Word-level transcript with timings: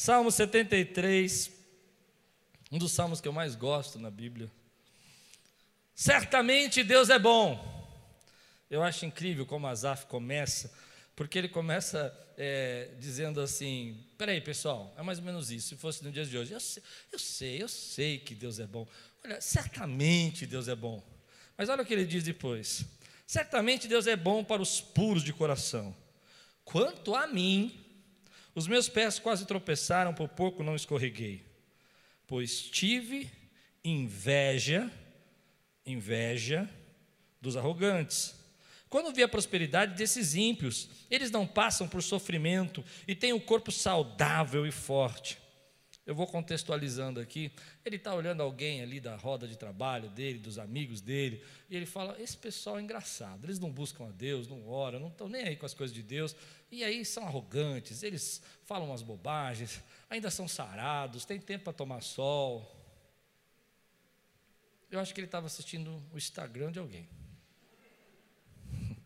Salmo 0.00 0.30
73, 0.30 1.50
um 2.70 2.78
dos 2.78 2.92
salmos 2.92 3.20
que 3.20 3.26
eu 3.26 3.32
mais 3.32 3.56
gosto 3.56 3.98
na 3.98 4.12
Bíblia. 4.12 4.48
Certamente 5.92 6.84
Deus 6.84 7.10
é 7.10 7.18
bom. 7.18 7.58
Eu 8.70 8.80
acho 8.84 9.04
incrível 9.04 9.44
como 9.44 9.66
Asaf 9.66 10.06
começa, 10.06 10.72
porque 11.16 11.36
ele 11.36 11.48
começa 11.48 12.16
é, 12.36 12.90
dizendo 13.00 13.40
assim: 13.40 14.00
peraí, 14.16 14.40
pessoal, 14.40 14.94
é 14.96 15.02
mais 15.02 15.18
ou 15.18 15.24
menos 15.24 15.50
isso. 15.50 15.70
Se 15.70 15.76
fosse 15.76 16.04
no 16.04 16.12
dia 16.12 16.24
de 16.24 16.38
hoje, 16.38 16.52
eu 16.52 16.60
sei, 16.60 16.82
eu 17.10 17.18
sei, 17.18 17.62
eu 17.64 17.68
sei 17.68 18.18
que 18.20 18.36
Deus 18.36 18.60
é 18.60 18.68
bom. 18.68 18.86
Olha, 19.24 19.40
certamente 19.40 20.46
Deus 20.46 20.68
é 20.68 20.76
bom. 20.76 21.02
Mas 21.56 21.68
olha 21.68 21.82
o 21.82 21.84
que 21.84 21.92
ele 21.92 22.06
diz 22.06 22.22
depois: 22.22 22.84
certamente 23.26 23.88
Deus 23.88 24.06
é 24.06 24.14
bom 24.14 24.44
para 24.44 24.62
os 24.62 24.80
puros 24.80 25.24
de 25.24 25.32
coração. 25.32 25.92
Quanto 26.64 27.16
a 27.16 27.26
mim, 27.26 27.87
os 28.58 28.66
meus 28.66 28.88
pés 28.88 29.18
quase 29.18 29.46
tropeçaram, 29.46 30.12
por 30.12 30.28
pouco 30.28 30.62
não 30.62 30.76
escorreguei, 30.76 31.42
pois 32.26 32.60
tive 32.62 33.30
inveja, 33.84 34.90
inveja 35.86 36.68
dos 37.40 37.56
arrogantes 37.56 38.38
quando 38.88 39.12
vê 39.12 39.22
a 39.22 39.28
prosperidade 39.28 39.94
desses 39.94 40.34
ímpios, 40.34 40.88
eles 41.10 41.30
não 41.30 41.46
passam 41.46 41.86
por 41.86 42.02
sofrimento 42.02 42.82
e 43.06 43.14
têm 43.14 43.32
o 43.32 43.36
um 43.36 43.40
corpo 43.40 43.70
saudável 43.70 44.66
e 44.66 44.72
forte. 44.72 45.38
Eu 46.08 46.14
vou 46.14 46.26
contextualizando 46.26 47.20
aqui. 47.20 47.52
Ele 47.84 47.96
está 47.96 48.14
olhando 48.14 48.42
alguém 48.42 48.80
ali 48.80 48.98
da 48.98 49.14
roda 49.14 49.46
de 49.46 49.58
trabalho 49.58 50.08
dele, 50.08 50.38
dos 50.38 50.58
amigos 50.58 51.02
dele, 51.02 51.44
e 51.68 51.76
ele 51.76 51.84
fala: 51.84 52.16
Esse 52.18 52.34
pessoal 52.34 52.78
é 52.78 52.80
engraçado, 52.80 53.44
eles 53.44 53.58
não 53.58 53.70
buscam 53.70 54.06
a 54.06 54.10
Deus, 54.10 54.48
não 54.48 54.66
oram, 54.66 54.98
não 54.98 55.08
estão 55.08 55.28
nem 55.28 55.42
aí 55.42 55.54
com 55.54 55.66
as 55.66 55.74
coisas 55.74 55.94
de 55.94 56.02
Deus, 56.02 56.34
e 56.72 56.82
aí 56.82 57.04
são 57.04 57.26
arrogantes, 57.26 58.02
eles 58.02 58.40
falam 58.64 58.88
umas 58.88 59.02
bobagens, 59.02 59.82
ainda 60.08 60.30
são 60.30 60.48
sarados, 60.48 61.26
tem 61.26 61.38
tempo 61.38 61.64
para 61.64 61.74
tomar 61.74 62.00
sol. 62.00 62.74
Eu 64.90 64.98
acho 65.00 65.12
que 65.12 65.20
ele 65.20 65.26
estava 65.26 65.44
assistindo 65.44 66.02
o 66.10 66.16
Instagram 66.16 66.72
de 66.72 66.78
alguém. 66.78 67.06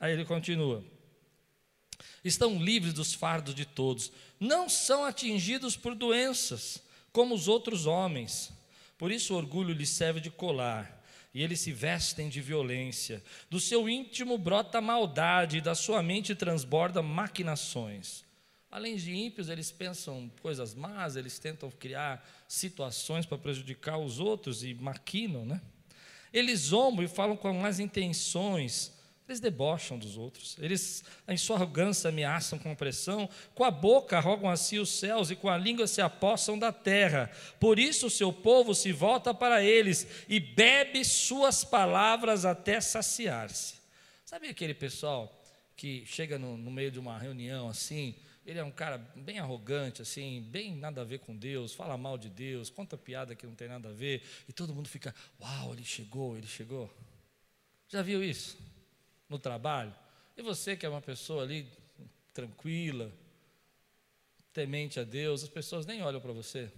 Aí 0.00 0.10
ele 0.10 0.24
continua: 0.24 0.82
estão 2.28 2.62
livres 2.62 2.92
dos 2.92 3.12
fardos 3.12 3.54
de 3.54 3.64
todos, 3.64 4.12
não 4.38 4.68
são 4.68 5.04
atingidos 5.04 5.76
por 5.76 5.94
doenças, 5.94 6.82
como 7.12 7.34
os 7.34 7.48
outros 7.48 7.86
homens. 7.86 8.52
Por 8.98 9.10
isso 9.12 9.34
o 9.34 9.36
orgulho 9.36 9.74
lhes 9.74 9.90
serve 9.90 10.20
de 10.20 10.30
colar, 10.30 11.04
e 11.32 11.42
eles 11.42 11.60
se 11.60 11.72
vestem 11.72 12.28
de 12.28 12.40
violência. 12.40 13.22
Do 13.50 13.60
seu 13.60 13.88
íntimo 13.88 14.38
brota 14.38 14.80
maldade, 14.80 15.58
e 15.58 15.60
da 15.60 15.74
sua 15.74 16.02
mente 16.02 16.34
transborda 16.34 17.02
maquinações. 17.02 18.24
Além 18.70 18.96
de 18.96 19.14
ímpios, 19.14 19.48
eles 19.48 19.70
pensam 19.70 20.30
coisas 20.42 20.74
más, 20.74 21.16
eles 21.16 21.38
tentam 21.38 21.70
criar 21.70 22.26
situações 22.48 23.24
para 23.24 23.38
prejudicar 23.38 23.98
os 23.98 24.18
outros 24.18 24.64
e 24.64 24.74
maquinam, 24.74 25.46
né? 25.46 25.62
Eles 26.32 26.60
zombam 26.60 27.04
e 27.04 27.08
falam 27.08 27.36
com 27.36 27.52
más 27.54 27.78
intenções, 27.80 28.92
eles 29.28 29.40
debocham 29.40 29.98
dos 29.98 30.16
outros, 30.16 30.56
eles, 30.60 31.02
em 31.26 31.36
sua 31.36 31.56
arrogância, 31.56 32.08
ameaçam 32.08 32.58
com 32.58 32.70
opressão, 32.70 33.28
com 33.54 33.64
a 33.64 33.70
boca 33.70 34.20
rogam 34.20 34.48
a 34.48 34.56
si 34.56 34.78
os 34.78 34.88
céus 34.88 35.30
e 35.30 35.36
com 35.36 35.48
a 35.48 35.58
língua 35.58 35.88
se 35.88 36.00
apossam 36.00 36.56
da 36.56 36.72
terra. 36.72 37.30
Por 37.58 37.78
isso 37.78 38.06
o 38.06 38.10
seu 38.10 38.32
povo 38.32 38.72
se 38.72 38.92
volta 38.92 39.34
para 39.34 39.64
eles 39.64 40.06
e 40.28 40.38
bebe 40.38 41.04
suas 41.04 41.64
palavras 41.64 42.44
até 42.44 42.80
saciar-se. 42.80 43.74
Sabe 44.24 44.48
aquele 44.48 44.74
pessoal 44.74 45.32
que 45.76 46.04
chega 46.06 46.38
no, 46.38 46.56
no 46.56 46.70
meio 46.70 46.92
de 46.92 47.00
uma 47.00 47.18
reunião 47.18 47.68
assim, 47.68 48.14
ele 48.46 48.60
é 48.60 48.64
um 48.64 48.70
cara 48.70 48.98
bem 49.16 49.40
arrogante, 49.40 50.00
assim, 50.00 50.40
bem 50.40 50.76
nada 50.76 51.00
a 51.00 51.04
ver 51.04 51.18
com 51.18 51.36
Deus, 51.36 51.74
fala 51.74 51.98
mal 51.98 52.16
de 52.16 52.28
Deus, 52.28 52.70
conta 52.70 52.96
piada 52.96 53.34
que 53.34 53.44
não 53.44 53.56
tem 53.56 53.66
nada 53.66 53.88
a 53.88 53.92
ver, 53.92 54.22
e 54.48 54.52
todo 54.52 54.72
mundo 54.72 54.88
fica, 54.88 55.12
uau, 55.40 55.72
ele 55.72 55.84
chegou, 55.84 56.36
ele 56.36 56.46
chegou. 56.46 56.88
Já 57.88 58.02
viu 58.02 58.22
isso? 58.22 58.56
No 59.28 59.38
trabalho, 59.38 59.94
e 60.36 60.42
você 60.42 60.76
que 60.76 60.84
é 60.84 60.88
uma 60.88 61.00
pessoa 61.00 61.42
ali 61.42 61.66
tranquila, 62.32 63.12
temente 64.52 65.00
a 65.00 65.04
Deus, 65.04 65.42
as 65.42 65.48
pessoas 65.48 65.86
nem 65.86 66.02
olham 66.02 66.20
para 66.20 66.32
você. 66.32 66.70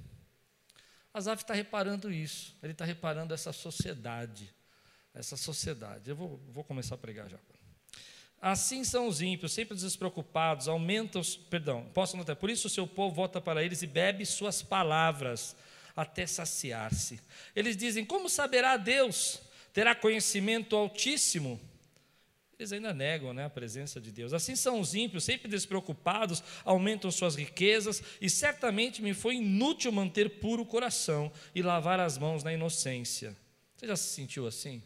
Asaf 1.13 1.43
está 1.43 1.55
reparando 1.55 2.13
isso, 2.13 2.57
ele 2.63 2.73
está 2.73 2.85
reparando 2.85 3.35
essa 3.35 3.53
sociedade, 3.53 4.53
essa 5.15 5.37
sociedade. 5.37 6.09
Eu 6.09 6.17
vou, 6.17 6.41
vou 6.49 6.65
começar 6.65 6.95
a 6.95 6.99
pregar 6.99 7.29
já. 7.29 7.39
Assim 8.41 8.85
são 8.85 9.09
os 9.09 9.21
ímpios, 9.21 9.53
sempre 9.53 9.77
despreocupados, 9.77 10.69
aumentam, 10.69 11.21
perdão, 11.51 11.91
posso 11.93 12.17
notar, 12.17 12.37
por 12.37 12.49
isso 12.49 12.69
o 12.69 12.71
seu 12.71 12.87
povo 12.87 13.17
volta 13.17 13.41
para 13.41 13.65
eles 13.65 13.83
e 13.83 13.87
bebe 13.87 14.25
suas 14.25 14.63
palavras 14.63 15.57
até 15.97 16.25
saciar-se. 16.25 17.21
Eles 17.55 17.77
dizem: 17.77 18.05
Como 18.05 18.29
saberá 18.29 18.77
Deus? 18.77 19.41
Terá 19.73 19.95
conhecimento 19.95 20.77
altíssimo? 20.77 21.61
Eles 22.59 22.73
ainda 22.73 22.93
negam 22.93 23.33
né, 23.33 23.45
a 23.45 23.51
presença 23.51 24.01
de 24.01 24.11
Deus. 24.11 24.33
Assim 24.33 24.57
são 24.57 24.81
os 24.81 24.93
ímpios, 24.93 25.23
sempre 25.23 25.49
despreocupados, 25.49 26.43
aumentam 26.65 27.09
suas 27.09 27.37
riquezas, 27.37 28.03
e 28.21 28.29
certamente 28.29 29.01
me 29.01 29.15
foi 29.15 29.37
inútil 29.37 29.93
manter 29.93 30.41
puro 30.41 30.63
o 30.63 30.67
coração 30.67 31.31
e 31.55 31.63
lavar 31.63 32.01
as 32.01 32.19
mãos 32.19 32.43
na 32.43 32.53
inocência. 32.53 33.37
Você 33.77 33.87
já 33.87 33.95
se 33.95 34.13
sentiu 34.13 34.45
assim? 34.45 34.83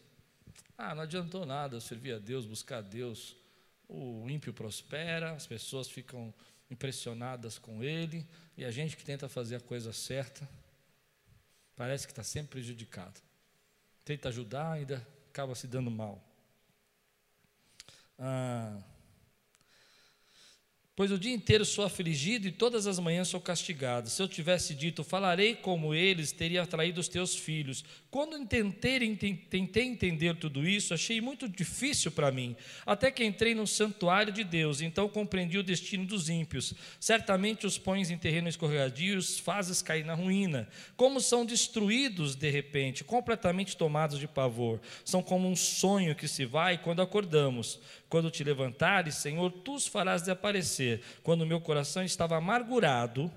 Ah, 0.76 0.94
não 0.94 1.04
adiantou 1.04 1.46
nada 1.46 1.80
servir 1.80 2.12
a 2.12 2.18
Deus, 2.18 2.44
buscar 2.44 2.78
a 2.78 2.82
Deus. 2.82 3.34
O 3.88 4.28
ímpio 4.28 4.52
prospera, 4.52 5.32
as 5.32 5.46
pessoas 5.46 5.88
ficam 5.88 6.32
impressionadas 6.70 7.58
com 7.58 7.82
ele, 7.82 8.26
e 8.54 8.66
a 8.66 8.70
gente 8.70 8.98
que 8.98 9.04
tenta 9.04 9.30
fazer 9.30 9.56
a 9.56 9.60
coisa 9.60 9.94
certa, 9.94 10.46
parece 11.74 12.06
que 12.06 12.12
está 12.12 12.22
sempre 12.22 12.50
prejudicado. 12.50 13.18
Tenta 14.04 14.28
ajudar, 14.28 14.72
ainda 14.72 15.06
acaba 15.30 15.54
se 15.54 15.66
dando 15.66 15.90
mal. 15.90 16.31
Ah, 18.24 18.78
Pois 20.94 21.10
o 21.10 21.18
dia 21.18 21.32
inteiro 21.32 21.64
sou 21.64 21.84
afligido 21.84 22.46
e 22.46 22.52
todas 22.52 22.86
as 22.86 22.98
manhãs 22.98 23.26
sou 23.26 23.40
castigado. 23.40 24.10
Se 24.10 24.22
eu 24.22 24.28
tivesse 24.28 24.74
dito, 24.74 25.02
falarei 25.02 25.54
como 25.56 25.94
eles, 25.94 26.32
teria 26.32 26.62
atraído 26.62 27.00
os 27.00 27.08
teus 27.08 27.34
filhos. 27.34 27.82
Quando 28.12 28.38
tentei, 28.44 29.16
tentei 29.48 29.84
entender 29.84 30.36
tudo 30.36 30.68
isso, 30.68 30.92
achei 30.92 31.18
muito 31.18 31.48
difícil 31.48 32.12
para 32.12 32.30
mim. 32.30 32.54
Até 32.84 33.10
que 33.10 33.24
entrei 33.24 33.54
no 33.54 33.66
santuário 33.66 34.30
de 34.30 34.44
Deus, 34.44 34.82
então 34.82 35.08
compreendi 35.08 35.56
o 35.56 35.62
destino 35.62 36.04
dos 36.04 36.28
ímpios. 36.28 36.74
Certamente 37.00 37.66
os 37.66 37.78
pões 37.78 38.10
em 38.10 38.18
terreno 38.18 38.50
escorregadio, 38.50 39.16
os 39.16 39.38
fazes 39.38 39.80
cair 39.80 40.04
na 40.04 40.12
ruína. 40.12 40.68
Como 40.94 41.22
são 41.22 41.46
destruídos 41.46 42.34
de 42.34 42.50
repente, 42.50 43.02
completamente 43.02 43.78
tomados 43.78 44.18
de 44.18 44.28
pavor. 44.28 44.78
São 45.06 45.22
como 45.22 45.48
um 45.48 45.56
sonho 45.56 46.14
que 46.14 46.28
se 46.28 46.44
vai 46.44 46.76
quando 46.76 47.00
acordamos. 47.00 47.80
Quando 48.10 48.30
te 48.30 48.44
levantares, 48.44 49.14
Senhor, 49.14 49.50
tu 49.50 49.74
os 49.74 49.86
farás 49.86 50.20
desaparecer. 50.20 51.00
Quando 51.22 51.46
meu 51.46 51.62
coração 51.62 52.04
estava 52.04 52.36
amargurado 52.36 53.32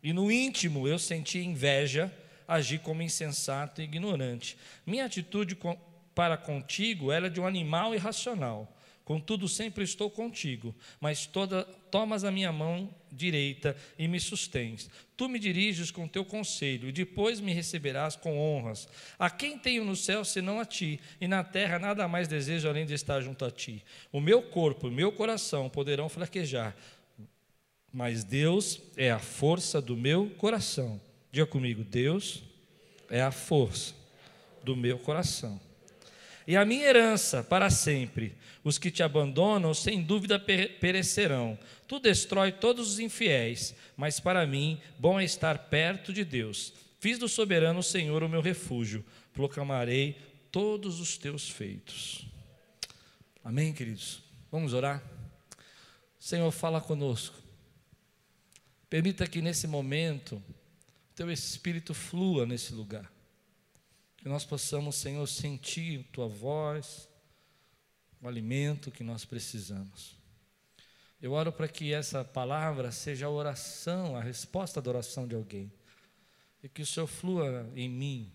e 0.00 0.12
no 0.12 0.30
íntimo 0.30 0.86
eu 0.86 1.00
sentia 1.00 1.42
inveja, 1.42 2.14
agi 2.50 2.78
como 2.78 3.00
insensato 3.00 3.80
e 3.80 3.84
ignorante. 3.84 4.58
Minha 4.84 5.04
atitude 5.04 5.56
para 6.14 6.36
contigo 6.36 7.12
era 7.12 7.30
de 7.30 7.40
um 7.40 7.46
animal 7.46 7.94
irracional. 7.94 8.76
Contudo, 9.04 9.48
sempre 9.48 9.82
estou 9.82 10.08
contigo, 10.08 10.74
mas 11.00 11.26
toda, 11.26 11.64
tomas 11.90 12.22
a 12.22 12.30
minha 12.30 12.52
mão 12.52 12.88
direita 13.10 13.76
e 13.98 14.06
me 14.06 14.20
sustens. 14.20 14.88
Tu 15.16 15.28
me 15.28 15.38
diriges 15.38 15.90
com 15.90 16.06
teu 16.06 16.24
conselho, 16.24 16.88
e 16.88 16.92
depois 16.92 17.40
me 17.40 17.52
receberás 17.52 18.14
com 18.14 18.38
honras. 18.38 18.88
A 19.18 19.28
quem 19.28 19.58
tenho 19.58 19.84
no 19.84 19.96
céu 19.96 20.24
senão 20.24 20.60
a 20.60 20.64
ti, 20.64 21.00
e 21.20 21.26
na 21.26 21.42
terra 21.42 21.78
nada 21.78 22.06
mais 22.06 22.28
desejo 22.28 22.68
além 22.68 22.86
de 22.86 22.94
estar 22.94 23.20
junto 23.20 23.44
a 23.44 23.50
ti. 23.50 23.82
O 24.12 24.20
meu 24.20 24.42
corpo 24.42 24.86
e 24.86 24.90
o 24.90 24.94
meu 24.94 25.10
coração 25.10 25.68
poderão 25.68 26.08
fraquejar, 26.08 26.76
mas 27.92 28.22
Deus 28.22 28.80
é 28.96 29.10
a 29.10 29.18
força 29.18 29.82
do 29.82 29.96
meu 29.96 30.30
coração. 30.38 31.00
Diga 31.32 31.46
comigo: 31.46 31.84
Deus 31.84 32.42
é 33.08 33.20
a 33.20 33.30
força 33.30 33.94
do 34.62 34.76
meu 34.76 34.98
coração 34.98 35.60
e 36.50 36.56
a 36.56 36.64
minha 36.64 36.84
herança 36.84 37.44
para 37.44 37.70
sempre. 37.70 38.34
Os 38.64 38.76
que 38.76 38.90
te 38.90 39.04
abandonam, 39.04 39.72
sem 39.72 40.02
dúvida, 40.02 40.36
perecerão. 40.36 41.56
Tu 41.86 42.00
destrói 42.00 42.50
todos 42.50 42.94
os 42.94 42.98
infiéis, 42.98 43.72
mas 43.96 44.18
para 44.18 44.44
mim, 44.46 44.80
bom 44.98 45.20
é 45.20 45.24
estar 45.24 45.56
perto 45.70 46.12
de 46.12 46.24
Deus. 46.24 46.72
Fiz 46.98 47.18
do 47.18 47.28
soberano 47.28 47.84
Senhor 47.84 48.24
o 48.24 48.28
meu 48.28 48.40
refúgio, 48.40 49.04
proclamarei 49.32 50.16
todos 50.50 50.98
os 50.98 51.16
teus 51.16 51.48
feitos. 51.48 52.26
Amém, 53.44 53.72
queridos? 53.72 54.20
Vamos 54.50 54.74
orar? 54.74 55.02
Senhor, 56.18 56.50
fala 56.50 56.80
conosco. 56.80 57.36
Permita 58.90 59.24
que 59.26 59.40
nesse 59.40 59.68
momento, 59.68 60.42
teu 61.20 61.30
espírito 61.30 61.92
flua 61.92 62.46
nesse 62.46 62.72
lugar. 62.72 63.12
Que 64.16 64.26
nós 64.26 64.46
possamos, 64.46 64.96
Senhor, 64.96 65.26
sentir 65.26 66.02
tua 66.04 66.26
voz, 66.26 67.10
o 68.22 68.26
alimento 68.26 68.90
que 68.90 69.04
nós 69.04 69.26
precisamos. 69.26 70.16
Eu 71.20 71.32
oro 71.32 71.52
para 71.52 71.68
que 71.68 71.92
essa 71.92 72.24
palavra 72.24 72.90
seja 72.90 73.26
a 73.26 73.30
oração, 73.30 74.16
a 74.16 74.22
resposta 74.22 74.80
da 74.80 74.88
oração 74.88 75.28
de 75.28 75.34
alguém. 75.34 75.70
E 76.62 76.70
que 76.70 76.80
o 76.80 76.86
Senhor 76.86 77.06
flua 77.06 77.70
em 77.76 77.90
mim, 77.90 78.32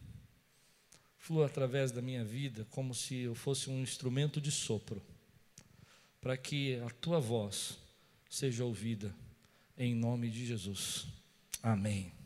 flua 1.18 1.48
através 1.48 1.92
da 1.92 2.04
minha 2.04 2.24
vida, 2.24 2.68
como 2.70 2.94
se 2.94 3.22
eu 3.22 3.34
fosse 3.34 3.68
um 3.68 3.82
instrumento 3.82 4.40
de 4.40 4.52
sopro, 4.52 5.02
para 6.22 6.38
que 6.38 6.80
a 6.82 6.92
tua 6.92 7.20
voz 7.20 7.80
seja 8.30 8.64
ouvida, 8.64 9.12
em 9.76 9.96
nome 9.96 10.30
de 10.30 10.46
Jesus. 10.46 11.08
Amém. 11.64 12.25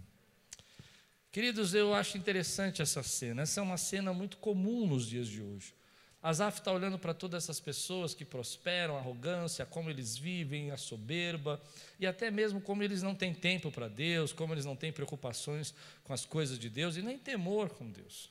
Queridos, 1.32 1.76
eu 1.76 1.94
acho 1.94 2.18
interessante 2.18 2.82
essa 2.82 3.04
cena. 3.04 3.44
Essa 3.44 3.60
é 3.60 3.64
uma 3.64 3.78
cena 3.78 4.12
muito 4.12 4.38
comum 4.38 4.88
nos 4.88 5.08
dias 5.08 5.28
de 5.28 5.44
hoje. 5.44 5.76
Asaf 6.24 6.60
está 6.60 6.72
olhando 6.72 6.98
para 6.98 7.14
todas 7.14 7.44
essas 7.44 7.60
pessoas 7.60 8.16
que 8.16 8.26
prosperam, 8.26 8.96
a 8.96 9.00
arrogância, 9.00 9.66
como 9.66 9.92
eles 9.92 10.18
vivem, 10.18 10.72
a 10.72 10.76
soberba, 10.76 11.62
e 12.00 12.08
até 12.08 12.32
mesmo 12.32 12.60
como 12.60 12.82
eles 12.82 13.04
não 13.04 13.14
têm 13.14 13.34
tempo 13.34 13.72
para 13.72 13.88
Deus, 13.88 14.34
como 14.34 14.54
eles 14.54 14.66
não 14.66 14.76
têm 14.76 14.92
preocupações 14.92 15.74
com 16.04 16.12
as 16.12 16.26
coisas 16.26 16.58
de 16.58 16.68
Deus 16.68 16.98
e 16.98 17.02
nem 17.04 17.18
temor 17.18 17.70
com 17.70 17.90
Deus. 17.90 18.30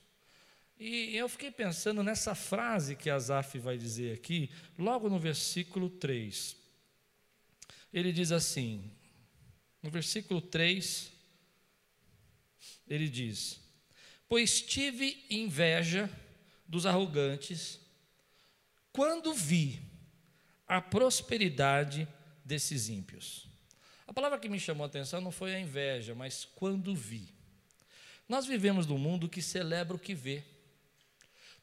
E 0.78 1.16
eu 1.16 1.28
fiquei 1.28 1.50
pensando 1.50 2.02
nessa 2.02 2.34
frase 2.34 2.96
que 2.96 3.08
Asaf 3.08 3.58
vai 3.58 3.78
dizer 3.78 4.12
aqui, 4.12 4.50
logo 4.76 5.08
no 5.08 5.18
versículo 5.18 5.88
3. 5.88 6.56
Ele 7.92 8.12
diz 8.12 8.32
assim, 8.32 8.90
no 9.82 9.88
versículo 9.88 10.42
3, 10.42 11.10
ele 12.88 13.08
diz: 13.08 13.60
Pois 14.28 14.60
tive 14.60 15.24
inveja 15.30 16.10
dos 16.66 16.86
arrogantes 16.86 17.80
quando 18.92 19.32
vi 19.32 19.80
a 20.66 20.80
prosperidade 20.80 22.08
desses 22.44 22.88
ímpios. 22.88 23.48
A 24.06 24.12
palavra 24.12 24.38
que 24.38 24.48
me 24.48 24.58
chamou 24.58 24.84
a 24.84 24.86
atenção 24.86 25.20
não 25.20 25.30
foi 25.30 25.54
a 25.54 25.60
inveja, 25.60 26.14
mas 26.14 26.44
quando 26.44 26.94
vi. 26.94 27.28
Nós 28.28 28.46
vivemos 28.46 28.86
num 28.86 28.98
mundo 28.98 29.28
que 29.28 29.40
celebra 29.40 29.96
o 29.96 29.98
que 29.98 30.14
vê. 30.14 30.42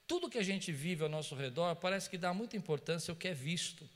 Tudo 0.08 0.30
que 0.30 0.38
a 0.38 0.44
gente 0.44 0.72
vive 0.72 1.04
ao 1.04 1.10
nosso 1.10 1.36
redor 1.36 1.76
parece 1.76 2.10
que 2.10 2.18
dá 2.18 2.34
muita 2.34 2.56
importância 2.56 3.12
ao 3.12 3.16
que 3.16 3.28
é 3.28 3.34
visto. 3.34 3.88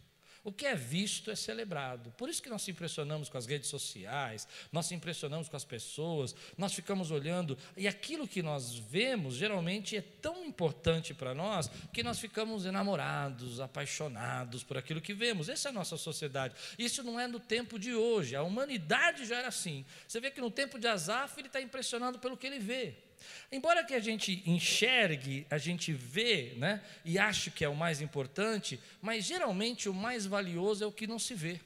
O 0.43 0.51
que 0.51 0.65
é 0.65 0.75
visto 0.75 1.29
é 1.29 1.35
celebrado. 1.35 2.11
Por 2.11 2.29
isso 2.29 2.41
que 2.41 2.49
nós 2.49 2.61
se 2.61 2.71
impressionamos 2.71 3.27
com 3.27 3.37
as 3.37 3.45
redes 3.45 3.69
sociais, 3.69 4.47
nós 4.71 4.85
se 4.85 4.95
impressionamos 4.95 5.49
com 5.49 5.57
as 5.57 5.65
pessoas, 5.65 6.33
nós 6.57 6.73
ficamos 6.73 7.11
olhando, 7.11 7.57
e 7.75 7.87
aquilo 7.87 8.27
que 8.27 8.41
nós 8.41 8.73
vemos 8.75 9.35
geralmente 9.35 9.97
é 9.97 10.01
tão 10.01 10.45
importante 10.45 11.13
para 11.13 11.33
nós 11.33 11.69
que 11.91 12.03
nós 12.03 12.19
ficamos 12.19 12.65
enamorados, 12.65 13.59
apaixonados 13.59 14.63
por 14.63 14.77
aquilo 14.77 15.01
que 15.01 15.13
vemos. 15.13 15.49
Essa 15.49 15.69
é 15.69 15.71
a 15.71 15.73
nossa 15.73 15.97
sociedade. 15.97 16.55
Isso 16.77 17.03
não 17.03 17.19
é 17.19 17.27
no 17.27 17.39
tempo 17.39 17.77
de 17.77 17.93
hoje, 17.93 18.35
a 18.35 18.43
humanidade 18.43 19.25
já 19.25 19.37
era 19.37 19.49
assim. 19.49 19.85
Você 20.07 20.21
vê 20.21 20.31
que 20.31 20.41
no 20.41 20.49
tempo 20.49 20.79
de 20.79 20.87
Azaf 20.87 21.37
ele 21.37 21.47
está 21.47 21.61
impressionado 21.61 22.17
pelo 22.19 22.37
que 22.37 22.47
ele 22.47 22.59
vê. 22.59 23.08
Embora 23.51 23.83
que 23.83 23.93
a 23.93 23.99
gente 23.99 24.43
enxergue, 24.45 25.45
a 25.49 25.57
gente 25.57 25.91
vê, 25.91 26.53
né, 26.57 26.81
e 27.03 27.17
ache 27.17 27.51
que 27.51 27.65
é 27.65 27.69
o 27.69 27.75
mais 27.75 28.01
importante, 28.01 28.79
mas 29.01 29.25
geralmente 29.25 29.89
o 29.89 29.93
mais 29.93 30.25
valioso 30.25 30.83
é 30.83 30.87
o 30.87 30.91
que 30.91 31.07
não 31.07 31.19
se 31.19 31.33
vê. 31.33 31.59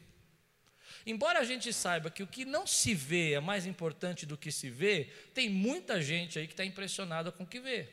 Embora 1.05 1.39
a 1.39 1.43
gente 1.43 1.73
saiba 1.73 2.09
que 2.09 2.23
o 2.23 2.27
que 2.27 2.45
não 2.45 2.65
se 2.65 2.93
vê 2.93 3.33
é 3.33 3.39
mais 3.39 3.65
importante 3.65 4.25
do 4.25 4.37
que 4.37 4.51
se 4.51 4.69
vê, 4.69 5.09
tem 5.33 5.49
muita 5.49 6.01
gente 6.01 6.39
aí 6.39 6.47
que 6.47 6.53
está 6.53 6.63
impressionada 6.63 7.31
com 7.31 7.43
o 7.43 7.47
que 7.47 7.59
vê. 7.59 7.89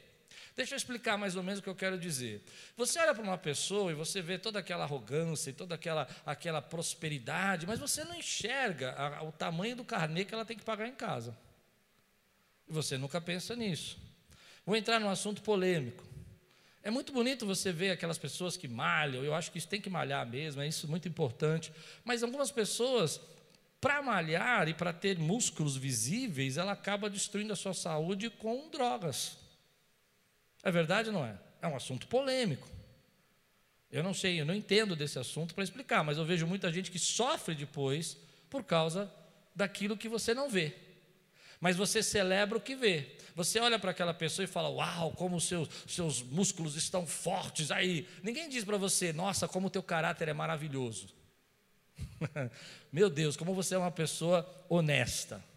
Deixa 0.57 0.75
eu 0.75 0.77
explicar 0.77 1.17
mais 1.17 1.37
ou 1.37 1.43
menos 1.43 1.61
o 1.61 1.63
que 1.63 1.69
eu 1.69 1.75
quero 1.75 1.99
dizer. 1.99 2.43
Você 2.77 2.99
olha 3.01 3.15
para 3.15 3.23
uma 3.23 3.39
pessoa 3.39 3.91
e 3.91 3.95
você 3.95 4.21
vê 4.21 4.39
toda 4.39 4.59
aquela 4.59 4.85
arrogância 4.85 5.51
e 5.51 5.53
toda 5.53 5.75
aquela, 5.75 6.07
aquela 6.25 6.61
prosperidade, 6.63 7.67
mas 7.67 7.79
você 7.79 8.05
não 8.05 8.15
enxerga 8.15 8.93
a, 8.93 9.23
o 9.23 9.33
tamanho 9.33 9.75
do 9.75 9.85
carnê 9.85 10.25
que 10.25 10.35
ela 10.35 10.45
tem 10.45 10.57
que 10.57 10.65
pagar 10.65 10.87
em 10.87 10.95
casa. 10.95 11.37
E 12.71 12.73
você 12.73 12.97
nunca 12.97 13.21
pensa 13.21 13.57
nisso. 13.57 13.99
Vou 14.65 14.77
entrar 14.77 15.01
num 15.01 15.11
assunto 15.11 15.43
polêmico. 15.43 16.05
É 16.85 16.91
muito 16.91 17.13
bonito 17.13 17.45
você 17.45 17.73
ver 17.73 17.91
aquelas 17.91 18.17
pessoas 18.17 18.57
que 18.57 18.69
malham, 18.69 19.25
eu 19.25 19.35
acho 19.35 19.51
que 19.51 19.59
isso 19.59 19.69
tem 19.69 19.81
que 19.81 19.91
malhar 19.91 20.25
mesmo, 20.25 20.63
é 20.63 20.69
isso 20.69 20.87
muito 20.89 21.09
importante. 21.09 21.73
Mas 22.05 22.23
algumas 22.23 22.53
pessoas, 22.53 23.21
para 23.81 24.01
malhar 24.01 24.69
e 24.69 24.73
para 24.73 24.93
ter 24.93 25.19
músculos 25.19 25.77
visíveis, 25.77 26.57
ela 26.57 26.73
acaba 26.73 27.11
destruindo 27.11 27.53
a 27.53 27.57
sua 27.57 27.75
saúde 27.75 28.31
com 28.31 28.71
drogas. 28.71 29.37
É 30.63 30.71
verdade 30.71 31.09
ou 31.09 31.15
não 31.15 31.27
é? 31.27 31.37
É 31.61 31.67
um 31.67 31.75
assunto 31.75 32.07
polêmico. 32.07 32.69
Eu 33.91 34.05
não 34.05 34.15
sei, 34.15 34.41
eu 34.41 34.47
não 34.47 34.55
entendo 34.55 34.95
desse 34.95 35.19
assunto 35.19 35.57
para 35.57 35.65
explicar, 35.65 36.05
mas 36.05 36.17
eu 36.17 36.25
vejo 36.25 36.47
muita 36.47 36.73
gente 36.73 36.91
que 36.93 37.01
sofre 37.01 37.57
depois 37.57 38.17
por 38.49 38.63
causa 38.63 39.13
daquilo 39.57 39.97
que 39.97 40.09
você 40.09 40.33
não 40.33 40.49
vê 40.49 40.90
mas 41.61 41.77
você 41.77 42.03
celebra 42.03 42.57
o 42.57 42.61
que 42.61 42.75
vê. 42.75 43.17
Você 43.35 43.61
olha 43.61 43.79
para 43.79 43.91
aquela 43.91 44.15
pessoa 44.15 44.45
e 44.45 44.49
fala: 44.49 44.69
Uau, 44.71 45.13
como 45.13 45.37
os 45.37 45.45
seus, 45.45 45.69
seus 45.87 46.23
músculos 46.23 46.77
estão 46.77 47.07
fortes 47.07 47.71
aí. 47.71 48.09
Ninguém 48.23 48.49
diz 48.49 48.65
para 48.65 48.79
você: 48.79 49.13
Nossa, 49.13 49.47
como 49.47 49.67
o 49.67 49.71
teu 49.71 49.83
caráter 49.83 50.29
é 50.29 50.33
maravilhoso. 50.33 51.09
Meu 52.91 53.11
Deus, 53.11 53.37
como 53.37 53.55
você 53.55 53.75
é 53.75 53.79
uma 53.79 53.91
pessoa 53.91 54.49
honesta 54.69 55.50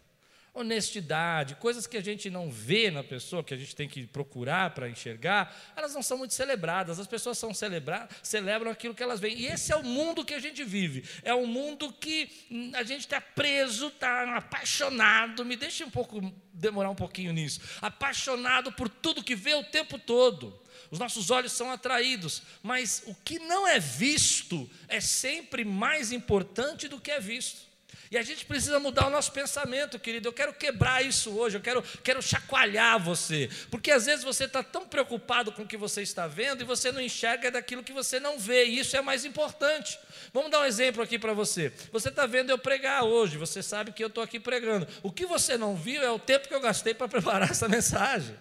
honestidade, 0.54 1.56
coisas 1.56 1.84
que 1.84 1.96
a 1.96 2.00
gente 2.00 2.30
não 2.30 2.48
vê 2.48 2.88
na 2.88 3.02
pessoa, 3.02 3.42
que 3.42 3.52
a 3.52 3.56
gente 3.56 3.74
tem 3.74 3.88
que 3.88 4.06
procurar 4.06 4.70
para 4.70 4.88
enxergar, 4.88 5.54
elas 5.74 5.92
não 5.92 6.02
são 6.02 6.16
muito 6.16 6.32
celebradas. 6.32 7.00
As 7.00 7.08
pessoas 7.08 7.36
são 7.36 7.52
celebrar, 7.52 8.08
celebram 8.22 8.70
aquilo 8.70 8.94
que 8.94 9.02
elas 9.02 9.18
veem. 9.18 9.36
E 9.36 9.46
esse 9.46 9.72
é 9.72 9.76
o 9.76 9.82
mundo 9.82 10.24
que 10.24 10.32
a 10.32 10.38
gente 10.38 10.62
vive. 10.62 11.04
É 11.24 11.34
um 11.34 11.46
mundo 11.46 11.92
que 11.92 12.30
a 12.74 12.84
gente 12.84 13.00
está 13.00 13.20
preso, 13.20 13.88
está 13.88 14.36
apaixonado. 14.36 15.44
Me 15.44 15.56
deixe 15.56 15.82
um 15.82 15.90
pouco 15.90 16.32
demorar 16.52 16.90
um 16.90 16.94
pouquinho 16.94 17.32
nisso. 17.32 17.60
Apaixonado 17.82 18.70
por 18.70 18.88
tudo 18.88 19.24
que 19.24 19.34
vê 19.34 19.54
o 19.54 19.64
tempo 19.64 19.98
todo. 19.98 20.56
Os 20.88 21.00
nossos 21.00 21.30
olhos 21.30 21.50
são 21.50 21.72
atraídos, 21.72 22.42
mas 22.62 23.02
o 23.06 23.14
que 23.16 23.40
não 23.40 23.66
é 23.66 23.80
visto 23.80 24.70
é 24.86 25.00
sempre 25.00 25.64
mais 25.64 26.12
importante 26.12 26.86
do 26.86 27.00
que 27.00 27.10
é 27.10 27.18
visto. 27.18 27.73
E 28.10 28.18
a 28.18 28.22
gente 28.22 28.44
precisa 28.44 28.78
mudar 28.78 29.06
o 29.06 29.10
nosso 29.10 29.32
pensamento, 29.32 29.98
querido. 29.98 30.28
Eu 30.28 30.32
quero 30.32 30.52
quebrar 30.52 31.04
isso 31.04 31.30
hoje, 31.36 31.56
eu 31.56 31.60
quero, 31.60 31.82
quero 32.02 32.22
chacoalhar 32.22 32.98
você. 33.02 33.48
Porque 33.70 33.90
às 33.90 34.06
vezes 34.06 34.24
você 34.24 34.44
está 34.44 34.62
tão 34.62 34.86
preocupado 34.86 35.52
com 35.52 35.62
o 35.62 35.66
que 35.66 35.76
você 35.76 36.02
está 36.02 36.26
vendo 36.26 36.62
e 36.62 36.64
você 36.64 36.92
não 36.92 37.00
enxerga 37.00 37.50
daquilo 37.50 37.82
que 37.82 37.92
você 37.92 38.20
não 38.20 38.38
vê, 38.38 38.66
e 38.66 38.78
isso 38.78 38.96
é 38.96 39.00
mais 39.00 39.24
importante. 39.24 39.98
Vamos 40.32 40.50
dar 40.50 40.60
um 40.60 40.64
exemplo 40.64 41.02
aqui 41.02 41.18
para 41.18 41.32
você. 41.32 41.72
Você 41.92 42.08
está 42.08 42.26
vendo 42.26 42.50
eu 42.50 42.58
pregar 42.58 43.04
hoje, 43.04 43.36
você 43.36 43.62
sabe 43.62 43.92
que 43.92 44.02
eu 44.02 44.08
estou 44.08 44.22
aqui 44.22 44.38
pregando. 44.38 44.86
O 45.02 45.10
que 45.10 45.26
você 45.26 45.56
não 45.56 45.74
viu 45.76 46.02
é 46.02 46.10
o 46.10 46.18
tempo 46.18 46.48
que 46.48 46.54
eu 46.54 46.60
gastei 46.60 46.94
para 46.94 47.08
preparar 47.08 47.50
essa 47.50 47.68
mensagem. 47.68 48.36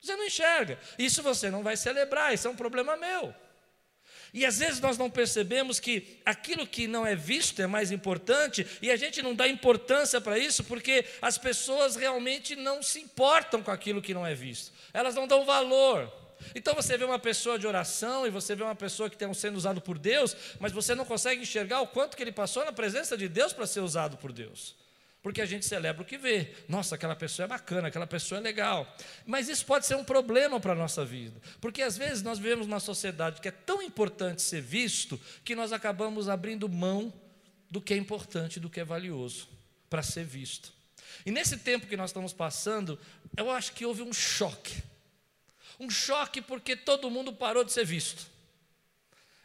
Você 0.00 0.14
não 0.14 0.24
enxerga. 0.24 0.78
Isso 0.98 1.22
você 1.22 1.50
não 1.50 1.62
vai 1.62 1.76
celebrar, 1.76 2.32
isso 2.32 2.46
é 2.46 2.50
um 2.50 2.56
problema 2.56 2.96
meu. 2.96 3.34
E 4.36 4.44
às 4.44 4.58
vezes 4.58 4.80
nós 4.80 4.98
não 4.98 5.08
percebemos 5.08 5.80
que 5.80 6.20
aquilo 6.22 6.66
que 6.66 6.86
não 6.86 7.06
é 7.06 7.16
visto 7.16 7.62
é 7.62 7.66
mais 7.66 7.90
importante, 7.90 8.66
e 8.82 8.90
a 8.90 8.96
gente 8.96 9.22
não 9.22 9.34
dá 9.34 9.48
importância 9.48 10.20
para 10.20 10.38
isso 10.38 10.62
porque 10.62 11.06
as 11.22 11.38
pessoas 11.38 11.96
realmente 11.96 12.54
não 12.54 12.82
se 12.82 13.00
importam 13.00 13.62
com 13.62 13.70
aquilo 13.70 14.02
que 14.02 14.12
não 14.12 14.26
é 14.26 14.34
visto, 14.34 14.74
elas 14.92 15.14
não 15.14 15.26
dão 15.26 15.46
valor. 15.46 16.12
Então 16.54 16.74
você 16.74 16.98
vê 16.98 17.04
uma 17.06 17.18
pessoa 17.18 17.58
de 17.58 17.66
oração 17.66 18.26
e 18.26 18.30
você 18.30 18.54
vê 18.54 18.62
uma 18.62 18.74
pessoa 18.74 19.08
que 19.08 19.16
está 19.16 19.32
sendo 19.32 19.56
usado 19.56 19.80
por 19.80 19.98
Deus, 19.98 20.36
mas 20.60 20.70
você 20.70 20.94
não 20.94 21.06
consegue 21.06 21.40
enxergar 21.40 21.80
o 21.80 21.86
quanto 21.86 22.14
que 22.14 22.22
ele 22.22 22.30
passou 22.30 22.62
na 22.62 22.72
presença 22.72 23.16
de 23.16 23.30
Deus 23.30 23.54
para 23.54 23.66
ser 23.66 23.80
usado 23.80 24.18
por 24.18 24.32
Deus 24.32 24.76
porque 25.22 25.40
a 25.40 25.46
gente 25.46 25.66
celebra 25.66 26.02
o 26.02 26.04
que 26.04 26.16
vê. 26.16 26.54
Nossa, 26.68 26.94
aquela 26.94 27.16
pessoa 27.16 27.44
é 27.44 27.48
bacana, 27.48 27.88
aquela 27.88 28.06
pessoa 28.06 28.38
é 28.38 28.42
legal. 28.42 28.96
Mas 29.24 29.48
isso 29.48 29.66
pode 29.66 29.86
ser 29.86 29.96
um 29.96 30.04
problema 30.04 30.60
para 30.60 30.72
a 30.72 30.76
nossa 30.76 31.04
vida, 31.04 31.40
porque 31.60 31.82
às 31.82 31.96
vezes 31.96 32.22
nós 32.22 32.38
vivemos 32.38 32.66
numa 32.66 32.80
sociedade 32.80 33.40
que 33.40 33.48
é 33.48 33.52
tão 33.52 33.82
importante 33.82 34.42
ser 34.42 34.60
visto 34.60 35.20
que 35.44 35.54
nós 35.54 35.72
acabamos 35.72 36.28
abrindo 36.28 36.68
mão 36.68 37.12
do 37.70 37.80
que 37.80 37.94
é 37.94 37.96
importante, 37.96 38.60
do 38.60 38.70
que 38.70 38.80
é 38.80 38.84
valioso, 38.84 39.48
para 39.90 40.02
ser 40.02 40.24
visto. 40.24 40.72
E 41.24 41.30
nesse 41.30 41.56
tempo 41.56 41.86
que 41.86 41.96
nós 41.96 42.10
estamos 42.10 42.32
passando, 42.32 42.98
eu 43.36 43.50
acho 43.50 43.72
que 43.72 43.84
houve 43.84 44.02
um 44.02 44.12
choque. 44.12 44.82
Um 45.78 45.90
choque 45.90 46.40
porque 46.40 46.76
todo 46.76 47.10
mundo 47.10 47.32
parou 47.32 47.64
de 47.64 47.72
ser 47.72 47.84
visto. 47.84 48.35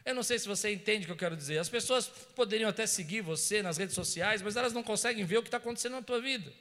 Eu 0.04 0.14
não 0.14 0.22
sei 0.22 0.38
se 0.38 0.48
você 0.48 0.72
entende 0.72 1.04
o 1.04 1.06
que 1.06 1.12
eu 1.12 1.16
quero 1.16 1.36
dizer. 1.36 1.58
As 1.58 1.68
pessoas 1.68 2.08
poderiam 2.34 2.68
até 2.68 2.86
seguir 2.86 3.20
você 3.20 3.62
nas 3.62 3.76
redes 3.76 3.94
sociais, 3.94 4.42
mas 4.42 4.56
elas 4.56 4.72
não 4.72 4.82
conseguem 4.82 5.24
ver 5.24 5.38
o 5.38 5.42
que 5.42 5.48
está 5.48 5.58
acontecendo 5.58 5.92
na 5.92 6.02
tua 6.02 6.20
vida. 6.20 6.52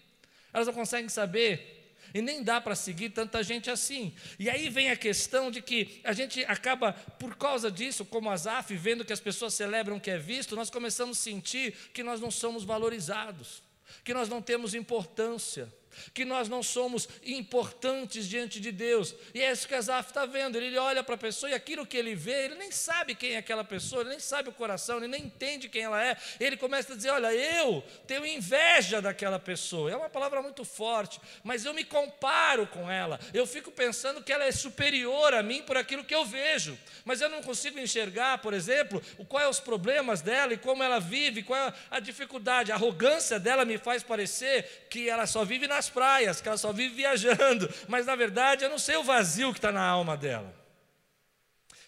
Elas 0.53 0.67
não 0.67 0.74
conseguem 0.74 1.10
saber. 1.10 1.79
E 2.13 2.21
nem 2.21 2.43
dá 2.43 2.60
para 2.60 2.75
seguir 2.75 3.10
tanta 3.12 3.41
gente 3.41 3.69
assim. 3.71 4.13
E 4.38 4.50
aí 4.50 4.69
vem 4.69 4.91
a 4.91 4.95
questão 4.95 5.50
de 5.50 5.62
que 5.62 6.01
a 6.03 6.13
gente 6.13 6.43
acaba, 6.45 6.93
por 6.93 7.36
causa 7.38 7.71
disso, 7.71 8.03
como 8.03 8.29
Azaf, 8.29 8.75
vendo 8.75 9.05
que 9.05 9.13
as 9.13 9.19
pessoas 9.19 9.53
celebram 9.53 9.98
o 9.98 10.01
que 10.01 10.12
é 10.12 10.17
visto, 10.17 10.55
nós 10.55 10.69
começamos 10.69 11.17
a 11.17 11.21
sentir 11.21 11.74
que 11.93 12.03
nós 12.03 12.19
não 12.19 12.29
somos 12.29 12.63
valorizados, 12.63 13.63
que 14.03 14.13
nós 14.13 14.27
não 14.27 14.41
temos 14.41 14.74
importância. 14.74 15.71
Que 16.13 16.25
nós 16.25 16.50
não 16.50 16.63
somos 16.63 17.07
importantes 17.24 18.27
diante 18.27 18.60
de 18.60 18.71
Deus. 18.71 19.15
E 19.33 19.41
é 19.41 19.51
isso 19.51 19.67
que 19.67 19.75
Asaf 19.75 20.10
está 20.10 20.25
vendo. 20.25 20.57
Ele 20.57 20.77
olha 20.77 21.03
para 21.03 21.15
a 21.15 21.17
pessoa 21.17 21.50
e 21.50 21.53
aquilo 21.53 21.86
que 21.86 21.98
ele 21.98 22.15
vê, 22.15 22.45
ele 22.45 22.55
nem 22.55 22.71
sabe 22.71 23.15
quem 23.15 23.33
é 23.33 23.38
aquela 23.38 23.63
pessoa, 23.63 24.01
ele 24.01 24.12
nem 24.12 24.19
sabe 24.19 24.50
o 24.50 24.53
coração, 24.53 24.98
ele 24.98 25.07
nem 25.07 25.25
entende 25.25 25.69
quem 25.69 25.83
ela 25.83 26.03
é. 26.03 26.17
Ele 26.39 26.57
começa 26.57 26.93
a 26.93 26.95
dizer: 26.95 27.12
Olha, 27.12 27.33
eu 27.33 27.83
tenho 28.07 28.25
inveja 28.25 29.01
daquela 29.01 29.39
pessoa. 29.39 29.91
É 29.91 29.95
uma 29.95 30.10
palavra 30.10 30.41
muito 30.41 30.65
forte, 30.65 31.19
mas 31.43 31.65
eu 31.65 31.74
me 31.74 31.83
comparo 31.83 32.65
com 32.67 32.89
ela. 32.89 33.19
Eu 33.33 33.45
fico 33.45 33.71
pensando 33.71 34.24
que 34.24 34.33
ela 34.33 34.45
é 34.45 34.51
superior 34.51 35.33
a 35.33 35.43
mim 35.43 35.62
por 35.62 35.77
aquilo 35.77 36.03
que 36.03 36.15
eu 36.15 36.25
vejo, 36.25 36.77
mas 37.05 37.21
eu 37.21 37.29
não 37.29 37.41
consigo 37.41 37.79
enxergar, 37.79 38.39
por 38.39 38.53
exemplo, 38.53 39.01
quais 39.27 39.43
são 39.43 39.51
os 39.51 39.60
problemas 39.60 40.21
dela 40.21 40.53
e 40.53 40.57
como 40.57 40.83
ela 40.83 41.00
vive, 41.00 41.43
qual 41.43 41.60
é 41.67 41.74
a 41.89 42.00
dificuldade. 42.00 42.71
A 42.71 42.75
arrogância 42.75 43.39
dela 43.39 43.65
me 43.65 43.77
faz 43.77 44.01
parecer 44.03 44.88
que 44.89 45.10
ela 45.10 45.25
só 45.27 45.43
vive 45.43 45.67
nas 45.81 45.89
praias, 45.89 46.39
que 46.39 46.47
ela 46.47 46.57
só 46.57 46.71
vive 46.71 46.93
viajando, 46.93 47.67
mas 47.88 48.05
na 48.05 48.15
verdade 48.15 48.63
eu 48.63 48.69
não 48.69 48.77
sei 48.77 48.95
o 48.97 49.03
vazio 49.03 49.51
que 49.51 49.57
está 49.57 49.71
na 49.71 49.83
alma 49.83 50.15
dela. 50.15 50.53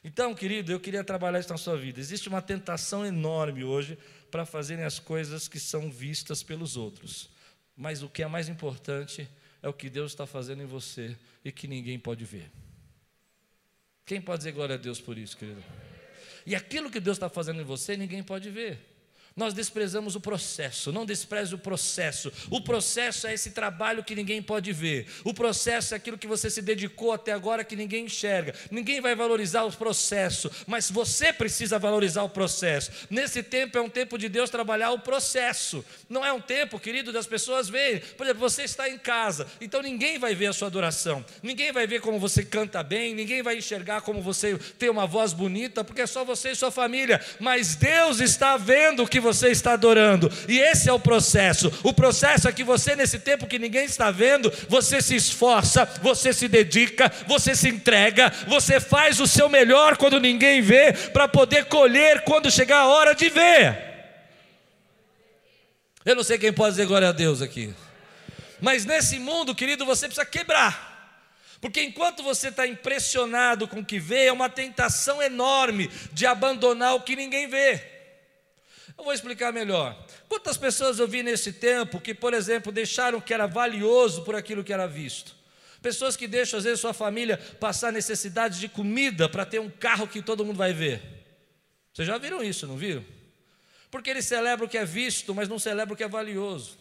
Então, 0.03 0.33
querido, 0.33 0.71
eu 0.71 0.79
queria 0.79 1.03
trabalhar 1.03 1.39
isso 1.39 1.49
na 1.49 1.57
sua 1.57 1.77
vida. 1.77 1.99
Existe 1.99 2.27
uma 2.27 2.41
tentação 2.41 3.05
enorme 3.05 3.63
hoje 3.63 3.97
para 4.29 4.45
fazerem 4.45 4.83
as 4.83 4.99
coisas 4.99 5.47
que 5.47 5.59
são 5.59 5.89
vistas 5.89 6.43
pelos 6.43 6.75
outros. 6.75 7.29
Mas 7.77 8.03
o 8.03 8.09
que 8.09 8.21
é 8.23 8.27
mais 8.27 8.49
importante 8.49 9.29
é 9.61 9.69
o 9.69 9.73
que 9.73 9.89
Deus 9.89 10.11
está 10.11 10.25
fazendo 10.25 10.61
em 10.61 10.65
você 10.65 11.15
e 11.45 11.51
que 11.51 11.67
ninguém 11.67 11.97
pode 11.97 12.25
ver. 12.25 12.51
Quem 14.05 14.19
pode 14.19 14.39
dizer 14.39 14.51
glória 14.51 14.75
a 14.75 14.77
Deus 14.77 14.99
por 14.99 15.17
isso, 15.17 15.37
querido? 15.37 15.63
E 16.45 16.53
aquilo 16.53 16.91
que 16.91 16.99
Deus 16.99 17.15
está 17.15 17.29
fazendo 17.29 17.61
em 17.61 17.63
você, 17.63 17.95
ninguém 17.95 18.21
pode 18.21 18.49
ver. 18.49 18.92
Nós 19.35 19.53
desprezamos 19.53 20.15
o 20.15 20.21
processo, 20.21 20.91
não 20.91 21.05
despreze 21.05 21.55
o 21.55 21.57
processo. 21.57 22.31
O 22.51 22.61
processo 22.61 23.25
é 23.25 23.33
esse 23.33 23.49
trabalho 23.49 24.03
que 24.03 24.13
ninguém 24.13 24.43
pode 24.43 24.71
ver. 24.71 25.07
O 25.23 25.33
processo 25.33 25.95
é 25.95 25.97
aquilo 25.97 26.19
que 26.19 26.27
você 26.27 26.51
se 26.51 26.61
dedicou 26.61 27.11
até 27.11 27.31
agora 27.31 27.63
que 27.63 27.75
ninguém 27.75 28.05
enxerga. 28.05 28.53
Ninguém 28.69 29.01
vai 29.01 29.15
valorizar 29.15 29.63
o 29.63 29.71
processo, 29.71 30.51
mas 30.67 30.91
você 30.91 31.33
precisa 31.33 31.79
valorizar 31.79 32.21
o 32.21 32.29
processo. 32.29 32.91
Nesse 33.09 33.41
tempo 33.41 33.75
é 33.75 33.81
um 33.81 33.89
tempo 33.89 34.19
de 34.19 34.29
Deus 34.29 34.51
trabalhar 34.51 34.91
o 34.91 34.99
processo. 34.99 35.83
Não 36.07 36.23
é 36.23 36.31
um 36.31 36.41
tempo, 36.41 36.79
querido, 36.79 37.11
das 37.11 37.25
pessoas 37.25 37.67
verem. 37.67 38.01
Por 38.15 38.25
exemplo, 38.25 38.39
você 38.39 38.63
está 38.63 38.87
em 38.87 38.99
casa, 38.99 39.47
então 39.59 39.81
ninguém 39.81 40.19
vai 40.19 40.35
ver 40.35 40.47
a 40.47 40.53
sua 40.53 40.67
adoração. 40.67 41.25
Ninguém 41.41 41.71
vai 41.71 41.87
ver 41.87 42.01
como 42.01 42.19
você 42.19 42.43
canta 42.43 42.83
bem, 42.83 43.15
ninguém 43.15 43.41
vai 43.41 43.57
enxergar 43.57 44.01
como 44.01 44.21
você 44.21 44.59
tem 44.77 44.89
uma 44.91 45.07
voz 45.07 45.33
bonita, 45.33 45.83
porque 45.83 46.01
é 46.01 46.07
só 46.07 46.23
você 46.23 46.51
e 46.51 46.55
sua 46.55 46.69
família. 46.69 47.19
Mas 47.39 47.75
Deus 47.75 48.19
está 48.19 48.57
vendo 48.57 49.07
que 49.07 49.22
você 49.23 49.49
está 49.49 49.73
adorando. 49.73 50.31
E 50.47 50.59
esse 50.59 50.89
é 50.89 50.93
o 50.93 50.99
processo. 50.99 51.71
O 51.81 51.93
processo 51.93 52.47
é 52.47 52.51
que 52.51 52.63
você, 52.63 52.95
nesse 52.95 53.17
tempo 53.17 53.47
que 53.47 53.57
ninguém 53.57 53.85
está 53.85 54.11
vendo, 54.11 54.53
você 54.69 55.01
se 55.01 55.15
esforça, 55.15 55.85
você 56.01 56.31
se 56.31 56.47
dedica, 56.47 57.11
você 57.25 57.55
se 57.55 57.69
entrega, 57.69 58.31
você 58.47 58.79
faz 58.79 59.19
o 59.19 59.25
seu 59.25 59.49
melhor 59.49 59.97
quando 59.97 60.19
ninguém 60.19 60.61
vê, 60.61 60.93
para 60.93 61.27
poder 61.27 61.65
colher 61.65 62.23
quando 62.23 62.51
chegar 62.51 62.79
a 62.79 62.87
hora 62.87 63.15
de 63.15 63.29
ver. 63.29 63.93
Eu 66.05 66.15
não 66.15 66.23
sei 66.23 66.37
quem 66.37 66.51
pode 66.51 66.71
dizer 66.71 66.85
glória 66.85 67.09
a 67.09 67.13
Deus 67.13 67.41
aqui. 67.41 67.73
Mas 68.59 68.85
nesse 68.85 69.17
mundo, 69.19 69.55
querido, 69.55 69.85
você 69.85 70.05
precisa 70.05 70.25
quebrar. 70.25 70.91
Porque 71.63 71.81
enquanto 71.81 72.21
você 72.21 72.49
está 72.49 72.67
impressionado 72.67 73.69
com 73.69 73.79
o 73.79 73.85
que 73.85 73.97
vê, 73.97 74.25
é 74.25 74.33
uma 74.33 74.49
tentação 74.49 75.23
enorme 75.23 75.89
de 76.11 76.25
abandonar 76.25 76.93
o 76.93 77.01
que 77.01 77.15
ninguém 77.15 77.47
vê. 77.47 77.92
Eu 78.97 79.03
vou 79.03 79.13
explicar 79.13 79.51
melhor. 79.51 79.97
Quantas 80.29 80.57
pessoas 80.57 80.99
eu 80.99 81.07
vi 81.07 81.23
nesse 81.23 81.53
tempo 81.53 81.99
que, 81.99 82.13
por 82.13 82.33
exemplo, 82.33 82.71
deixaram 82.71 83.19
que 83.19 83.33
era 83.33 83.47
valioso 83.47 84.23
por 84.23 84.35
aquilo 84.35 84.63
que 84.63 84.73
era 84.73 84.87
visto? 84.87 85.35
Pessoas 85.81 86.15
que 86.15 86.27
deixam, 86.27 86.57
às 86.57 86.63
vezes, 86.63 86.79
sua 86.79 86.93
família 86.93 87.37
passar 87.59 87.91
necessidade 87.91 88.59
de 88.59 88.69
comida 88.69 89.27
para 89.27 89.45
ter 89.45 89.59
um 89.59 89.69
carro 89.69 90.07
que 90.07 90.21
todo 90.21 90.45
mundo 90.45 90.57
vai 90.57 90.73
ver. 90.73 91.01
Vocês 91.93 92.07
já 92.07 92.17
viram 92.17 92.43
isso, 92.43 92.65
não 92.65 92.77
viram? 92.77 93.03
Porque 93.91 94.09
eles 94.09 94.25
celebram 94.25 94.65
o 94.65 94.69
que 94.69 94.77
é 94.77 94.85
visto, 94.85 95.35
mas 95.35 95.49
não 95.49 95.59
celebram 95.59 95.93
o 95.93 95.97
que 95.97 96.03
é 96.03 96.07
valioso. 96.07 96.77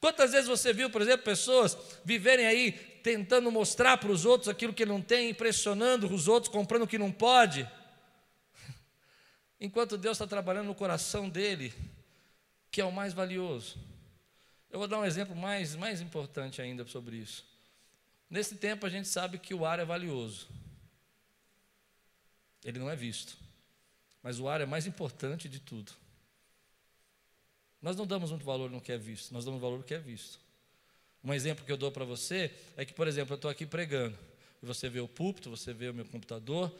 Quantas 0.00 0.32
vezes 0.32 0.48
você 0.48 0.72
viu, 0.72 0.88
por 0.88 1.02
exemplo, 1.02 1.24
pessoas 1.24 1.76
viverem 2.04 2.46
aí 2.46 2.72
tentando 3.02 3.50
mostrar 3.50 3.96
para 3.96 4.12
os 4.12 4.24
outros 4.24 4.48
aquilo 4.48 4.72
que 4.72 4.86
não 4.86 5.00
tem, 5.00 5.30
impressionando 5.30 6.12
os 6.12 6.28
outros, 6.28 6.52
comprando 6.52 6.82
o 6.82 6.86
que 6.86 6.98
não 6.98 7.10
pode? 7.10 7.68
Enquanto 9.60 9.96
Deus 9.96 10.16
está 10.16 10.26
trabalhando 10.26 10.66
no 10.66 10.74
coração 10.74 11.28
dele, 11.28 11.72
que 12.70 12.80
é 12.80 12.84
o 12.84 12.92
mais 12.92 13.12
valioso. 13.12 13.78
Eu 14.70 14.78
vou 14.78 14.88
dar 14.88 14.98
um 14.98 15.04
exemplo 15.04 15.36
mais, 15.36 15.76
mais 15.76 16.00
importante 16.00 16.60
ainda 16.60 16.84
sobre 16.86 17.16
isso. 17.16 17.44
Nesse 18.28 18.56
tempo 18.56 18.84
a 18.84 18.88
gente 18.88 19.06
sabe 19.06 19.38
que 19.38 19.54
o 19.54 19.64
ar 19.64 19.78
é 19.78 19.84
valioso. 19.84 20.48
Ele 22.64 22.78
não 22.78 22.90
é 22.90 22.96
visto. 22.96 23.36
Mas 24.22 24.40
o 24.40 24.48
ar 24.48 24.60
é 24.60 24.66
mais 24.66 24.86
importante 24.86 25.48
de 25.48 25.60
tudo. 25.60 25.92
Nós 27.80 27.94
não 27.94 28.06
damos 28.06 28.30
muito 28.30 28.46
valor 28.46 28.70
no 28.70 28.80
que 28.80 28.90
é 28.90 28.96
visto, 28.96 29.30
nós 29.32 29.44
damos 29.44 29.60
valor 29.60 29.76
no 29.76 29.84
que 29.84 29.92
é 29.92 29.98
visto. 29.98 30.40
Um 31.22 31.34
exemplo 31.34 31.64
que 31.64 31.70
eu 31.70 31.76
dou 31.76 31.92
para 31.92 32.04
você 32.04 32.50
é 32.76 32.84
que, 32.84 32.94
por 32.94 33.06
exemplo, 33.06 33.34
eu 33.34 33.36
estou 33.36 33.50
aqui 33.50 33.66
pregando, 33.66 34.18
e 34.62 34.66
você 34.66 34.88
vê 34.88 35.00
o 35.00 35.06
púlpito, 35.06 35.50
você 35.50 35.74
vê 35.74 35.90
o 35.90 35.94
meu 35.94 36.06
computador, 36.06 36.74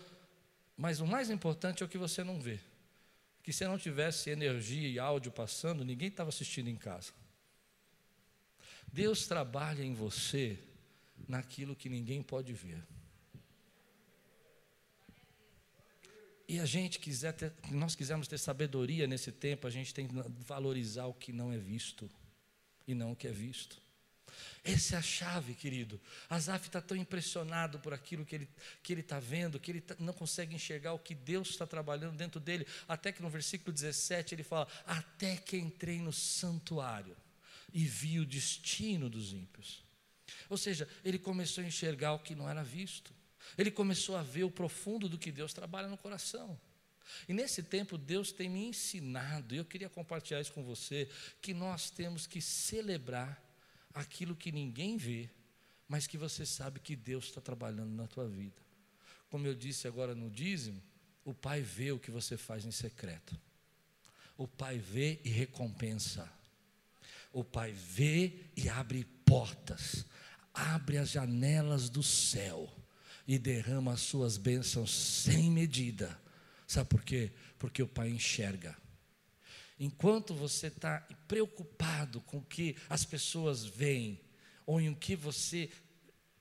mas 0.77 1.01
o 1.01 1.07
mais 1.07 1.31
importante 1.31 1.83
é 1.83 1.87
o 1.87 1.89
que 1.89 1.99
você 1.99 2.25
não 2.25 2.41
vê 2.41 2.61
que 3.45 3.53
se 3.53 3.63
não 3.67 3.77
tivesse 3.77 4.31
energia 4.31 4.89
e 4.89 4.99
áudio 4.99 5.31
passando, 5.31 5.85
ninguém 5.85 6.09
estava 6.09 6.31
assistindo 6.31 6.69
em 6.69 6.77
casa. 6.77 7.13
Deus 8.91 9.27
trabalha 9.27 9.85
em 9.85 9.93
você 9.93 10.59
naquilo 11.29 11.77
que 11.77 11.91
ninguém 11.91 12.23
pode 12.23 12.55
ver. 12.55 12.83
E 16.49 16.59
a 16.59 16.65
gente 16.65 16.99
quiser 16.99 17.35
ter, 17.35 17.53
nós 17.71 17.95
quisermos 17.95 18.27
ter 18.27 18.39
sabedoria 18.39 19.07
nesse 19.07 19.31
tempo, 19.31 19.67
a 19.67 19.71
gente 19.71 19.93
tem 19.93 20.09
que 20.09 20.15
valorizar 20.47 21.05
o 21.05 21.13
que 21.13 21.31
não 21.31 21.53
é 21.53 21.59
visto 21.59 22.11
e 22.89 22.95
não 22.95 23.13
o 23.13 23.17
que 23.17 23.29
é 23.29 23.33
visto. 23.33 23.79
Essa 24.65 24.97
é 24.97 24.99
a 24.99 25.03
chave, 25.03 25.55
querido. 25.55 26.01
Asaf 26.29 26.67
está 26.67 26.81
tão 26.81 26.97
impressionado 26.97 27.79
por 27.79 27.93
aquilo 27.93 28.25
que 28.25 28.35
ele 28.35 28.49
que 28.83 28.93
ele 28.93 29.03
está 29.03 29.21
vendo, 29.21 29.61
que 29.61 29.71
ele 29.71 29.81
tá, 29.81 29.95
não 29.99 30.13
consegue 30.13 30.55
enxergar 30.55 30.95
o 30.95 30.99
que 30.99 31.15
Deus 31.15 31.51
está 31.51 31.67
trabalhando 31.67 32.17
dentro 32.17 32.41
dele. 32.41 32.67
Até 32.89 33.13
que 33.13 33.23
no 33.23 33.29
versículo 33.29 33.73
17 33.73 34.35
ele 34.35 34.43
fala: 34.43 34.67
Até 34.87 35.37
que 35.37 35.57
entrei 35.57 36.01
no 36.01 36.13
santuário 36.13 37.17
e 37.73 37.85
vi 37.85 38.21
o 38.21 38.27
destino 38.27 39.11
dos 39.11 39.33
ímpios. 39.33 39.85
Ou 40.49 40.57
seja, 40.57 40.89
ele 41.05 41.19
começou 41.19 41.63
a 41.63 41.67
enxergar 41.67 42.15
o 42.15 42.19
que 42.19 42.35
não 42.35 42.49
era 42.49 42.63
visto. 42.63 43.13
Ele 43.59 43.71
começou 43.71 44.17
a 44.17 44.23
ver 44.23 44.45
o 44.45 44.51
profundo 44.51 45.09
do 45.09 45.19
que 45.19 45.31
Deus 45.31 45.53
trabalha 45.53 45.89
no 45.89 45.99
coração. 45.99 46.59
E 47.29 47.35
nesse 47.35 47.63
tempo 47.63 47.99
Deus 47.99 48.33
tem 48.33 48.49
me 48.49 48.65
ensinado, 48.65 49.55
e 49.55 49.59
eu 49.59 49.65
queria 49.65 49.91
compartilhar 49.91 50.41
isso 50.41 50.53
com 50.53 50.65
você, 50.65 51.09
que 51.43 51.53
nós 51.53 51.91
temos 51.91 52.27
que 52.27 52.41
celebrar 52.41 53.44
aquilo 53.95 54.35
que 54.35 54.51
ninguém 54.51 54.97
vê, 54.97 55.31
mas 55.89 56.07
que 56.07 56.19
você 56.19 56.45
sabe 56.45 56.81
que 56.81 56.97
Deus 56.97 57.27
está 57.27 57.41
trabalhando 57.41 57.95
na 57.95 58.07
tua 58.07 58.29
vida. 58.29 58.61
Como 59.31 59.47
eu 59.47 59.55
disse 59.55 59.87
agora 59.87 60.15
no 60.15 60.29
dízimo, 60.29 60.83
o 61.25 61.33
Pai 61.33 61.63
vê 61.63 61.93
o 61.93 61.99
que 61.99 62.11
você 62.11 62.37
faz 62.37 62.65
em 62.65 62.71
secreto. 62.71 63.39
O 64.37 64.49
Pai 64.49 64.79
vê 64.79 65.21
e 65.25 65.29
recompensa. 65.29 66.31
O 67.33 67.45
Pai 67.45 67.73
vê 67.73 68.45
e 68.57 68.69
abre 68.69 69.05
portas, 69.25 70.05
abre 70.53 70.99
as 70.99 71.11
janelas 71.11 71.89
do 71.89 72.03
céu 72.03 72.73
e 73.27 73.39
derrama 73.39 73.93
as 73.93 74.01
suas 74.01 74.37
bênçãos 74.37 74.91
sem 74.91 75.51
medida. 75.51 76.21
Sabe 76.67 76.89
por 76.89 77.03
quê? 77.03 77.33
Porque 77.59 77.83
o 77.83 77.89
Pai 77.89 78.11
enxerga. 78.11 78.77
Enquanto 79.79 80.35
você 80.35 80.69
está 80.69 81.01
preocupado 81.27 82.21
com 82.21 82.39
o 82.39 82.45
que 82.45 82.77
as 82.89 83.05
pessoas 83.05 83.65
veem, 83.65 84.21
ou 84.65 84.81
em 84.81 84.89
o 84.89 84.97
que 84.97 85.17
você 85.17 85.71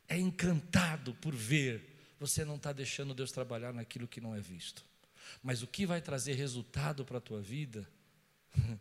é 0.08 0.18
encantado 0.18 1.16
por 1.16 1.34
ver, 1.34 2.16
você 2.20 2.46
não 2.46 2.56
está 2.56 2.72
deixando 2.72 3.13
Deus 3.13 3.32
trabalhar 3.32 3.74
naquilo 3.74 4.08
que 4.08 4.22
não 4.22 4.36
é 4.36 4.40
visto. 4.40 4.86
Mas 5.42 5.63
o 5.63 5.68
que 5.68 5.86
vai 5.86 6.00
trazer 6.00 6.34
resultado 6.34 7.04
para 7.04 7.18
a 7.18 7.22
tua 7.22 7.42
vida 7.42 7.88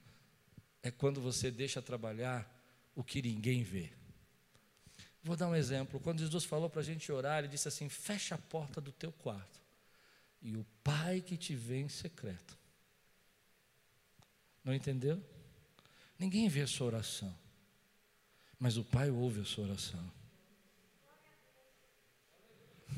é 0.82 0.90
quando 0.90 1.20
você 1.20 1.50
deixa 1.50 1.80
trabalhar 1.80 2.48
o 2.94 3.02
que 3.02 3.22
ninguém 3.22 3.62
vê. 3.62 3.90
Vou 5.24 5.34
dar 5.34 5.48
um 5.48 5.54
exemplo. 5.54 5.98
Quando 5.98 6.20
Jesus 6.20 6.44
falou 6.44 6.68
para 6.68 6.80
a 6.80 6.84
gente 6.84 7.10
orar, 7.10 7.38
ele 7.38 7.48
disse 7.48 7.68
assim: 7.68 7.88
fecha 7.88 8.34
a 8.34 8.38
porta 8.38 8.80
do 8.80 8.92
teu 8.92 9.12
quarto, 9.12 9.60
e 10.42 10.56
o 10.56 10.66
Pai 10.84 11.20
que 11.20 11.36
te 11.36 11.54
vê 11.54 11.80
em 11.80 11.88
secreto 11.88 12.61
não 14.64 14.74
entendeu? 14.74 15.22
Ninguém 16.18 16.48
vê 16.48 16.62
a 16.62 16.66
sua 16.66 16.86
oração, 16.86 17.36
mas 18.58 18.76
o 18.76 18.84
Pai 18.84 19.10
ouve 19.10 19.40
a 19.40 19.44
sua 19.44 19.64
oração. 19.64 20.12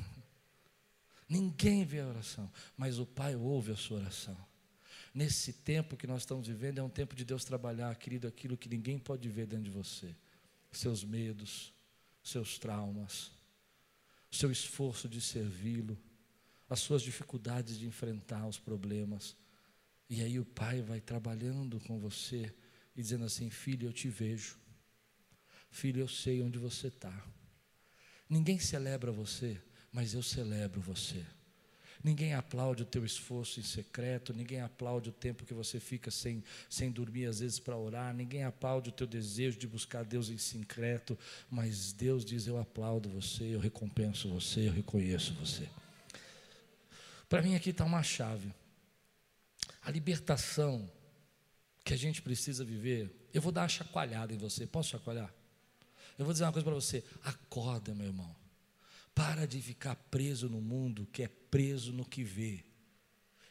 Ninguém 1.28 1.84
vê 1.84 2.00
a 2.00 2.06
oração, 2.06 2.52
mas 2.76 2.98
o 2.98 3.06
Pai 3.06 3.34
ouve 3.34 3.72
a 3.72 3.76
sua 3.76 3.98
oração. 3.98 4.36
Nesse 5.14 5.52
tempo 5.52 5.96
que 5.96 6.06
nós 6.06 6.22
estamos 6.22 6.48
vivendo, 6.48 6.80
é 6.80 6.82
um 6.82 6.90
tempo 6.90 7.14
de 7.14 7.24
Deus 7.24 7.44
trabalhar, 7.44 7.94
querido, 7.96 8.26
aquilo 8.26 8.56
que 8.56 8.68
ninguém 8.68 8.98
pode 8.98 9.28
ver 9.28 9.46
dentro 9.46 9.64
de 9.64 9.70
você. 9.70 10.14
seus 10.72 11.04
medos, 11.04 11.72
seus 12.20 12.58
traumas, 12.58 13.30
seu 14.28 14.50
esforço 14.50 15.08
de 15.08 15.20
servi-lo, 15.20 15.96
as 16.68 16.80
suas 16.80 17.00
dificuldades 17.00 17.78
de 17.78 17.86
enfrentar 17.86 18.44
os 18.46 18.58
problemas. 18.58 19.36
E 20.14 20.22
aí 20.22 20.38
o 20.38 20.44
pai 20.44 20.80
vai 20.80 21.00
trabalhando 21.00 21.80
com 21.80 21.98
você 21.98 22.54
e 22.94 23.02
dizendo 23.02 23.24
assim: 23.24 23.50
Filho, 23.50 23.88
eu 23.88 23.92
te 23.92 24.08
vejo. 24.08 24.56
Filho, 25.72 26.02
eu 26.02 26.06
sei 26.06 26.40
onde 26.40 26.56
você 26.56 26.86
está. 26.86 27.12
Ninguém 28.30 28.60
celebra 28.60 29.10
você, 29.10 29.60
mas 29.92 30.14
eu 30.14 30.22
celebro 30.22 30.80
você. 30.80 31.26
Ninguém 32.02 32.32
aplaude 32.32 32.84
o 32.84 32.86
teu 32.86 33.04
esforço 33.04 33.58
em 33.58 33.64
secreto, 33.64 34.32
ninguém 34.32 34.60
aplaude 34.60 35.10
o 35.10 35.12
tempo 35.12 35.44
que 35.44 35.52
você 35.52 35.80
fica 35.80 36.12
sem, 36.12 36.44
sem 36.70 36.92
dormir 36.92 37.26
às 37.26 37.40
vezes 37.40 37.58
para 37.58 37.76
orar, 37.76 38.14
ninguém 38.14 38.44
aplaude 38.44 38.90
o 38.90 38.92
teu 38.92 39.08
desejo 39.08 39.58
de 39.58 39.66
buscar 39.66 40.04
Deus 40.04 40.28
em 40.28 40.38
secreto, 40.38 41.18
mas 41.50 41.92
Deus 41.92 42.24
diz: 42.24 42.46
Eu 42.46 42.56
aplaudo 42.56 43.08
você, 43.08 43.52
eu 43.52 43.58
recompenso 43.58 44.28
você, 44.28 44.68
eu 44.68 44.72
reconheço 44.72 45.34
você. 45.34 45.68
Para 47.28 47.42
mim 47.42 47.56
aqui 47.56 47.70
está 47.70 47.84
uma 47.84 48.04
chave. 48.04 48.54
A 49.84 49.90
libertação 49.90 50.90
que 51.84 51.92
a 51.92 51.96
gente 51.96 52.22
precisa 52.22 52.64
viver, 52.64 53.28
eu 53.32 53.42
vou 53.42 53.52
dar 53.52 53.62
uma 53.62 53.68
chacoalhada 53.68 54.32
em 54.32 54.38
você. 54.38 54.66
Posso 54.66 54.90
chacoalhar? 54.90 55.32
Eu 56.18 56.24
vou 56.24 56.32
dizer 56.32 56.44
uma 56.44 56.52
coisa 56.52 56.64
para 56.64 56.74
você: 56.74 57.04
acorda, 57.22 57.94
meu 57.94 58.06
irmão. 58.06 58.34
Para 59.14 59.46
de 59.46 59.60
ficar 59.60 59.94
preso 59.94 60.48
no 60.48 60.60
mundo 60.60 61.06
que 61.12 61.22
é 61.22 61.28
preso 61.28 61.92
no 61.92 62.04
que 62.04 62.24
vê. 62.24 62.64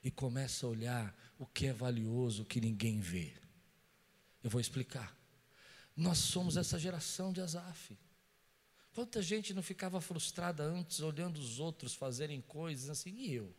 E 0.04 0.12
começa 0.12 0.66
a 0.66 0.70
olhar 0.70 1.34
o 1.38 1.46
que 1.46 1.68
é 1.68 1.74
valioso, 1.74 2.44
que 2.44 2.60
ninguém 2.60 3.00
vê. 3.00 3.34
Eu 4.44 4.50
vou 4.50 4.60
explicar. 4.60 5.16
Nós 5.96 6.18
somos 6.18 6.58
essa 6.58 6.78
geração 6.78 7.32
de 7.32 7.40
Azaf. 7.40 7.98
Quanta 8.94 9.22
gente 9.22 9.54
não 9.54 9.64
ficava 9.64 10.02
frustrada 10.02 10.64
antes, 10.64 11.00
olhando 11.00 11.38
os 11.38 11.60
outros 11.60 11.94
fazerem 11.94 12.42
coisas 12.42 12.90
assim, 12.90 13.12
e 13.16 13.34
eu? 13.34 13.54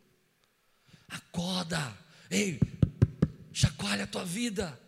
Acorda! 1.07 1.97
Ei, 2.29 2.59
chacoalha 3.53 4.03
a 4.03 4.07
tua 4.07 4.25
vida. 4.25 4.79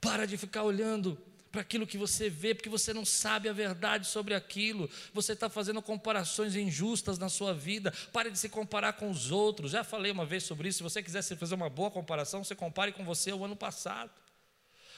Para 0.00 0.26
de 0.26 0.36
ficar 0.36 0.62
olhando 0.62 1.18
para 1.50 1.62
aquilo 1.62 1.86
que 1.86 1.98
você 1.98 2.30
vê, 2.30 2.54
porque 2.54 2.68
você 2.68 2.94
não 2.94 3.04
sabe 3.04 3.48
a 3.48 3.52
verdade 3.52 4.06
sobre 4.06 4.34
aquilo, 4.34 4.88
você 5.12 5.32
está 5.32 5.48
fazendo 5.48 5.82
comparações 5.82 6.54
injustas 6.54 7.18
na 7.18 7.28
sua 7.28 7.52
vida, 7.52 7.92
pare 8.12 8.30
de 8.30 8.38
se 8.38 8.48
comparar 8.48 8.92
com 8.94 9.10
os 9.10 9.30
outros. 9.30 9.72
Já 9.72 9.82
falei 9.82 10.12
uma 10.12 10.24
vez 10.24 10.44
sobre 10.44 10.68
isso. 10.68 10.78
Se 10.78 10.82
você 10.82 11.02
quiser 11.02 11.22
fazer 11.22 11.54
uma 11.54 11.68
boa 11.68 11.90
comparação, 11.90 12.44
você 12.44 12.54
compare 12.54 12.92
com 12.92 13.04
você 13.04 13.32
o 13.32 13.44
ano 13.44 13.56
passado. 13.56 14.10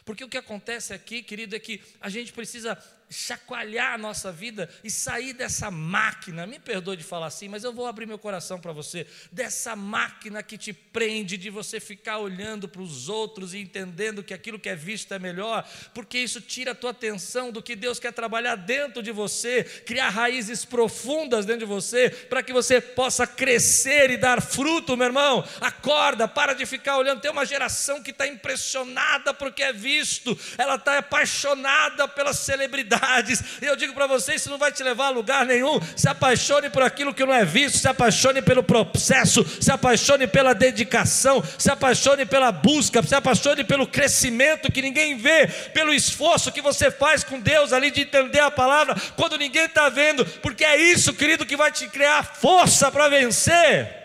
Porque 0.04 0.24
o 0.24 0.28
que 0.28 0.36
acontece 0.36 0.92
aqui, 0.92 1.22
querido, 1.22 1.54
é 1.54 1.58
que 1.58 1.80
a 2.00 2.08
gente 2.08 2.32
precisa 2.32 2.76
chacoalhar 3.12 3.92
a 3.92 3.98
nossa 3.98 4.32
vida 4.32 4.68
e 4.82 4.90
sair 4.90 5.32
dessa 5.32 5.70
máquina, 5.70 6.46
me 6.46 6.58
perdoe 6.58 6.96
de 6.96 7.04
falar 7.04 7.26
assim, 7.26 7.48
mas 7.48 7.62
eu 7.62 7.72
vou 7.72 7.86
abrir 7.86 8.06
meu 8.06 8.18
coração 8.18 8.58
para 8.58 8.72
você, 8.72 9.06
dessa 9.30 9.76
máquina 9.76 10.42
que 10.42 10.56
te 10.56 10.72
prende 10.72 11.36
de 11.36 11.50
você 11.50 11.78
ficar 11.78 12.18
olhando 12.18 12.66
para 12.66 12.80
os 12.80 13.08
outros 13.08 13.52
e 13.52 13.58
entendendo 13.58 14.22
que 14.22 14.32
aquilo 14.32 14.58
que 14.58 14.68
é 14.68 14.74
visto 14.74 15.12
é 15.12 15.18
melhor, 15.18 15.68
porque 15.92 16.18
isso 16.18 16.40
tira 16.40 16.72
a 16.72 16.74
tua 16.74 16.90
atenção 16.90 17.52
do 17.52 17.62
que 17.62 17.76
Deus 17.76 17.98
quer 17.98 18.12
trabalhar 18.12 18.56
dentro 18.56 19.02
de 19.02 19.12
você, 19.12 19.64
criar 19.64 20.08
raízes 20.08 20.64
profundas 20.64 21.44
dentro 21.44 21.60
de 21.60 21.72
você, 21.72 22.08
para 22.08 22.42
que 22.42 22.52
você 22.52 22.80
possa 22.80 23.26
crescer 23.26 24.10
e 24.10 24.16
dar 24.16 24.40
fruto, 24.40 24.96
meu 24.96 25.06
irmão. 25.06 25.46
Acorda, 25.60 26.26
para 26.26 26.54
de 26.54 26.64
ficar 26.64 26.96
olhando. 26.96 27.20
Tem 27.20 27.30
uma 27.30 27.44
geração 27.44 28.02
que 28.02 28.10
está 28.10 28.26
impressionada 28.26 29.34
porque 29.34 29.62
é 29.62 29.72
visto, 29.72 30.38
ela 30.56 30.76
está 30.76 30.98
apaixonada 30.98 32.08
pela 32.08 32.32
celebridade 32.32 33.01
verdades. 33.02 33.42
E 33.60 33.66
eu 33.66 33.76
digo 33.76 33.92
para 33.92 34.06
vocês: 34.06 34.40
isso 34.40 34.50
não 34.50 34.58
vai 34.58 34.70
te 34.70 34.82
levar 34.82 35.06
a 35.06 35.10
lugar 35.10 35.44
nenhum. 35.44 35.80
Se 35.96 36.08
apaixone 36.08 36.70
por 36.70 36.82
aquilo 36.82 37.12
que 37.12 37.24
não 37.24 37.34
é 37.34 37.44
visto, 37.44 37.78
se 37.78 37.88
apaixone 37.88 38.40
pelo 38.40 38.62
processo, 38.62 39.44
se 39.60 39.70
apaixone 39.70 40.26
pela 40.26 40.54
dedicação, 40.54 41.42
se 41.58 41.70
apaixone 41.70 42.24
pela 42.24 42.52
busca, 42.52 43.02
se 43.02 43.14
apaixone 43.14 43.64
pelo 43.64 43.86
crescimento 43.86 44.70
que 44.70 44.80
ninguém 44.80 45.16
vê, 45.16 45.46
pelo 45.74 45.92
esforço 45.92 46.52
que 46.52 46.62
você 46.62 46.90
faz 46.90 47.24
com 47.24 47.40
Deus 47.40 47.72
ali 47.72 47.90
de 47.90 48.02
entender 48.02 48.40
a 48.40 48.50
palavra 48.50 48.94
quando 49.16 49.36
ninguém 49.36 49.64
está 49.64 49.88
vendo, 49.88 50.24
porque 50.40 50.64
é 50.64 50.76
isso, 50.76 51.12
querido, 51.12 51.44
que 51.44 51.56
vai 51.56 51.72
te 51.72 51.88
criar 51.88 52.22
força 52.22 52.90
para 52.90 53.08
vencer. 53.08 54.00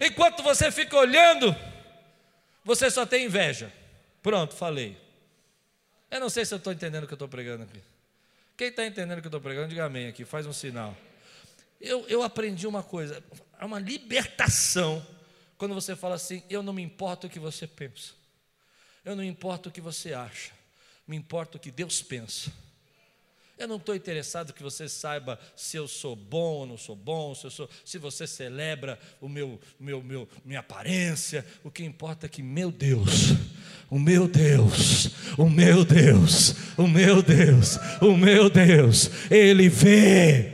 Enquanto 0.00 0.42
você 0.42 0.70
fica 0.70 0.96
olhando, 0.96 1.54
você 2.64 2.90
só 2.90 3.06
tem 3.06 3.26
inveja. 3.26 3.72
Pronto, 4.20 4.54
falei. 4.54 5.01
Eu 6.12 6.20
não 6.20 6.28
sei 6.28 6.44
se 6.44 6.52
eu 6.52 6.58
estou 6.58 6.70
entendendo 6.70 7.04
o 7.04 7.06
que 7.06 7.14
eu 7.14 7.16
estou 7.16 7.26
pregando 7.26 7.62
aqui. 7.62 7.80
Quem 8.54 8.68
está 8.68 8.86
entendendo 8.86 9.16
o 9.16 9.22
que 9.22 9.26
eu 9.26 9.30
estou 9.30 9.40
pregando, 9.40 9.68
diga 9.68 9.86
amém 9.86 10.08
aqui, 10.08 10.26
faz 10.26 10.46
um 10.46 10.52
sinal. 10.52 10.94
Eu, 11.80 12.06
eu 12.06 12.22
aprendi 12.22 12.66
uma 12.66 12.82
coisa, 12.82 13.24
é 13.58 13.64
uma 13.64 13.78
libertação 13.78 15.04
quando 15.56 15.74
você 15.74 15.96
fala 15.96 16.16
assim: 16.16 16.42
eu 16.50 16.62
não 16.62 16.74
me 16.74 16.82
importo 16.82 17.26
o 17.28 17.30
que 17.30 17.40
você 17.40 17.66
pensa, 17.66 18.12
eu 19.02 19.16
não 19.16 19.24
importo 19.24 19.70
o 19.70 19.72
que 19.72 19.80
você 19.80 20.12
acha, 20.12 20.52
me 21.06 21.16
importa 21.16 21.56
o 21.56 21.60
que 21.60 21.70
Deus 21.70 22.02
pensa. 22.02 22.52
Eu 23.56 23.68
não 23.68 23.76
estou 23.76 23.94
interessado 23.94 24.52
que 24.52 24.62
você 24.62 24.88
saiba 24.88 25.38
se 25.56 25.76
eu 25.76 25.86
sou 25.86 26.16
bom 26.16 26.54
ou 26.54 26.66
não 26.66 26.76
sou 26.76 26.96
bom, 26.96 27.34
se, 27.34 27.48
sou, 27.50 27.70
se 27.84 27.96
você 27.96 28.26
celebra 28.26 28.98
o 29.20 29.28
meu, 29.28 29.60
meu, 29.78 30.02
meu, 30.02 30.28
minha 30.44 30.60
aparência. 30.60 31.46
O 31.62 31.70
que 31.70 31.84
importa 31.84 32.26
é 32.26 32.28
que 32.28 32.42
meu 32.42 32.72
Deus, 32.72 33.30
o 33.92 33.98
meu 33.98 34.26
Deus, 34.26 35.10
o 35.36 35.50
meu 35.50 35.84
Deus, 35.84 36.56
o 36.78 36.88
meu 36.88 37.20
Deus, 37.20 37.78
o 38.00 38.16
meu 38.16 38.48
Deus, 38.48 39.10
Ele 39.30 39.68
vê. 39.68 40.50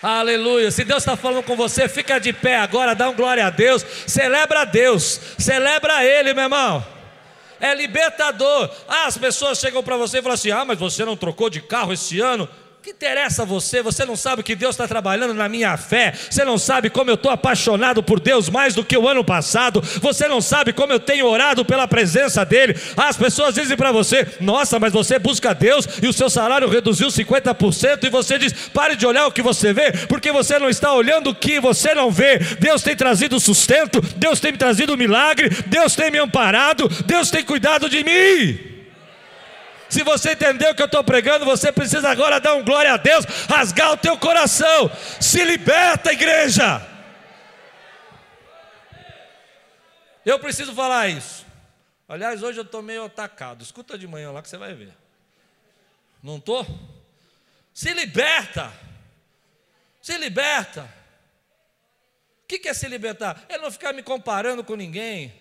Aleluia. 0.00 0.70
Se 0.70 0.84
Deus 0.84 1.02
está 1.02 1.16
falando 1.16 1.42
com 1.42 1.56
você, 1.56 1.88
fica 1.88 2.20
de 2.20 2.32
pé 2.32 2.58
agora, 2.58 2.94
dá 2.94 3.10
um 3.10 3.16
glória 3.16 3.44
a 3.44 3.50
Deus, 3.50 3.84
celebra 4.06 4.60
a 4.60 4.64
Deus, 4.64 5.20
celebra 5.36 6.04
Ele, 6.04 6.32
meu 6.32 6.44
irmão 6.44 6.86
é 7.58 7.74
libertador. 7.74 8.70
Ah, 8.86 9.06
as 9.06 9.16
pessoas 9.16 9.58
chegam 9.58 9.82
para 9.82 9.96
você 9.96 10.18
e 10.18 10.22
falam 10.22 10.34
assim: 10.34 10.50
ah, 10.50 10.64
mas 10.64 10.78
você 10.78 11.04
não 11.04 11.16
trocou 11.16 11.48
de 11.48 11.60
carro 11.60 11.92
esse 11.92 12.20
ano? 12.20 12.48
Que 12.86 12.92
interessa 12.92 13.42
a 13.42 13.44
você? 13.44 13.82
Você 13.82 14.04
não 14.04 14.14
sabe 14.14 14.44
que 14.44 14.54
Deus 14.54 14.74
está 14.76 14.86
trabalhando 14.86 15.34
na 15.34 15.48
minha 15.48 15.76
fé. 15.76 16.12
Você 16.12 16.44
não 16.44 16.56
sabe 16.56 16.88
como 16.88 17.10
eu 17.10 17.16
estou 17.16 17.32
apaixonado 17.32 18.00
por 18.00 18.20
Deus 18.20 18.48
mais 18.48 18.76
do 18.76 18.84
que 18.84 18.96
o 18.96 19.08
ano 19.08 19.24
passado. 19.24 19.82
Você 20.00 20.28
não 20.28 20.40
sabe 20.40 20.72
como 20.72 20.92
eu 20.92 21.00
tenho 21.00 21.26
orado 21.26 21.64
pela 21.64 21.88
presença 21.88 22.44
dEle. 22.44 22.76
As 22.96 23.16
pessoas 23.16 23.56
dizem 23.56 23.76
para 23.76 23.90
você: 23.90 24.28
Nossa, 24.40 24.78
mas 24.78 24.92
você 24.92 25.18
busca 25.18 25.52
Deus 25.52 25.88
e 26.00 26.06
o 26.06 26.12
seu 26.12 26.30
salário 26.30 26.68
reduziu 26.68 27.08
50%. 27.08 28.04
E 28.04 28.08
você 28.08 28.38
diz: 28.38 28.52
Pare 28.68 28.94
de 28.94 29.04
olhar 29.04 29.26
o 29.26 29.32
que 29.32 29.42
você 29.42 29.72
vê, 29.72 29.90
porque 30.06 30.30
você 30.30 30.56
não 30.56 30.68
está 30.68 30.92
olhando 30.92 31.30
o 31.30 31.34
que 31.34 31.58
você 31.58 31.92
não 31.92 32.08
vê. 32.08 32.38
Deus 32.60 32.84
tem 32.84 32.94
trazido 32.94 33.40
sustento, 33.40 34.00
Deus 34.16 34.38
tem 34.38 34.52
me 34.52 34.58
trazido 34.58 34.96
milagre, 34.96 35.48
Deus 35.66 35.96
tem 35.96 36.08
me 36.08 36.18
amparado, 36.18 36.88
Deus 37.04 37.32
tem 37.32 37.42
cuidado 37.42 37.88
de 37.88 38.04
mim. 38.04 38.75
Se 39.88 40.02
você 40.02 40.32
entendeu 40.32 40.72
o 40.72 40.74
que 40.74 40.82
eu 40.82 40.86
estou 40.86 41.04
pregando, 41.04 41.44
você 41.44 41.70
precisa 41.70 42.08
agora 42.08 42.40
dar 42.40 42.54
um 42.54 42.64
glória 42.64 42.92
a 42.92 42.96
Deus, 42.96 43.24
rasgar 43.48 43.92
o 43.92 43.96
teu 43.96 44.18
coração. 44.18 44.90
Se 45.20 45.44
liberta, 45.44 46.12
igreja. 46.12 46.84
Eu 50.24 50.38
preciso 50.40 50.74
falar 50.74 51.08
isso. 51.08 51.46
Aliás, 52.08 52.42
hoje 52.42 52.58
eu 52.58 52.64
estou 52.64 52.82
meio 52.82 53.04
atacado. 53.04 53.62
Escuta 53.62 53.96
de 53.96 54.06
manhã 54.06 54.32
lá 54.32 54.42
que 54.42 54.48
você 54.48 54.56
vai 54.56 54.74
ver. 54.74 54.92
Não 56.22 56.36
estou? 56.38 56.66
Se 57.72 57.92
liberta. 57.92 58.72
Se 60.02 60.16
liberta. 60.18 60.88
O 62.42 62.46
que 62.46 62.68
é 62.68 62.74
se 62.74 62.88
libertar? 62.88 63.44
É 63.48 63.58
não 63.58 63.70
ficar 63.70 63.92
me 63.92 64.02
comparando 64.02 64.62
com 64.64 64.74
ninguém. 64.74 65.34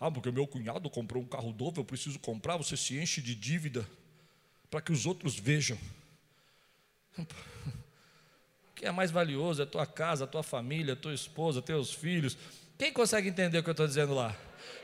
Ah, 0.00 0.10
porque 0.10 0.30
meu 0.30 0.46
cunhado 0.46 0.88
comprou 0.88 1.22
um 1.22 1.26
carro 1.26 1.54
novo, 1.58 1.80
eu 1.80 1.84
preciso 1.84 2.18
comprar. 2.18 2.56
Você 2.56 2.76
se 2.76 2.96
enche 2.96 3.20
de 3.20 3.34
dívida 3.34 3.86
para 4.70 4.80
que 4.80 4.92
os 4.92 5.06
outros 5.06 5.38
vejam. 5.38 5.78
O 7.16 7.26
que 8.76 8.86
é 8.86 8.92
mais 8.92 9.10
valioso 9.10 9.62
é 9.62 9.64
a 9.64 9.66
tua 9.66 9.86
casa, 9.86 10.24
a 10.24 10.26
tua 10.26 10.42
família, 10.42 10.92
a 10.92 10.96
tua 10.96 11.12
esposa, 11.12 11.60
teus 11.60 11.92
filhos. 11.92 12.36
Quem 12.78 12.92
consegue 12.92 13.28
entender 13.28 13.58
o 13.58 13.62
que 13.62 13.68
eu 13.68 13.72
estou 13.72 13.86
dizendo 13.88 14.14
lá? 14.14 14.36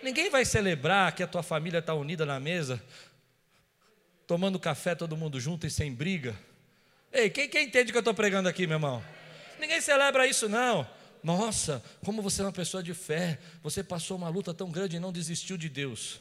Ninguém 0.02 0.30
vai 0.30 0.44
celebrar 0.44 1.14
que 1.14 1.22
a 1.22 1.26
tua 1.28 1.42
família 1.42 1.78
está 1.78 1.94
unida 1.94 2.26
na 2.26 2.40
mesa, 2.40 2.82
tomando 4.26 4.58
café 4.58 4.96
todo 4.96 5.16
mundo 5.16 5.38
junto 5.38 5.64
e 5.66 5.70
sem 5.70 5.92
briga. 5.92 6.36
Ei, 7.12 7.30
quem, 7.30 7.48
quem 7.48 7.66
entende 7.66 7.90
o 7.90 7.92
que 7.92 7.98
eu 7.98 8.00
estou 8.00 8.14
pregando 8.14 8.48
aqui, 8.48 8.66
meu 8.66 8.76
irmão? 8.76 9.02
Ninguém 9.60 9.80
celebra 9.80 10.26
isso, 10.26 10.48
não. 10.48 10.84
Nossa, 11.24 11.82
como 12.04 12.20
você 12.20 12.42
é 12.42 12.44
uma 12.44 12.52
pessoa 12.52 12.82
de 12.82 12.92
fé, 12.92 13.40
você 13.62 13.82
passou 13.82 14.14
uma 14.14 14.28
luta 14.28 14.52
tão 14.52 14.70
grande 14.70 14.96
e 14.96 15.00
não 15.00 15.10
desistiu 15.10 15.56
de 15.56 15.70
Deus. 15.70 16.20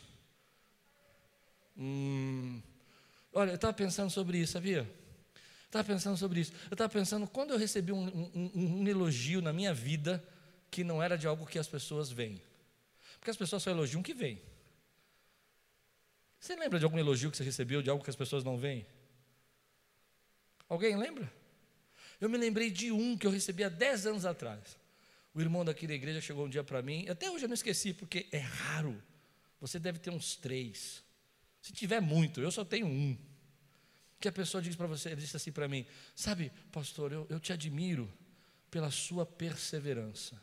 Hum, 1.76 2.62
olha, 3.34 3.50
eu 3.50 3.56
estava 3.56 3.74
pensando 3.74 4.10
sobre 4.10 4.38
isso, 4.38 4.54
sabia? 4.54 4.90
Estava 5.66 5.84
pensando 5.84 6.16
sobre 6.16 6.40
isso. 6.40 6.54
Eu 6.72 6.76
estava 6.76 6.88
pensando 6.88 7.28
quando 7.28 7.52
eu 7.52 7.58
recebi 7.58 7.92
um, 7.92 8.08
um, 8.34 8.52
um, 8.56 8.88
elogio 8.88 9.42
na 9.42 9.52
minha 9.52 9.74
vida 9.74 10.24
que 10.72 10.86
não 10.86 11.04
era 11.04 11.18
de 11.18 11.28
algo 11.28 11.46
que 11.46 11.60
as 11.60 11.68
pessoas 11.68 12.10
veem. 12.10 12.42
Porque 13.20 13.30
as 13.30 13.36
pessoas 13.36 13.62
só 13.62 13.72
elogiam 13.72 14.00
o 14.00 14.04
que 14.04 14.14
vem. 14.14 14.42
Você 16.40 16.56
lembra 16.56 16.80
de 16.80 16.86
algum 16.86 16.98
elogio 16.98 17.30
que 17.30 17.36
você 17.36 17.44
recebeu 17.44 17.82
de 17.82 17.90
algo 17.90 18.02
que 18.02 18.10
as 18.10 18.16
pessoas 18.16 18.42
não 18.42 18.58
veem? 18.58 18.86
Alguém 20.70 20.96
lembra? 20.96 21.30
Eu 22.22 22.30
me 22.30 22.38
lembrei 22.38 22.72
de 22.72 22.90
um 22.90 23.18
que 23.18 23.28
eu 23.28 23.32
recebi 23.32 23.66
há 23.66 23.70
10 23.70 24.08
anos 24.08 24.26
atrás. 24.26 24.82
O 25.34 25.42
irmão 25.42 25.66
daqui 25.66 25.88
da 25.88 25.94
igreja 25.94 26.22
chegou 26.22 26.46
um 26.46 26.50
dia 26.50 26.64
para 26.64 26.82
mim, 26.82 27.08
até 27.10 27.30
hoje 27.30 27.46
eu 27.46 27.48
não 27.50 27.56
esqueci, 27.56 27.94
porque 27.94 28.28
é 28.32 28.38
raro. 28.38 29.02
Você 29.60 29.80
deve 29.80 29.98
ter 29.98 30.12
uns 30.12 30.36
três. 30.36 31.04
Se 31.62 31.72
tiver 31.74 32.02
muito, 32.02 32.42
eu 32.42 32.52
só 32.52 32.64
tenho 32.64 32.86
um. 32.86 33.18
Que 34.20 34.28
a 34.28 34.32
pessoa 34.32 34.62
diz 34.62 34.76
para 34.76 34.88
você, 34.88 35.16
disse 35.16 35.36
assim 35.36 35.52
para 35.52 35.68
mim: 35.68 35.86
Sabe, 36.16 36.52
pastor, 36.72 37.12
eu, 37.12 37.26
eu 37.30 37.40
te 37.40 37.52
admiro 37.52 38.12
pela 38.70 38.92
sua 38.92 39.26
perseverança. 39.26 40.42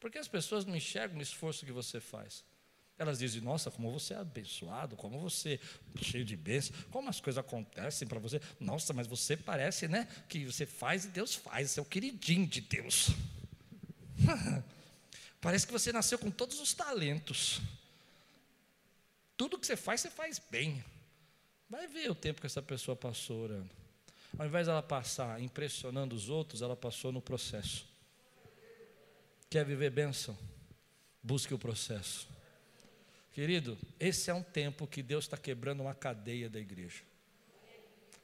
Porque 0.00 0.18
as 0.18 0.28
pessoas 0.28 0.64
não 0.64 0.76
enxergam 0.76 1.18
o 1.18 1.22
esforço 1.22 1.66
que 1.66 1.72
você 1.72 2.00
faz. 2.00 2.44
Elas 2.98 3.18
dizem, 3.18 3.42
nossa, 3.42 3.70
como 3.70 3.92
você 3.92 4.14
é 4.14 4.16
abençoado, 4.16 4.96
como 4.96 5.18
você 5.18 5.60
é 5.94 6.02
cheio 6.02 6.24
de 6.24 6.34
bênçãos, 6.34 6.84
como 6.90 7.10
as 7.10 7.20
coisas 7.20 7.38
acontecem 7.38 8.08
para 8.08 8.18
você. 8.18 8.40
Nossa, 8.58 8.94
mas 8.94 9.06
você 9.06 9.36
parece, 9.36 9.86
né, 9.86 10.08
que 10.28 10.46
você 10.46 10.64
faz 10.64 11.04
e 11.04 11.08
Deus 11.08 11.34
faz, 11.34 11.70
você 11.70 11.80
é 11.80 11.82
o 11.82 11.86
queridinho 11.86 12.46
de 12.46 12.62
Deus. 12.62 13.10
parece 15.40 15.66
que 15.66 15.72
você 15.72 15.92
nasceu 15.92 16.18
com 16.18 16.30
todos 16.30 16.58
os 16.58 16.72
talentos. 16.72 17.60
Tudo 19.36 19.58
que 19.58 19.66
você 19.66 19.76
faz, 19.76 20.00
você 20.00 20.10
faz 20.10 20.38
bem. 20.50 20.82
Vai 21.68 21.86
ver 21.86 22.10
o 22.10 22.14
tempo 22.14 22.40
que 22.40 22.46
essa 22.46 22.62
pessoa 22.62 22.96
passou 22.96 23.42
orando. 23.42 23.70
Ao 24.38 24.46
invés 24.46 24.66
dela 24.66 24.82
passar 24.82 25.40
impressionando 25.42 26.14
os 26.14 26.30
outros, 26.30 26.62
ela 26.62 26.76
passou 26.76 27.12
no 27.12 27.20
processo. 27.20 27.86
Quer 29.50 29.64
viver 29.64 29.90
bênção? 29.90 30.36
Busque 31.22 31.52
o 31.52 31.58
processo. 31.58 32.35
Querido, 33.36 33.76
esse 34.00 34.30
é 34.30 34.34
um 34.34 34.42
tempo 34.42 34.86
que 34.86 35.02
Deus 35.02 35.26
está 35.26 35.36
quebrando 35.36 35.82
uma 35.82 35.94
cadeia 35.94 36.48
da 36.48 36.58
igreja. 36.58 37.02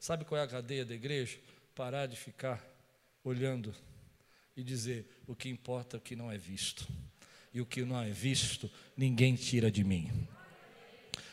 Sabe 0.01 0.25
qual 0.25 0.41
é 0.41 0.45
a 0.45 0.49
cadeia 0.49 0.87
da 0.87 0.95
igreja? 0.95 1.39
Parar 1.75 2.07
de 2.07 2.17
ficar 2.17 2.67
olhando 3.23 3.75
e 4.57 4.65
dizer: 4.65 5.05
o 5.27 5.37
que 5.37 5.51
importa 5.51 5.97
é 5.97 5.99
o 5.99 6.01
que 6.01 6.17
não 6.17 6.33
é 6.33 6.39
visto, 6.39 6.89
e 7.53 7.61
o 7.61 7.67
que 7.67 7.85
não 7.85 8.01
é 8.01 8.11
visto, 8.11 8.71
ninguém 8.97 9.37
tira 9.37 9.71
de 9.71 9.85
mim. 9.85 10.27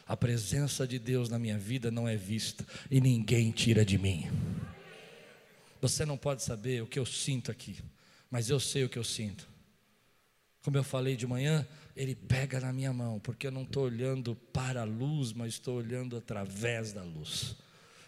A 0.06 0.18
presença 0.18 0.86
de 0.86 1.00
Deus 1.00 1.30
na 1.30 1.40
minha 1.40 1.58
vida 1.58 1.90
não 1.90 2.06
é 2.06 2.18
vista 2.18 2.68
e 2.92 3.00
ninguém 3.00 3.50
tira 3.50 3.86
de 3.86 3.98
mim. 3.98 4.30
Você 5.80 6.04
não 6.04 6.18
pode 6.18 6.44
saber 6.44 6.84
o 6.84 6.88
que 6.88 7.00
eu 7.00 7.06
sinto 7.06 7.50
aqui, 7.50 7.78
mas 8.30 8.50
eu 8.50 8.60
sei 8.60 8.84
o 8.84 8.90
que 8.90 9.00
eu 9.00 9.06
sinto. 9.06 9.48
Como 10.62 10.76
eu 10.76 10.84
falei 10.84 11.16
de 11.16 11.26
manhã, 11.26 11.66
ele 11.96 12.16
pega 12.16 12.60
na 12.60 12.72
minha 12.72 12.94
mão, 12.94 13.20
porque 13.20 13.48
eu 13.48 13.52
não 13.52 13.64
estou 13.64 13.86
olhando 13.86 14.36
para 14.54 14.82
a 14.82 14.86
luz, 14.86 15.34
mas 15.34 15.54
estou 15.54 15.78
olhando 15.78 16.16
através 16.18 16.94
da 16.94 17.04
luz. 17.04 17.56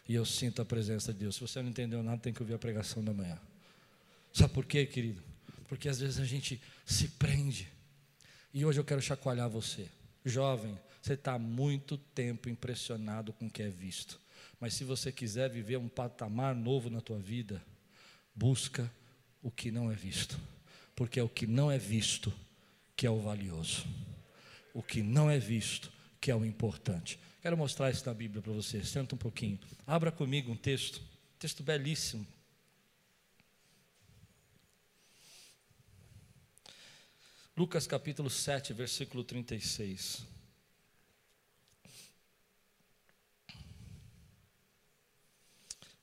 E 0.08 0.16
eu 0.16 0.26
sinto 0.26 0.62
a 0.62 0.66
presença 0.66 1.14
de 1.14 1.20
Deus. 1.20 1.36
Se 1.36 1.42
você 1.42 1.62
não 1.62 1.70
entendeu 1.70 2.02
nada, 2.04 2.22
tem 2.22 2.34
que 2.34 2.42
ouvir 2.42 2.54
a 2.54 2.60
pregação 2.60 3.04
da 3.04 3.14
manhã. 3.14 3.40
Sabe 4.34 4.54
por 4.54 4.66
quê, 4.66 4.86
querido? 4.86 5.22
Porque 5.68 5.90
às 5.90 6.00
vezes 6.00 6.20
a 6.20 6.26
gente 6.26 6.62
se 6.86 7.08
prende. 7.10 7.68
E 8.54 8.66
hoje 8.66 8.80
eu 8.80 8.84
quero 8.84 9.02
chacoalhar 9.02 9.50
você. 9.50 9.88
Jovem, 10.26 10.78
você 11.02 11.14
está 11.14 11.34
há 11.34 11.40
muito 11.40 11.98
tempo 11.98 12.50
impressionado 12.50 13.34
com 13.34 13.48
o 13.48 13.50
que 13.50 13.64
é 13.64 13.70
visto. 13.70 14.20
Mas 14.60 14.74
se 14.74 14.84
você 14.84 15.12
quiser 15.12 15.50
viver 15.50 15.78
um 15.78 15.88
patamar 15.88 16.54
novo 16.54 16.90
na 16.90 17.02
tua 17.02 17.18
vida, 17.18 17.62
busca 18.36 18.92
o 19.42 19.50
que 19.50 19.72
não 19.72 19.92
é 19.92 19.96
visto. 19.96 20.40
Porque 20.96 21.20
é 21.20 21.24
o 21.24 21.30
que 21.30 21.48
não 21.48 21.72
é 21.72 21.78
visto 21.78 22.32
que 23.02 23.08
é 23.08 23.10
o 23.10 23.20
valioso. 23.20 23.84
O 24.76 24.84
que 24.84 25.02
não 25.02 25.28
é 25.28 25.40
visto, 25.40 25.92
que 26.20 26.30
é 26.30 26.36
o 26.36 26.46
importante. 26.46 27.20
Quero 27.42 27.58
mostrar 27.58 27.90
isso 27.90 28.06
na 28.06 28.14
Bíblia 28.14 28.44
para 28.44 28.54
você. 28.54 28.84
Senta 28.86 29.16
um 29.16 29.18
pouquinho. 29.18 29.60
Abra 29.88 30.12
comigo 30.12 30.52
um 30.52 30.56
texto, 30.56 31.02
texto 31.40 31.64
belíssimo. 31.64 32.28
Lucas 37.58 37.88
capítulo 37.88 38.30
7, 38.30 38.72
versículo 38.72 39.24
36. 39.24 40.24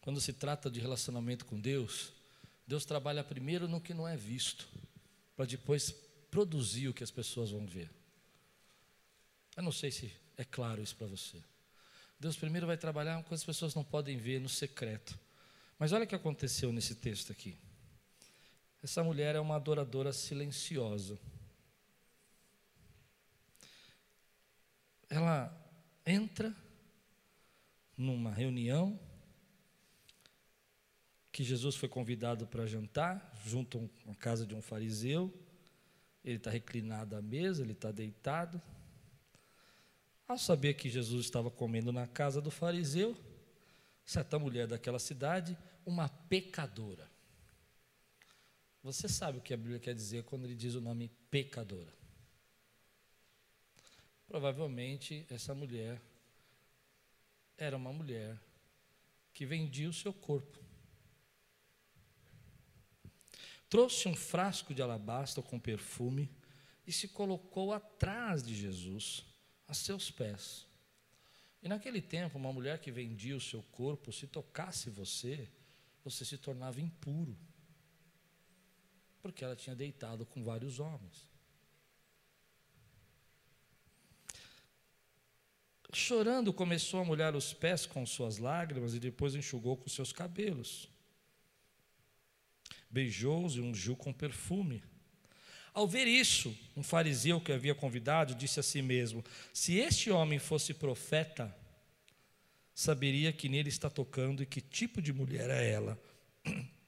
Quando 0.01 0.21
se 0.21 0.33
trata 0.33 0.69
de 0.69 0.81
relacionamento 0.81 1.47
com 1.47 1.61
Deus, 1.61 2.13
Deus 2.67 2.85
trabalha 2.85 3.23
primeiro 3.23 3.69
no 3.69 3.81
que 3.81 3.95
não 3.95 4.09
é 4.09 4.17
visto, 4.17 4.69
para 5.37 5.47
depois 5.47 6.08
produzir 6.31 6.89
o 6.89 6.95
que 6.95 7.05
as 7.05 7.11
pessoas 7.11 7.51
vão 7.51 7.67
ver. 7.67 7.91
Eu 9.57 9.63
não 9.63 9.73
sei 9.73 9.91
se 9.91 10.13
é 10.37 10.45
claro 10.45 10.83
isso 10.83 10.95
para 10.97 11.07
você. 11.07 11.43
Deus 12.21 12.37
primeiro 12.37 12.67
vai 12.67 12.77
trabalhar 12.77 13.23
com 13.23 13.35
as 13.35 13.45
pessoas 13.45 13.75
não 13.75 13.85
podem 13.85 14.17
ver 14.17 14.41
no 14.41 14.49
secreto. 14.49 15.19
Mas 15.79 15.93
olha 15.93 16.05
o 16.05 16.07
que 16.07 16.15
aconteceu 16.15 16.73
nesse 16.73 16.95
texto 16.97 17.31
aqui. 17.31 17.57
Essa 18.83 19.03
mulher 19.03 19.35
é 19.35 19.41
uma 19.41 19.57
adoradora 19.57 20.13
silenciosa. 20.13 21.19
Ela 25.09 25.53
entra 26.05 26.55
numa 27.97 28.33
reunião 28.33 28.99
que 31.33 31.43
Jesus 31.43 31.77
foi 31.77 31.89
convidado 31.89 32.47
para 32.47 32.67
jantar, 32.67 33.33
junto 33.45 33.89
à 34.09 34.15
casa 34.15 34.47
de 34.47 34.55
um 34.55 34.63
fariseu 34.63 35.33
ele 36.29 36.37
está 36.37 36.51
reclinado 36.51 37.17
à 37.17 37.23
mesa, 37.23 37.63
ele 37.63 37.73
está 37.73 37.91
deitado. 37.91 38.61
Ao 40.27 40.37
saber 40.37 40.75
que 40.75 40.91
Jesus 40.91 41.25
estava 41.25 41.51
comendo 41.51 41.91
na 41.91 42.07
casa 42.07 42.39
do 42.41 42.51
fariseu, 42.51 43.17
certa 44.05 44.39
mulher 44.39 44.67
daquela 44.67 44.99
cidade, 44.99 45.57
uma 45.87 46.07
pecadora. 46.07 47.11
Você 48.83 49.09
sabe 49.09 49.39
o 49.39 49.41
que 49.41 49.55
a 49.55 49.57
Bíblia 49.57 49.79
quer 49.79 49.95
dizer 49.95 50.23
quando 50.25 50.45
ele 50.45 50.55
diz 50.55 50.75
o 50.75 50.83
nome 50.83 51.11
pecadora? 51.31 51.93
Provavelmente 54.27 55.25
essa 55.31 55.55
mulher 55.55 55.99
era 57.57 57.75
uma 57.75 57.93
mulher 57.93 58.39
que 59.33 59.47
vendia 59.47 59.89
o 59.89 59.95
seu 59.95 60.13
corpo 60.13 60.68
trouxe 63.69 64.09
um 64.09 64.15
frasco 64.15 64.75
de 64.75 64.83
alabastro 64.83 65.43
com 65.43 65.59
perfume 65.59 66.31
e 66.87 66.93
se 66.93 67.09
colocou 67.09 67.73
atrás 67.73 68.43
de 68.43 68.55
Jesus, 68.55 69.25
a 69.67 69.75
seus 69.75 70.11
pés. 70.11 70.67
E 71.63 71.69
naquele 71.69 72.01
tempo, 72.01 72.39
uma 72.39 72.53
mulher 72.53 72.79
que 72.81 72.91
vendia 72.91 73.37
o 73.37 73.41
seu 73.41 73.63
corpo, 73.65 74.13
se 74.13 74.27
tocasse 74.27 74.89
você, 74.89 75.51
você 76.03 76.25
se 76.25 76.39
tornava 76.39 76.81
impuro, 76.81 77.37
porque 79.21 79.45
ela 79.45 79.57
tinha 79.57 79.77
deitado 79.77 80.25
com 80.25 80.43
vários 80.43 80.79
homens. 80.79 81.27
Chorando, 85.93 86.53
começou 86.53 87.01
a 87.01 87.05
molhar 87.05 87.35
os 87.35 87.53
pés 87.53 87.85
com 87.85 88.07
suas 88.07 88.39
lágrimas 88.39 88.95
e 88.95 89.01
depois 89.01 89.35
enxugou 89.35 89.77
com 89.77 89.89
seus 89.89 90.13
cabelos 90.13 90.89
beijou-os 92.91 93.57
e 93.57 93.61
ungiu 93.61 93.97
com 93.97 94.13
perfume. 94.13 94.83
Ao 95.73 95.87
ver 95.87 96.07
isso, 96.07 96.57
um 96.77 96.83
fariseu 96.83 97.41
que 97.41 97.53
havia 97.53 97.75
convidado 97.75 98.35
disse 98.35 98.59
a 98.59 98.63
si 98.63 98.83
mesmo: 98.83 99.25
Se 99.53 99.77
este 99.77 100.11
homem 100.11 100.39
fosse 100.39 100.75
profeta, 100.75 101.55
saberia 102.75 103.33
que 103.33 103.49
nele 103.49 103.69
está 103.69 103.91
tocando 103.91 104.43
e 104.43 104.47
que 104.47 104.61
tipo 104.61 105.03
de 105.03 105.13
mulher 105.13 105.51
é 105.51 105.71
ela. 105.71 106.01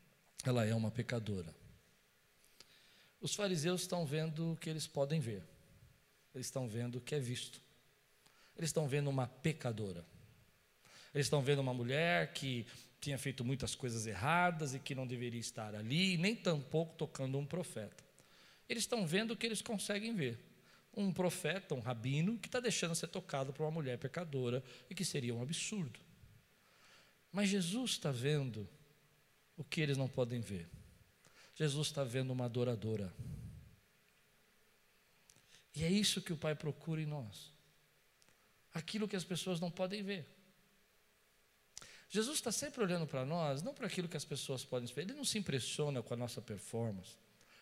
Ela 0.42 0.64
é 0.64 0.74
uma 0.74 0.90
pecadora. 0.90 1.54
Os 3.20 3.34
fariseus 3.34 3.82
estão 3.82 4.06
vendo 4.06 4.52
o 4.52 4.56
que 4.56 4.70
eles 4.70 4.86
podem 4.86 5.20
ver, 5.20 5.42
eles 6.34 6.46
estão 6.46 6.66
vendo 6.66 6.96
o 6.96 7.00
que 7.02 7.14
é 7.14 7.20
visto, 7.20 7.60
eles 8.56 8.70
estão 8.70 8.88
vendo 8.88 9.10
uma 9.10 9.26
pecadora, 9.26 10.02
eles 11.14 11.26
estão 11.26 11.42
vendo 11.42 11.58
uma 11.58 11.74
mulher 11.74 12.32
que 12.32 12.66
tinha 13.00 13.16
feito 13.16 13.44
muitas 13.44 13.74
coisas 13.74 14.06
erradas 14.06 14.74
e 14.74 14.78
que 14.78 14.94
não 14.94 15.06
deveria 15.06 15.40
estar 15.40 15.74
ali, 15.74 16.18
nem 16.18 16.36
tampouco 16.36 16.94
tocando 16.96 17.38
um 17.38 17.46
profeta. 17.46 18.04
Eles 18.68 18.82
estão 18.82 19.06
vendo 19.06 19.32
o 19.32 19.36
que 19.36 19.46
eles 19.46 19.62
conseguem 19.62 20.14
ver. 20.14 20.38
Um 20.94 21.12
profeta, 21.12 21.74
um 21.74 21.80
rabino, 21.80 22.38
que 22.38 22.48
está 22.48 22.60
deixando 22.60 22.94
ser 22.94 23.08
tocado 23.08 23.52
por 23.52 23.64
uma 23.64 23.70
mulher 23.70 23.98
pecadora 23.98 24.62
e 24.88 24.94
que 24.94 25.04
seria 25.04 25.34
um 25.34 25.42
absurdo. 25.42 25.98
Mas 27.32 27.48
Jesus 27.48 27.92
está 27.92 28.10
vendo 28.10 28.68
o 29.56 29.64
que 29.64 29.80
eles 29.80 29.96
não 29.96 30.08
podem 30.08 30.40
ver. 30.40 30.68
Jesus 31.54 31.88
está 31.88 32.04
vendo 32.04 32.32
uma 32.32 32.44
adoradora. 32.44 33.12
E 35.74 35.84
é 35.84 35.90
isso 35.90 36.20
que 36.20 36.32
o 36.32 36.36
Pai 36.36 36.54
procura 36.54 37.00
em 37.00 37.06
nós. 37.06 37.52
Aquilo 38.72 39.08
que 39.08 39.16
as 39.16 39.24
pessoas 39.24 39.60
não 39.60 39.70
podem 39.70 40.02
ver. 40.02 40.26
Jesus 42.11 42.38
está 42.38 42.51
sempre 42.51 42.83
olhando 42.83 43.07
para 43.07 43.25
nós, 43.25 43.62
não 43.62 43.73
para 43.73 43.87
aquilo 43.87 44.09
que 44.09 44.16
as 44.16 44.25
pessoas 44.25 44.64
podem 44.64 44.92
ver. 44.92 45.03
Ele 45.03 45.14
não 45.14 45.25
se 45.25 45.38
impressiona 45.38 46.03
com 46.03 46.12
a 46.12 46.16
nossa 46.16 46.42
performance. 46.42 47.16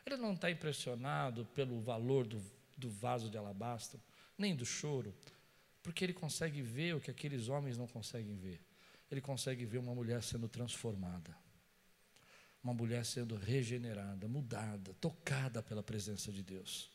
Ele 0.07 0.17
não 0.17 0.33
está 0.33 0.51
impressionado 0.51 1.45
pelo 1.55 1.79
valor 1.83 2.27
do, 2.27 2.43
do 2.75 2.89
vaso 2.89 3.29
de 3.29 3.37
alabastro 3.37 4.01
nem 4.39 4.57
do 4.57 4.65
choro, 4.65 5.15
porque 5.83 6.03
ele 6.03 6.15
consegue 6.15 6.63
ver 6.63 6.95
o 6.95 7.01
que 7.01 7.11
aqueles 7.11 7.49
homens 7.49 7.77
não 7.77 7.87
conseguem 7.87 8.37
ver. 8.37 8.61
Ele 9.11 9.21
consegue 9.21 9.67
ver 9.67 9.79
uma 9.79 9.95
mulher 9.95 10.23
sendo 10.23 10.49
transformada, 10.49 11.37
uma 12.63 12.73
mulher 12.73 13.05
sendo 13.05 13.37
regenerada, 13.37 14.27
mudada, 14.29 14.95
tocada 14.95 15.63
pela 15.63 15.83
presença 15.83 16.33
de 16.33 16.43
Deus. 16.43 16.91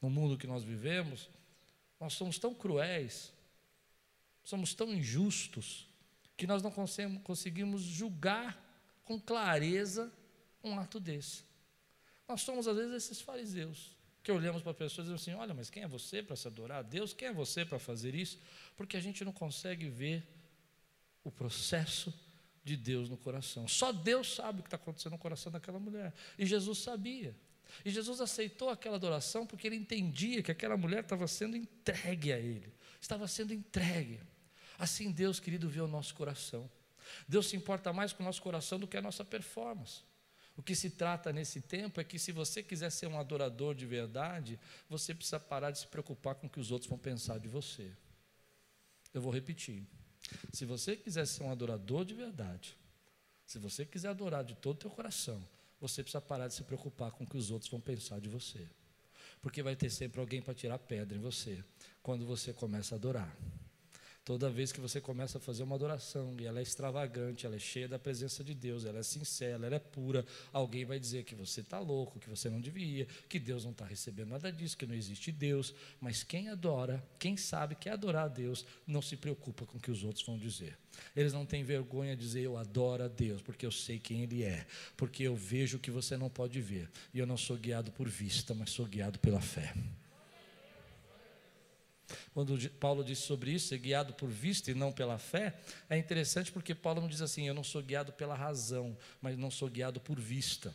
No 0.00 0.08
mundo 0.08 0.38
que 0.38 0.46
nós 0.46 0.62
vivemos, 0.62 1.28
nós 2.00 2.14
somos 2.14 2.38
tão 2.38 2.54
cruéis, 2.54 3.32
somos 4.42 4.72
tão 4.72 4.92
injustos, 4.92 5.88
que 6.36 6.46
nós 6.46 6.62
não 6.62 6.70
conseguimos 6.70 7.82
julgar 7.82 8.60
com 9.04 9.20
clareza 9.20 10.12
um 10.62 10.78
ato 10.78 10.98
desse. 10.98 11.42
Nós 12.26 12.40
somos, 12.40 12.66
às 12.66 12.76
vezes, 12.76 12.94
esses 12.94 13.20
fariseus, 13.20 13.92
que 14.22 14.32
olhamos 14.32 14.62
para 14.62 14.72
pessoas 14.72 15.06
e 15.06 15.12
dizemos 15.12 15.22
assim: 15.22 15.34
olha, 15.34 15.52
mas 15.52 15.68
quem 15.68 15.82
é 15.82 15.88
você 15.88 16.22
para 16.22 16.34
se 16.34 16.48
adorar 16.48 16.78
a 16.78 16.82
Deus? 16.82 17.12
Quem 17.12 17.28
é 17.28 17.32
você 17.32 17.64
para 17.64 17.78
fazer 17.78 18.14
isso? 18.14 18.38
Porque 18.76 18.96
a 18.96 19.00
gente 19.00 19.24
não 19.24 19.32
consegue 19.32 19.88
ver 19.88 20.26
o 21.22 21.30
processo 21.30 22.12
de 22.64 22.76
Deus 22.76 23.10
no 23.10 23.18
coração. 23.18 23.68
Só 23.68 23.92
Deus 23.92 24.34
sabe 24.34 24.60
o 24.60 24.62
que 24.62 24.68
está 24.68 24.76
acontecendo 24.76 25.12
no 25.12 25.18
coração 25.18 25.52
daquela 25.52 25.78
mulher. 25.78 26.12
E 26.38 26.46
Jesus 26.46 26.78
sabia. 26.78 27.36
E 27.84 27.90
Jesus 27.90 28.20
aceitou 28.20 28.70
aquela 28.70 28.96
adoração 28.96 29.46
porque 29.46 29.66
ele 29.66 29.76
entendia 29.76 30.42
que 30.42 30.50
aquela 30.50 30.76
mulher 30.76 31.02
estava 31.02 31.26
sendo 31.26 31.56
entregue 31.56 32.32
a 32.32 32.38
ele, 32.38 32.72
estava 33.00 33.26
sendo 33.28 33.52
entregue. 33.52 34.20
Assim 34.78 35.10
Deus, 35.10 35.38
querido, 35.38 35.68
vê 35.68 35.80
o 35.80 35.88
nosso 35.88 36.14
coração. 36.14 36.70
Deus 37.28 37.48
se 37.48 37.56
importa 37.56 37.92
mais 37.92 38.12
com 38.12 38.22
o 38.22 38.26
nosso 38.26 38.42
coração 38.42 38.78
do 38.78 38.86
que 38.86 38.96
a 38.96 39.02
nossa 39.02 39.24
performance. 39.24 40.02
O 40.56 40.62
que 40.62 40.74
se 40.74 40.90
trata 40.90 41.32
nesse 41.32 41.60
tempo 41.60 42.00
é 42.00 42.04
que 42.04 42.18
se 42.18 42.30
você 42.30 42.62
quiser 42.62 42.90
ser 42.90 43.06
um 43.08 43.18
adorador 43.18 43.74
de 43.74 43.86
verdade, 43.86 44.58
você 44.88 45.14
precisa 45.14 45.40
parar 45.40 45.70
de 45.70 45.80
se 45.80 45.86
preocupar 45.86 46.36
com 46.36 46.46
o 46.46 46.50
que 46.50 46.60
os 46.60 46.70
outros 46.70 46.88
vão 46.88 46.98
pensar 46.98 47.38
de 47.38 47.48
você. 47.48 47.90
Eu 49.12 49.20
vou 49.20 49.32
repetir. 49.32 49.84
Se 50.52 50.64
você 50.64 50.96
quiser 50.96 51.26
ser 51.26 51.42
um 51.42 51.50
adorador 51.50 52.04
de 52.04 52.14
verdade, 52.14 52.76
se 53.44 53.58
você 53.58 53.84
quiser 53.84 54.08
adorar 54.08 54.44
de 54.44 54.54
todo 54.54 54.76
o 54.76 54.78
teu 54.78 54.90
coração, 54.90 55.44
você 55.80 56.02
precisa 56.02 56.20
parar 56.20 56.48
de 56.48 56.54
se 56.54 56.62
preocupar 56.62 57.10
com 57.10 57.24
o 57.24 57.26
que 57.26 57.36
os 57.36 57.50
outros 57.50 57.70
vão 57.70 57.80
pensar 57.80 58.20
de 58.20 58.28
você. 58.28 58.66
Porque 59.42 59.62
vai 59.62 59.76
ter 59.76 59.90
sempre 59.90 60.20
alguém 60.20 60.40
para 60.40 60.54
tirar 60.54 60.78
pedra 60.78 61.18
em 61.18 61.20
você 61.20 61.62
quando 62.02 62.24
você 62.24 62.52
começa 62.52 62.94
a 62.94 62.96
adorar. 62.96 63.36
Toda 64.24 64.48
vez 64.48 64.72
que 64.72 64.80
você 64.80 65.02
começa 65.02 65.36
a 65.36 65.40
fazer 65.40 65.64
uma 65.64 65.74
adoração 65.74 66.34
e 66.40 66.46
ela 66.46 66.58
é 66.58 66.62
extravagante, 66.62 67.44
ela 67.44 67.56
é 67.56 67.58
cheia 67.58 67.86
da 67.86 67.98
presença 67.98 68.42
de 68.42 68.54
Deus, 68.54 68.86
ela 68.86 68.98
é 68.98 69.02
sincera, 69.02 69.66
ela 69.66 69.76
é 69.76 69.78
pura, 69.78 70.24
alguém 70.50 70.86
vai 70.86 70.98
dizer 70.98 71.24
que 71.24 71.34
você 71.34 71.60
está 71.60 71.78
louco, 71.78 72.18
que 72.18 72.30
você 72.30 72.48
não 72.48 72.58
devia, 72.58 73.06
que 73.28 73.38
Deus 73.38 73.64
não 73.64 73.72
está 73.72 73.84
recebendo 73.84 74.30
nada 74.30 74.50
disso, 74.50 74.78
que 74.78 74.86
não 74.86 74.94
existe 74.94 75.30
Deus. 75.30 75.74
Mas 76.00 76.22
quem 76.22 76.48
adora, 76.48 77.06
quem 77.18 77.36
sabe 77.36 77.74
que 77.74 77.86
adorar 77.90 78.24
a 78.24 78.28
Deus, 78.28 78.64
não 78.86 79.02
se 79.02 79.14
preocupa 79.14 79.66
com 79.66 79.76
o 79.76 79.80
que 79.80 79.90
os 79.90 80.02
outros 80.04 80.24
vão 80.24 80.38
dizer. 80.38 80.78
Eles 81.14 81.34
não 81.34 81.44
têm 81.44 81.62
vergonha 81.62 82.16
de 82.16 82.22
dizer 82.22 82.40
eu 82.40 82.56
adoro 82.56 83.04
a 83.04 83.08
Deus, 83.08 83.42
porque 83.42 83.66
eu 83.66 83.72
sei 83.72 83.98
quem 83.98 84.22
Ele 84.22 84.42
é, 84.42 84.66
porque 84.96 85.24
eu 85.24 85.36
vejo 85.36 85.76
o 85.76 85.80
que 85.80 85.90
você 85.90 86.16
não 86.16 86.30
pode 86.30 86.62
ver. 86.62 86.88
E 87.12 87.18
eu 87.18 87.26
não 87.26 87.36
sou 87.36 87.58
guiado 87.58 87.92
por 87.92 88.08
vista, 88.08 88.54
mas 88.54 88.70
sou 88.70 88.86
guiado 88.86 89.18
pela 89.18 89.42
fé. 89.42 89.74
Quando 92.32 92.70
Paulo 92.70 93.02
diz 93.04 93.18
sobre 93.18 93.52
isso, 93.52 93.68
ser 93.68 93.78
guiado 93.78 94.12
por 94.14 94.28
vista 94.28 94.70
e 94.70 94.74
não 94.74 94.92
pela 94.92 95.18
fé, 95.18 95.58
é 95.88 95.96
interessante 95.96 96.52
porque 96.52 96.74
Paulo 96.74 97.00
não 97.00 97.08
diz 97.08 97.20
assim: 97.20 97.46
eu 97.46 97.54
não 97.54 97.64
sou 97.64 97.82
guiado 97.82 98.12
pela 98.12 98.34
razão, 98.34 98.96
mas 99.20 99.38
não 99.38 99.50
sou 99.50 99.68
guiado 99.68 100.00
por 100.00 100.20
vista. 100.20 100.74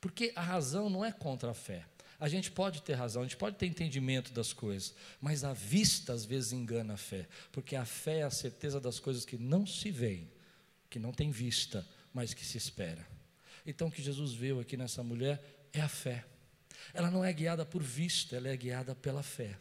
Porque 0.00 0.32
a 0.36 0.42
razão 0.42 0.90
não 0.90 1.04
é 1.04 1.12
contra 1.12 1.50
a 1.50 1.54
fé. 1.54 1.86
A 2.18 2.28
gente 2.28 2.50
pode 2.50 2.82
ter 2.82 2.94
razão, 2.94 3.22
a 3.22 3.24
gente 3.24 3.36
pode 3.36 3.56
ter 3.56 3.66
entendimento 3.66 4.32
das 4.32 4.52
coisas, 4.52 4.94
mas 5.20 5.44
a 5.44 5.52
vista 5.52 6.12
às 6.12 6.24
vezes 6.24 6.52
engana 6.52 6.94
a 6.94 6.96
fé, 6.96 7.28
porque 7.50 7.74
a 7.74 7.84
fé 7.84 8.20
é 8.20 8.22
a 8.22 8.30
certeza 8.30 8.80
das 8.80 9.00
coisas 9.00 9.24
que 9.24 9.36
não 9.36 9.66
se 9.66 9.90
veem, 9.90 10.30
que 10.88 10.98
não 10.98 11.12
tem 11.12 11.30
vista, 11.30 11.86
mas 12.12 12.32
que 12.32 12.44
se 12.44 12.56
espera. 12.56 13.06
Então 13.66 13.88
o 13.88 13.90
que 13.90 14.02
Jesus 14.02 14.32
viu 14.32 14.60
aqui 14.60 14.76
nessa 14.76 15.02
mulher 15.02 15.42
é 15.72 15.80
a 15.80 15.88
fé. 15.88 16.24
Ela 16.92 17.10
não 17.10 17.24
é 17.24 17.32
guiada 17.32 17.64
por 17.64 17.82
vista, 17.82 18.36
ela 18.36 18.48
é 18.48 18.56
guiada 18.56 18.94
pela 18.94 19.22
fé. 19.22 19.58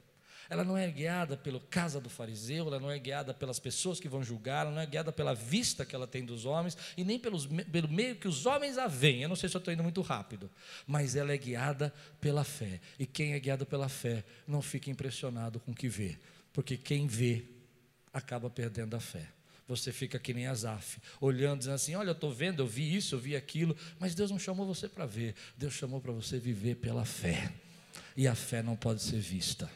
Ela 0.53 0.63
não 0.63 0.77
é 0.77 0.87
guiada 0.87 1.35
pela 1.35 1.59
casa 1.59 1.99
do 1.99 2.11
fariseu, 2.11 2.67
ela 2.67 2.79
não 2.79 2.91
é 2.91 2.99
guiada 2.99 3.33
pelas 3.33 3.57
pessoas 3.57 3.99
que 3.99 4.07
vão 4.07 4.21
julgar, 4.21 4.67
ela 4.67 4.75
não 4.75 4.81
é 4.81 4.85
guiada 4.85 5.11
pela 5.11 5.33
vista 5.33 5.83
que 5.83 5.95
ela 5.95 6.05
tem 6.05 6.23
dos 6.23 6.45
homens 6.45 6.77
e 6.95 7.03
nem 7.03 7.17
pelos, 7.17 7.47
pelo 7.47 7.89
meio 7.89 8.15
que 8.17 8.27
os 8.27 8.45
homens 8.45 8.77
a 8.77 8.85
veem. 8.85 9.23
Eu 9.23 9.29
não 9.29 9.35
sei 9.35 9.49
se 9.49 9.55
eu 9.55 9.57
estou 9.57 9.73
indo 9.73 9.81
muito 9.81 9.99
rápido, 10.01 10.47
mas 10.85 11.15
ela 11.15 11.33
é 11.33 11.37
guiada 11.39 11.91
pela 12.21 12.43
fé. 12.43 12.79
E 12.99 13.07
quem 13.07 13.33
é 13.33 13.39
guiado 13.39 13.65
pela 13.65 13.89
fé 13.89 14.23
não 14.47 14.61
fica 14.61 14.91
impressionado 14.91 15.59
com 15.59 15.71
o 15.71 15.75
que 15.75 15.89
vê, 15.89 16.19
porque 16.53 16.77
quem 16.77 17.07
vê 17.07 17.45
acaba 18.13 18.47
perdendo 18.47 18.95
a 18.95 18.99
fé. 18.99 19.27
Você 19.67 19.91
fica 19.91 20.19
que 20.19 20.35
nem 20.35 20.45
Azaf, 20.45 20.99
olhando, 21.19 21.59
dizendo 21.59 21.73
assim: 21.73 21.95
Olha, 21.95 22.09
eu 22.09 22.13
estou 22.13 22.31
vendo, 22.31 22.61
eu 22.61 22.67
vi 22.67 22.95
isso, 22.95 23.15
eu 23.15 23.19
vi 23.19 23.35
aquilo, 23.35 23.75
mas 23.97 24.13
Deus 24.13 24.29
não 24.29 24.37
chamou 24.37 24.67
você 24.67 24.87
para 24.87 25.07
ver, 25.07 25.33
Deus 25.57 25.73
chamou 25.73 25.99
para 25.99 26.11
você 26.11 26.37
viver 26.37 26.75
pela 26.75 27.05
fé. 27.05 27.51
E 28.15 28.27
a 28.27 28.35
fé 28.35 28.61
não 28.61 28.75
pode 28.75 29.01
ser 29.01 29.19
vista. 29.19 29.67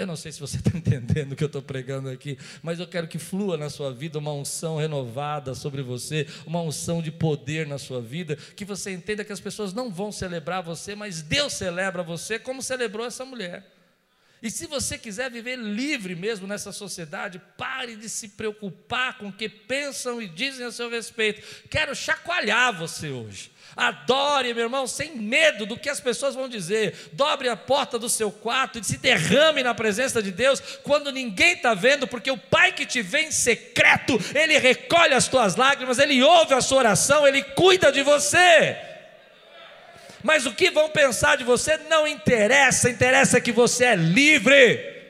Eu 0.00 0.06
não 0.06 0.16
sei 0.16 0.32
se 0.32 0.40
você 0.40 0.56
está 0.56 0.70
entendendo 0.76 1.32
o 1.32 1.36
que 1.36 1.44
eu 1.44 1.46
estou 1.46 1.60
pregando 1.60 2.08
aqui, 2.08 2.38
mas 2.62 2.80
eu 2.80 2.86
quero 2.86 3.06
que 3.06 3.18
flua 3.18 3.56
na 3.56 3.68
sua 3.68 3.92
vida 3.92 4.18
uma 4.18 4.32
unção 4.32 4.78
renovada 4.78 5.54
sobre 5.54 5.82
você, 5.82 6.26
uma 6.46 6.62
unção 6.62 7.02
de 7.02 7.10
poder 7.10 7.66
na 7.66 7.76
sua 7.76 8.00
vida, 8.00 8.36
que 8.56 8.64
você 8.64 8.92
entenda 8.92 9.24
que 9.24 9.32
as 9.32 9.40
pessoas 9.40 9.74
não 9.74 9.90
vão 9.90 10.10
celebrar 10.10 10.62
você, 10.62 10.94
mas 10.94 11.20
Deus 11.20 11.52
celebra 11.52 12.02
você 12.02 12.38
como 12.38 12.62
celebrou 12.62 13.06
essa 13.06 13.24
mulher. 13.24 13.79
E 14.42 14.50
se 14.50 14.66
você 14.66 14.96
quiser 14.96 15.30
viver 15.30 15.56
livre 15.56 16.14
mesmo 16.14 16.46
nessa 16.46 16.72
sociedade, 16.72 17.40
pare 17.58 17.94
de 17.94 18.08
se 18.08 18.28
preocupar 18.28 19.18
com 19.18 19.28
o 19.28 19.32
que 19.32 19.48
pensam 19.48 20.20
e 20.20 20.26
dizem 20.26 20.64
a 20.64 20.72
seu 20.72 20.88
respeito. 20.88 21.42
Quero 21.68 21.94
chacoalhar 21.94 22.72
você 22.72 23.10
hoje. 23.10 23.52
Adore, 23.76 24.54
meu 24.54 24.64
irmão, 24.64 24.86
sem 24.86 25.14
medo 25.16 25.66
do 25.66 25.76
que 25.76 25.90
as 25.90 26.00
pessoas 26.00 26.34
vão 26.34 26.48
dizer. 26.48 27.10
Dobre 27.12 27.48
a 27.48 27.56
porta 27.56 27.98
do 27.98 28.08
seu 28.08 28.32
quarto 28.32 28.78
e 28.78 28.84
se 28.84 28.96
derrame 28.96 29.62
na 29.62 29.74
presença 29.74 30.22
de 30.22 30.32
Deus 30.32 30.60
quando 30.82 31.12
ninguém 31.12 31.52
está 31.52 31.74
vendo, 31.74 32.06
porque 32.06 32.30
o 32.30 32.38
Pai 32.38 32.72
que 32.72 32.86
te 32.86 33.02
vê 33.02 33.22
em 33.22 33.30
secreto, 33.30 34.18
Ele 34.34 34.58
recolhe 34.58 35.14
as 35.14 35.28
tuas 35.28 35.54
lágrimas, 35.54 35.98
Ele 35.98 36.22
ouve 36.22 36.54
a 36.54 36.60
sua 36.60 36.78
oração, 36.78 37.28
Ele 37.28 37.42
cuida 37.42 37.92
de 37.92 38.02
você. 38.02 38.89
Mas 40.22 40.46
o 40.46 40.54
que 40.54 40.70
vão 40.70 40.90
pensar 40.90 41.36
de 41.36 41.44
você 41.44 41.76
não 41.76 42.06
interessa, 42.06 42.90
interessa 42.90 43.40
que 43.40 43.52
você 43.52 43.84
é 43.84 43.96
livre. 43.96 45.00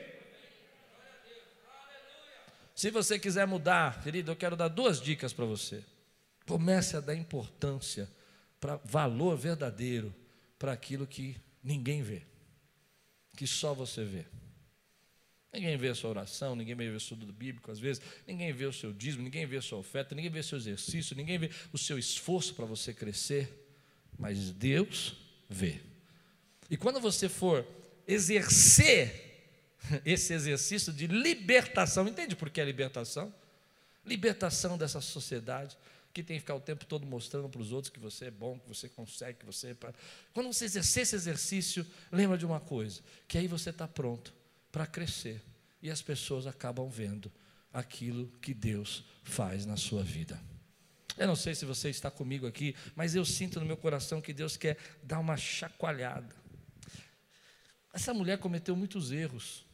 Se 2.75 2.89
você 2.89 3.19
quiser 3.19 3.45
mudar, 3.45 4.01
querido, 4.01 4.31
eu 4.31 4.35
quero 4.35 4.55
dar 4.55 4.67
duas 4.67 4.99
dicas 4.99 5.31
para 5.33 5.45
você. 5.45 5.83
Comece 6.47 6.97
a 6.97 6.99
dar 6.99 7.15
importância 7.15 8.09
para 8.59 8.79
valor 8.83 9.37
verdadeiro 9.37 10.13
para 10.57 10.71
aquilo 10.71 11.07
que 11.07 11.35
ninguém 11.63 12.01
vê, 12.01 12.23
que 13.35 13.45
só 13.45 13.73
você 13.73 14.03
vê. 14.03 14.25
Ninguém 15.53 15.75
vê 15.75 15.89
a 15.89 15.95
sua 15.95 16.11
oração, 16.11 16.55
ninguém 16.55 16.75
vê 16.75 16.87
o 16.89 16.95
estudo 16.95 17.25
bíblico, 17.31 17.69
às 17.69 17.79
vezes, 17.79 18.01
ninguém 18.25 18.53
vê 18.53 18.65
o 18.65 18.71
seu 18.71 18.93
dízimo, 18.93 19.23
ninguém 19.23 19.45
vê 19.45 19.57
a 19.57 19.61
sua 19.61 19.79
oferta, 19.79 20.15
ninguém 20.15 20.31
vê 20.31 20.39
o 20.39 20.43
seu 20.43 20.57
exercício, 20.57 21.15
ninguém 21.15 21.37
vê 21.37 21.49
o 21.73 21.77
seu 21.77 21.99
esforço 21.99 22.55
para 22.55 22.65
você 22.65 22.93
crescer, 22.93 23.60
mas 24.17 24.51
Deus 24.51 25.17
vê. 25.49 25.81
E 26.69 26.77
quando 26.77 26.99
você 26.99 27.27
for 27.27 27.67
exercer 28.07 29.49
esse 30.05 30.33
exercício 30.33 30.93
de 30.93 31.07
libertação, 31.07 32.07
entende 32.07 32.35
por 32.35 32.49
que 32.49 32.61
é 32.61 32.65
libertação? 32.65 33.33
Libertação 34.05 34.77
dessa 34.77 35.01
sociedade, 35.01 35.77
que 36.13 36.23
tem 36.23 36.37
que 36.37 36.41
ficar 36.41 36.55
o 36.55 36.59
tempo 36.59 36.85
todo 36.85 37.05
mostrando 37.05 37.47
para 37.49 37.61
os 37.61 37.71
outros 37.71 37.91
que 37.91 37.99
você 37.99 38.25
é 38.25 38.31
bom, 38.31 38.59
que 38.59 38.67
você 38.67 38.89
consegue, 38.89 39.39
que 39.39 39.45
você. 39.45 39.69
É 39.69 39.75
Quando 40.33 40.51
você 40.51 40.65
exercer 40.65 41.03
esse 41.03 41.15
exercício, 41.15 41.85
lembra 42.11 42.37
de 42.37 42.45
uma 42.45 42.59
coisa: 42.59 43.01
que 43.27 43.37
aí 43.37 43.47
você 43.47 43.69
está 43.69 43.87
pronto 43.87 44.33
para 44.71 44.85
crescer 44.85 45.41
e 45.81 45.89
as 45.89 46.01
pessoas 46.01 46.47
acabam 46.47 46.89
vendo 46.89 47.31
aquilo 47.73 48.27
que 48.41 48.53
Deus 48.53 49.03
faz 49.23 49.65
na 49.65 49.77
sua 49.77 50.03
vida. 50.03 50.39
Eu 51.17 51.27
não 51.27 51.35
sei 51.35 51.53
se 51.53 51.65
você 51.65 51.89
está 51.89 52.09
comigo 52.09 52.47
aqui, 52.47 52.75
mas 52.95 53.15
eu 53.15 53.25
sinto 53.25 53.59
no 53.59 53.65
meu 53.65 53.77
coração 53.77 54.21
que 54.21 54.33
Deus 54.33 54.57
quer 54.57 54.77
dar 55.03 55.19
uma 55.19 55.37
chacoalhada. 55.37 56.35
Essa 57.93 58.13
mulher 58.13 58.37
cometeu 58.37 58.75
muitos 58.75 59.11
erros. 59.11 59.65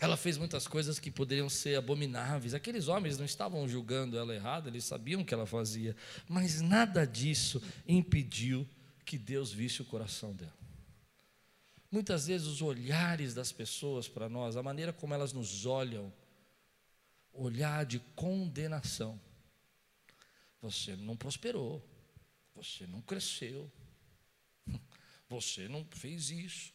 Ela 0.00 0.16
fez 0.16 0.38
muitas 0.38 0.66
coisas 0.66 0.98
que 0.98 1.10
poderiam 1.10 1.48
ser 1.48 1.76
abomináveis. 1.76 2.54
Aqueles 2.54 2.88
homens 2.88 3.18
não 3.18 3.24
estavam 3.24 3.68
julgando 3.68 4.18
ela 4.18 4.34
errada, 4.34 4.68
eles 4.68 4.84
sabiam 4.84 5.20
o 5.20 5.24
que 5.24 5.34
ela 5.34 5.46
fazia. 5.46 5.94
Mas 6.26 6.60
nada 6.60 7.06
disso 7.06 7.62
impediu 7.86 8.66
que 9.04 9.18
Deus 9.18 9.52
visse 9.52 9.82
o 9.82 9.84
coração 9.84 10.32
dela. 10.32 10.58
Muitas 11.90 12.28
vezes 12.28 12.46
os 12.46 12.62
olhares 12.62 13.34
das 13.34 13.52
pessoas 13.52 14.08
para 14.08 14.28
nós, 14.28 14.56
a 14.56 14.62
maneira 14.62 14.92
como 14.92 15.12
elas 15.12 15.32
nos 15.32 15.66
olham, 15.66 16.12
olhar 17.32 17.84
de 17.84 17.98
condenação. 18.14 19.20
Você 20.60 20.94
não 20.96 21.16
prosperou, 21.16 21.82
você 22.54 22.86
não 22.86 23.00
cresceu, 23.00 23.70
você 25.28 25.68
não 25.68 25.84
fez 25.84 26.30
isso. 26.30 26.72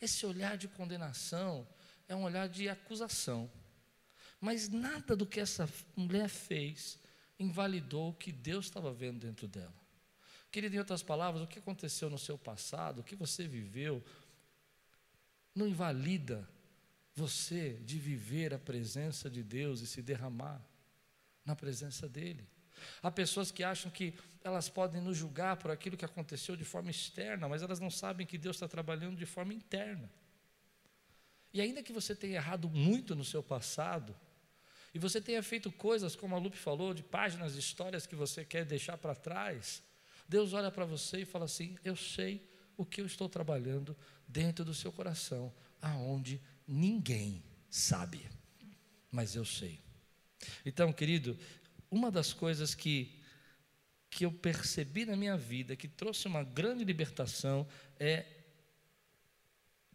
Esse 0.00 0.24
olhar 0.24 0.56
de 0.56 0.68
condenação 0.68 1.66
é 2.06 2.14
um 2.14 2.22
olhar 2.22 2.48
de 2.48 2.68
acusação. 2.68 3.50
Mas 4.40 4.68
nada 4.68 5.16
do 5.16 5.26
que 5.26 5.40
essa 5.40 5.68
mulher 5.96 6.28
fez 6.28 6.98
invalidou 7.38 8.10
o 8.10 8.14
que 8.14 8.32
Deus 8.32 8.66
estava 8.66 8.92
vendo 8.92 9.20
dentro 9.20 9.46
dela. 9.46 9.74
Querido, 10.50 10.76
em 10.76 10.78
outras 10.78 11.02
palavras, 11.02 11.42
o 11.42 11.46
que 11.46 11.58
aconteceu 11.58 12.08
no 12.08 12.18
seu 12.18 12.38
passado, 12.38 13.00
o 13.00 13.04
que 13.04 13.14
você 13.14 13.46
viveu, 13.46 14.02
não 15.54 15.66
invalida 15.66 16.48
você 17.14 17.74
de 17.84 17.98
viver 17.98 18.54
a 18.54 18.58
presença 18.58 19.28
de 19.28 19.42
Deus 19.42 19.80
e 19.80 19.86
se 19.86 20.00
derramar 20.00 20.64
na 21.44 21.54
presença 21.54 22.08
dEle. 22.08 22.48
Há 23.02 23.10
pessoas 23.10 23.50
que 23.50 23.62
acham 23.62 23.90
que 23.90 24.14
elas 24.42 24.68
podem 24.68 25.00
nos 25.00 25.16
julgar 25.16 25.56
por 25.56 25.70
aquilo 25.70 25.96
que 25.96 26.04
aconteceu 26.04 26.56
de 26.56 26.64
forma 26.64 26.90
externa, 26.90 27.48
mas 27.48 27.62
elas 27.62 27.80
não 27.80 27.90
sabem 27.90 28.26
que 28.26 28.38
Deus 28.38 28.56
está 28.56 28.68
trabalhando 28.68 29.16
de 29.16 29.26
forma 29.26 29.52
interna. 29.52 30.10
E 31.52 31.60
ainda 31.60 31.82
que 31.82 31.92
você 31.92 32.14
tenha 32.14 32.36
errado 32.36 32.68
muito 32.68 33.14
no 33.14 33.24
seu 33.24 33.42
passado, 33.42 34.14
e 34.94 34.98
você 34.98 35.20
tenha 35.20 35.42
feito 35.42 35.70
coisas, 35.70 36.16
como 36.16 36.34
a 36.34 36.38
Lupe 36.38 36.56
falou, 36.56 36.94
de 36.94 37.02
páginas 37.02 37.52
de 37.52 37.60
histórias 37.60 38.06
que 38.06 38.16
você 38.16 38.44
quer 38.44 38.64
deixar 38.64 38.96
para 38.96 39.14
trás, 39.14 39.82
Deus 40.28 40.52
olha 40.52 40.70
para 40.70 40.84
você 40.84 41.22
e 41.22 41.24
fala 41.24 41.44
assim: 41.44 41.76
Eu 41.84 41.96
sei 41.96 42.46
o 42.76 42.84
que 42.84 43.00
eu 43.00 43.06
estou 43.06 43.28
trabalhando 43.28 43.96
dentro 44.26 44.64
do 44.64 44.74
seu 44.74 44.92
coração, 44.92 45.52
aonde 45.80 46.40
ninguém 46.66 47.42
sabe, 47.68 48.28
mas 49.10 49.34
eu 49.34 49.44
sei. 49.44 49.80
Então, 50.64 50.92
querido, 50.92 51.38
uma 51.90 52.10
das 52.10 52.32
coisas 52.32 52.74
que 52.74 53.18
que 54.10 54.24
eu 54.24 54.32
percebi 54.32 55.04
na 55.04 55.16
minha 55.16 55.36
vida, 55.36 55.76
que 55.76 55.86
trouxe 55.86 56.26
uma 56.26 56.42
grande 56.42 56.84
libertação, 56.84 57.66
é 57.98 58.24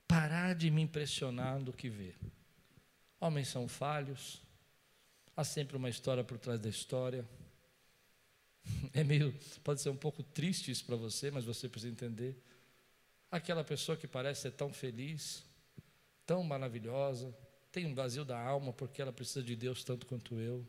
parar 0.07 0.53
de 0.53 0.69
me 0.69 0.81
impressionar 0.81 1.59
do 1.61 1.73
que 1.73 1.89
ver. 1.89 2.15
Homens 3.19 3.47
são 3.47 3.67
falhos, 3.67 4.41
há 5.35 5.43
sempre 5.43 5.75
uma 5.77 5.89
história 5.89 6.23
por 6.23 6.37
trás 6.37 6.59
da 6.59 6.69
história. 6.69 7.27
É 8.93 9.03
meio, 9.03 9.33
pode 9.63 9.81
ser 9.81 9.89
um 9.89 9.95
pouco 9.95 10.23
triste 10.23 10.71
isso 10.71 10.85
para 10.85 10.95
você, 10.95 11.29
mas 11.29 11.43
você 11.43 11.67
precisa 11.67 11.91
entender. 11.91 12.41
Aquela 13.29 13.63
pessoa 13.63 13.97
que 13.97 14.07
parece 14.07 14.43
ser 14.43 14.51
tão 14.51 14.71
feliz, 14.71 15.43
tão 16.25 16.43
maravilhosa, 16.43 17.35
tem 17.71 17.85
um 17.85 17.93
vazio 17.93 18.23
da 18.23 18.39
alma 18.39 18.71
porque 18.71 19.01
ela 19.01 19.11
precisa 19.11 19.43
de 19.43 19.55
Deus 19.55 19.83
tanto 19.83 20.05
quanto 20.05 20.39
eu. 20.39 20.65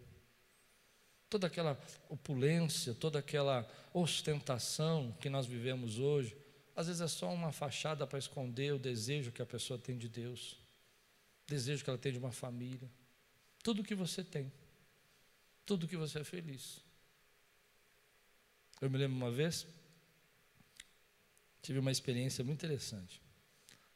Toda 1.34 1.48
aquela 1.48 1.76
opulência, 2.08 2.94
toda 2.94 3.18
aquela 3.18 3.68
ostentação 3.92 5.10
que 5.20 5.28
nós 5.28 5.46
vivemos 5.46 5.98
hoje, 5.98 6.36
às 6.76 6.86
vezes 6.86 7.02
é 7.02 7.08
só 7.08 7.28
uma 7.34 7.50
fachada 7.50 8.06
para 8.06 8.20
esconder 8.20 8.72
o 8.72 8.78
desejo 8.78 9.32
que 9.32 9.42
a 9.42 9.44
pessoa 9.44 9.76
tem 9.76 9.98
de 9.98 10.08
Deus, 10.08 10.56
desejo 11.44 11.82
que 11.82 11.90
ela 11.90 11.98
tem 11.98 12.12
de 12.12 12.20
uma 12.20 12.30
família. 12.30 12.88
Tudo 13.64 13.82
que 13.82 13.96
você 13.96 14.22
tem, 14.22 14.52
tudo 15.66 15.88
que 15.88 15.96
você 15.96 16.20
é 16.20 16.24
feliz. 16.24 16.78
Eu 18.80 18.88
me 18.88 18.96
lembro 18.96 19.16
uma 19.16 19.32
vez, 19.32 19.66
tive 21.62 21.80
uma 21.80 21.90
experiência 21.90 22.44
muito 22.44 22.64
interessante. 22.64 23.20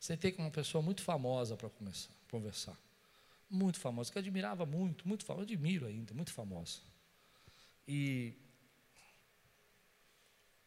Sentei 0.01 0.33
com 0.33 0.43
uma 0.43 0.51
pessoa 0.51 0.83
muito 0.83 1.03
famosa 1.03 1.57
para 1.57 1.71
começar, 1.71 2.11
conversar. 2.33 2.77
Muito 3.49 3.79
famosa, 3.79 4.11
que 4.11 4.19
eu 4.19 4.23
admirava 4.23 4.67
muito, 4.67 5.07
muito 5.07 5.25
famosa, 5.25 5.45
admiro 5.45 5.87
ainda, 5.87 6.13
muito 6.13 6.33
famosa. 6.33 6.98
E 7.91 8.35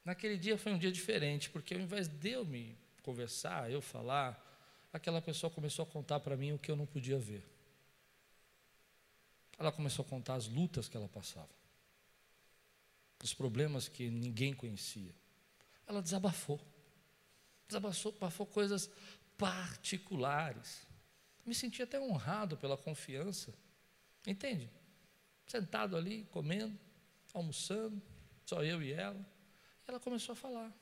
naquele 0.04 0.38
dia 0.38 0.58
foi 0.58 0.74
um 0.74 0.80
dia 0.80 0.92
diferente, 0.92 1.52
porque 1.52 1.76
ao 1.76 1.80
invés 1.80 2.08
de 2.08 2.32
eu 2.32 2.44
me 2.44 2.76
conversar, 3.04 3.72
eu 3.72 3.80
falar, 3.80 4.44
aquela 4.92 5.22
pessoa 5.22 5.52
começou 5.52 5.84
a 5.84 5.86
contar 5.86 6.20
para 6.20 6.36
mim 6.36 6.54
o 6.54 6.58
que 6.58 6.72
eu 6.72 6.76
não 6.76 6.88
podia 6.88 7.20
ver. 7.20 7.48
Ela 9.60 9.72
começou 9.72 10.04
a 10.04 10.08
contar 10.08 10.34
as 10.34 10.48
lutas 10.48 10.90
que 10.90 10.98
ela 10.98 11.08
passava, 11.08 11.50
os 13.24 13.36
problemas 13.36 13.88
que 13.88 14.10
ninguém 14.10 14.52
conhecia. 14.52 15.14
Ela 15.86 16.02
desabafou, 16.02 16.60
desabafou, 17.68 18.48
coisas 18.48 18.90
particulares. 19.38 20.88
Me 21.46 21.54
senti 21.54 21.84
até 21.84 22.00
honrado 22.00 22.58
pela 22.58 22.78
confiança. 22.78 23.54
Entende? 24.26 24.70
Sentado 25.46 25.96
ali, 25.96 26.24
comendo, 26.32 26.80
almoçando, 27.34 28.02
só 28.46 28.64
eu 28.64 28.82
e 28.82 28.92
ela. 28.92 29.20
E 29.86 29.90
ela 29.90 30.00
começou 30.00 30.34
a 30.34 30.36
falar. 30.36 30.74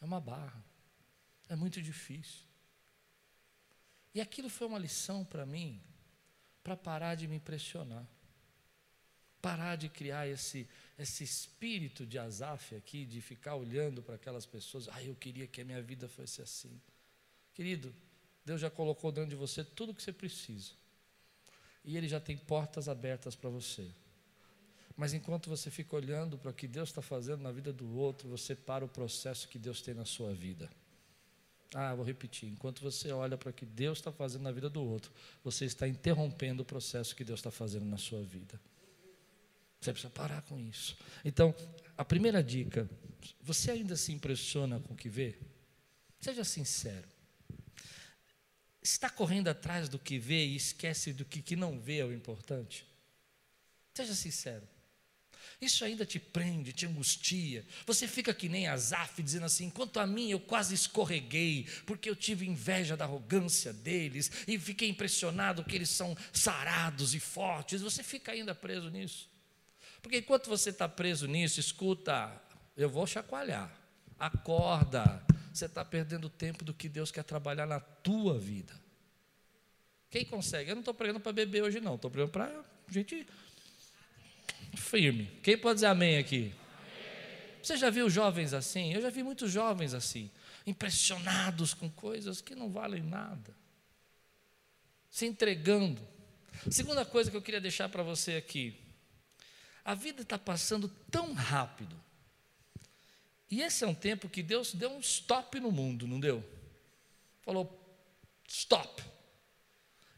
É 0.00 0.04
uma 0.04 0.20
barra. 0.20 0.64
É 1.48 1.56
muito 1.56 1.80
difícil. 1.80 2.44
E 4.14 4.20
aquilo 4.20 4.48
foi 4.48 4.66
uma 4.66 4.78
lição 4.78 5.24
para 5.24 5.44
mim, 5.44 5.80
para 6.62 6.76
parar 6.76 7.14
de 7.14 7.28
me 7.28 7.36
impressionar. 7.36 8.06
Parar 9.42 9.76
de 9.76 9.88
criar 9.88 10.26
esse, 10.26 10.68
esse 10.98 11.22
espírito 11.22 12.06
de 12.06 12.18
Azaf 12.18 12.74
aqui, 12.74 13.04
de 13.04 13.20
ficar 13.20 13.54
olhando 13.54 14.02
para 14.02 14.16
aquelas 14.16 14.46
pessoas, 14.46 14.88
ah, 14.88 15.02
eu 15.02 15.14
queria 15.14 15.46
que 15.46 15.60
a 15.60 15.64
minha 15.64 15.82
vida 15.82 16.08
fosse 16.08 16.40
assim. 16.40 16.80
Querido, 17.52 17.94
Deus 18.44 18.60
já 18.60 18.70
colocou 18.70 19.12
dentro 19.12 19.30
de 19.30 19.36
você 19.36 19.64
tudo 19.64 19.92
o 19.92 19.94
que 19.94 20.02
você 20.02 20.12
precisa. 20.12 20.72
E 21.84 21.96
Ele 21.96 22.08
já 22.08 22.18
tem 22.18 22.36
portas 22.36 22.88
abertas 22.88 23.36
para 23.36 23.50
você. 23.50 23.88
Mas 24.96 25.12
enquanto 25.12 25.50
você 25.50 25.70
fica 25.70 25.94
olhando 25.94 26.38
para 26.38 26.50
o 26.50 26.54
que 26.54 26.66
Deus 26.66 26.88
está 26.88 27.02
fazendo 27.02 27.42
na 27.42 27.52
vida 27.52 27.72
do 27.72 27.86
outro, 27.96 28.28
você 28.28 28.54
para 28.54 28.84
o 28.84 28.88
processo 28.88 29.46
que 29.46 29.58
Deus 29.58 29.82
tem 29.82 29.92
na 29.92 30.06
sua 30.06 30.32
vida. 30.32 30.70
Ah, 31.74 31.94
vou 31.94 32.04
repetir. 32.04 32.48
Enquanto 32.48 32.80
você 32.80 33.12
olha 33.12 33.36
para 33.36 33.50
o 33.50 33.52
que 33.52 33.66
Deus 33.66 33.98
está 33.98 34.10
fazendo 34.10 34.42
na 34.42 34.52
vida 34.52 34.70
do 34.70 34.82
outro, 34.82 35.12
você 35.44 35.66
está 35.66 35.86
interrompendo 35.86 36.62
o 36.62 36.64
processo 36.64 37.14
que 37.14 37.24
Deus 37.24 37.40
está 37.40 37.50
fazendo 37.50 37.84
na 37.84 37.98
sua 37.98 38.22
vida. 38.22 38.58
Você 39.80 39.92
precisa 39.92 40.10
parar 40.10 40.40
com 40.42 40.58
isso. 40.58 40.96
Então, 41.22 41.54
a 41.98 42.04
primeira 42.04 42.42
dica: 42.42 42.88
você 43.42 43.72
ainda 43.72 43.96
se 43.96 44.12
impressiona 44.12 44.80
com 44.80 44.94
o 44.94 44.96
que 44.96 45.10
vê? 45.10 45.38
Seja 46.18 46.44
sincero. 46.44 47.06
Está 48.82 49.10
correndo 49.10 49.48
atrás 49.48 49.88
do 49.88 49.98
que 49.98 50.18
vê 50.18 50.46
e 50.46 50.56
esquece 50.56 51.12
do 51.12 51.24
que, 51.24 51.42
que 51.42 51.56
não 51.56 51.78
vê 51.78 51.98
é 51.98 52.04
o 52.04 52.12
importante? 52.12 52.86
Seja 53.92 54.14
sincero. 54.14 54.66
Isso 55.60 55.84
ainda 55.84 56.04
te 56.04 56.18
prende, 56.18 56.72
te 56.72 56.86
angustia. 56.86 57.64
Você 57.86 58.06
fica 58.06 58.34
que 58.34 58.48
nem 58.48 58.66
Azaf, 58.66 59.22
dizendo 59.22 59.46
assim: 59.46 59.70
quanto 59.70 59.98
a 59.98 60.06
mim, 60.06 60.30
eu 60.30 60.40
quase 60.40 60.74
escorreguei, 60.74 61.66
porque 61.86 62.10
eu 62.10 62.16
tive 62.16 62.46
inveja 62.46 62.96
da 62.96 63.04
arrogância 63.04 63.72
deles 63.72 64.30
e 64.46 64.58
fiquei 64.58 64.88
impressionado 64.88 65.64
que 65.64 65.74
eles 65.74 65.88
são 65.88 66.16
sarados 66.32 67.14
e 67.14 67.20
fortes. 67.20 67.80
Você 67.80 68.02
fica 68.02 68.32
ainda 68.32 68.54
preso 68.54 68.90
nisso. 68.90 69.28
Porque 70.02 70.18
enquanto 70.18 70.48
você 70.48 70.70
está 70.70 70.88
preso 70.88 71.26
nisso, 71.26 71.58
escuta, 71.58 72.40
eu 72.76 72.88
vou 72.88 73.06
chacoalhar, 73.06 73.72
acorda. 74.18 75.24
Você 75.52 75.64
está 75.64 75.84
perdendo 75.84 76.28
tempo 76.28 76.64
do 76.64 76.74
que 76.74 76.88
Deus 76.88 77.10
quer 77.10 77.24
trabalhar 77.24 77.66
na 77.66 77.80
tua 77.80 78.38
vida. 78.38 78.78
Quem 80.10 80.24
consegue? 80.24 80.70
Eu 80.70 80.76
não 80.76 80.80
estou 80.80 80.94
pregando 80.94 81.18
para 81.18 81.32
beber 81.32 81.62
hoje, 81.62 81.80
não. 81.80 81.94
Estou 81.94 82.10
pregando 82.10 82.32
para 82.32 82.64
gente 82.88 83.26
firme. 84.76 85.26
Quem 85.42 85.56
pode 85.56 85.76
dizer 85.76 85.86
amém 85.86 86.18
aqui? 86.18 86.52
Amém. 86.52 86.52
Você 87.62 87.76
já 87.76 87.90
viu 87.90 88.08
jovens 88.08 88.52
assim? 88.52 88.92
Eu 88.92 89.02
já 89.02 89.10
vi 89.10 89.22
muitos 89.22 89.50
jovens 89.50 89.94
assim, 89.94 90.30
impressionados 90.66 91.74
com 91.74 91.90
coisas 91.90 92.40
que 92.40 92.54
não 92.54 92.70
valem 92.70 93.02
nada, 93.02 93.54
se 95.10 95.26
entregando. 95.26 96.00
Segunda 96.70 97.04
coisa 97.04 97.30
que 97.30 97.36
eu 97.36 97.42
queria 97.42 97.60
deixar 97.60 97.88
para 97.88 98.02
você 98.02 98.34
aqui: 98.34 98.76
a 99.84 99.94
vida 99.94 100.22
está 100.22 100.38
passando 100.38 100.88
tão 101.10 101.32
rápido. 101.32 101.96
E 103.50 103.62
esse 103.62 103.84
é 103.84 103.86
um 103.86 103.94
tempo 103.94 104.28
que 104.28 104.42
Deus 104.42 104.74
deu 104.74 104.90
um 104.90 105.00
stop 105.00 105.60
no 105.60 105.70
mundo, 105.70 106.06
não 106.06 106.18
deu? 106.18 106.44
Falou, 107.42 107.72
stop. 108.48 109.02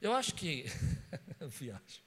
Eu 0.01 0.15
acho 0.15 0.35
que. 0.35 0.65
viajo. 1.49 2.01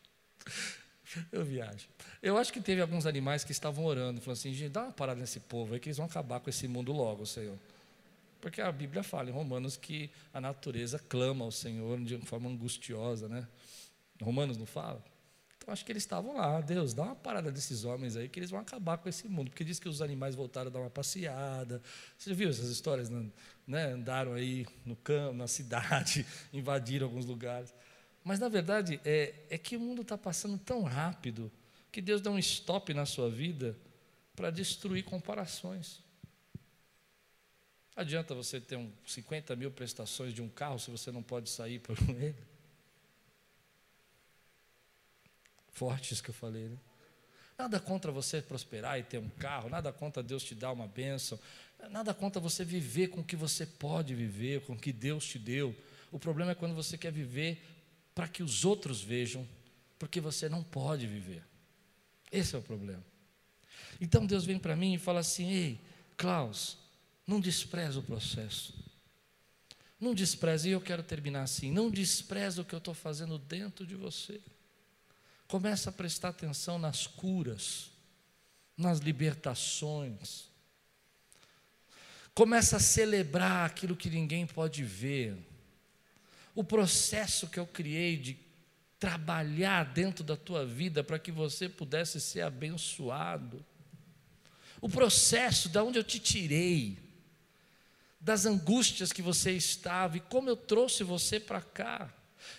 Eu 1.31 1.43
viajo. 1.43 1.87
Eu 2.21 2.37
acho 2.37 2.51
que 2.51 2.61
teve 2.61 2.81
alguns 2.81 3.05
animais 3.05 3.43
que 3.43 3.51
estavam 3.51 3.85
orando, 3.85 4.21
falando 4.21 4.37
assim: 4.37 4.69
dá 4.69 4.83
uma 4.83 4.91
parada 4.91 5.19
nesse 5.19 5.39
povo 5.39 5.73
aí, 5.73 5.79
que 5.79 5.89
eles 5.89 5.97
vão 5.97 6.05
acabar 6.05 6.39
com 6.39 6.49
esse 6.49 6.67
mundo 6.67 6.91
logo, 6.91 7.25
Senhor. 7.25 7.57
Porque 8.39 8.59
a 8.59 8.71
Bíblia 8.71 9.03
fala 9.03 9.29
em 9.29 9.33
Romanos 9.33 9.77
que 9.77 10.09
a 10.33 10.41
natureza 10.41 10.97
clama 10.97 11.45
ao 11.45 11.51
Senhor 11.51 11.99
de 12.03 12.17
forma 12.25 12.49
angustiosa, 12.49 13.27
né? 13.29 13.47
Romanos 14.21 14.57
não 14.57 14.65
fala? 14.65 15.03
Então 15.61 15.71
acho 15.71 15.85
que 15.85 15.91
eles 15.91 16.01
estavam 16.01 16.35
lá, 16.35 16.59
Deus, 16.59 16.91
dá 16.91 17.03
uma 17.03 17.15
parada 17.15 17.51
desses 17.51 17.83
homens 17.83 18.15
aí 18.15 18.27
que 18.27 18.39
eles 18.39 18.49
vão 18.49 18.59
acabar 18.59 18.97
com 18.97 19.07
esse 19.07 19.27
mundo, 19.29 19.51
porque 19.51 19.63
diz 19.63 19.79
que 19.79 19.87
os 19.87 20.01
animais 20.01 20.33
voltaram 20.33 20.71
a 20.71 20.73
dar 20.73 20.79
uma 20.79 20.89
passeada. 20.89 21.79
Você 22.17 22.33
viu 22.33 22.49
essas 22.49 22.69
histórias, 22.69 23.11
né? 23.67 23.93
Andaram 23.93 24.33
aí 24.33 24.65
no 24.83 24.95
campo, 24.95 25.35
na 25.35 25.47
cidade, 25.47 26.25
invadiram 26.51 27.05
alguns 27.05 27.27
lugares. 27.27 27.71
Mas 28.23 28.39
na 28.39 28.49
verdade 28.49 28.99
é, 29.03 29.33
é 29.49 29.57
que 29.57 29.75
o 29.75 29.79
mundo 29.79 30.01
está 30.01 30.17
passando 30.17 30.57
tão 30.57 30.83
rápido 30.83 31.51
que 31.91 32.01
Deus 32.01 32.21
dá 32.21 32.31
um 32.31 32.39
stop 32.39 32.93
na 32.93 33.05
sua 33.05 33.29
vida 33.29 33.77
para 34.35 34.49
destruir 34.49 35.03
comparações. 35.03 35.99
Adianta 37.95 38.33
você 38.33 38.59
ter 38.61 38.77
um 38.77 38.91
50 39.05 39.55
mil 39.55 39.69
prestações 39.69 40.33
de 40.33 40.41
um 40.41 40.47
carro 40.47 40.79
se 40.79 40.89
você 40.89 41.11
não 41.11 41.21
pode 41.21 41.49
sair 41.49 41.79
por 41.79 41.97
ele? 42.09 42.35
Forte 45.69 46.13
isso 46.13 46.23
que 46.23 46.29
eu 46.29 46.33
falei, 46.33 46.69
né? 46.69 46.77
Nada 47.57 47.79
contra 47.79 48.11
você 48.11 48.41
prosperar 48.41 48.99
e 48.99 49.03
ter 49.03 49.19
um 49.19 49.29
carro, 49.29 49.69
nada 49.69 49.91
contra 49.91 50.23
Deus 50.23 50.43
te 50.43 50.55
dar 50.55 50.71
uma 50.71 50.87
bênção, 50.87 51.39
nada 51.89 52.13
contra 52.13 52.41
você 52.41 52.65
viver 52.65 53.09
com 53.09 53.21
o 53.21 53.23
que 53.23 53.35
você 53.35 53.65
pode 53.65 54.15
viver, 54.15 54.61
com 54.61 54.73
o 54.73 54.77
que 54.77 54.91
Deus 54.91 55.25
te 55.25 55.37
deu. 55.37 55.75
O 56.11 56.17
problema 56.17 56.51
é 56.51 56.55
quando 56.55 56.73
você 56.73 56.97
quer 56.97 57.11
viver 57.11 57.61
para 58.13 58.27
que 58.27 58.43
os 58.43 58.65
outros 58.65 59.01
vejam, 59.01 59.47
porque 59.97 60.19
você 60.19 60.49
não 60.49 60.63
pode 60.63 61.07
viver. 61.07 61.43
Esse 62.31 62.55
é 62.55 62.59
o 62.59 62.61
problema. 62.61 63.03
Então 63.99 64.25
Deus 64.25 64.45
vem 64.45 64.57
para 64.57 64.75
mim 64.75 64.95
e 64.95 64.99
fala 64.99 65.19
assim: 65.19 65.49
Ei, 65.51 65.81
Klaus, 66.17 66.77
não 67.25 67.39
despreza 67.39 67.99
o 67.99 68.03
processo. 68.03 68.73
Não 70.01 70.15
despreze, 70.15 70.67
e 70.67 70.71
eu 70.71 70.81
quero 70.81 71.03
terminar 71.03 71.43
assim: 71.43 71.71
não 71.71 71.91
despreza 71.91 72.63
o 72.63 72.65
que 72.65 72.73
eu 72.73 72.79
estou 72.79 72.95
fazendo 72.95 73.37
dentro 73.37 73.85
de 73.85 73.95
você. 73.95 74.41
Começa 75.47 75.91
a 75.91 75.93
prestar 75.93 76.29
atenção 76.29 76.79
nas 76.79 77.05
curas, 77.05 77.91
nas 78.75 78.99
libertações. 78.99 80.49
Começa 82.33 82.77
a 82.77 82.79
celebrar 82.79 83.65
aquilo 83.65 83.95
que 83.95 84.09
ninguém 84.09 84.47
pode 84.47 84.83
ver. 84.83 85.37
O 86.53 86.63
processo 86.63 87.47
que 87.47 87.59
eu 87.59 87.65
criei 87.65 88.17
de 88.17 88.37
trabalhar 88.99 89.85
dentro 89.85 90.23
da 90.23 90.37
tua 90.37 90.63
vida 90.63 91.03
para 91.03 91.17
que 91.17 91.31
você 91.31 91.67
pudesse 91.67 92.21
ser 92.21 92.41
abençoado. 92.41 93.65
O 94.79 94.87
processo 94.87 95.69
da 95.69 95.83
onde 95.83 95.97
eu 95.97 96.03
te 96.03 96.19
tirei, 96.19 96.99
das 98.19 98.45
angústias 98.45 99.11
que 99.11 99.21
você 99.21 99.53
estava 99.53 100.17
e 100.17 100.19
como 100.19 100.49
eu 100.49 100.55
trouxe 100.55 101.03
você 101.03 101.39
para 101.39 101.61
cá. 101.61 102.13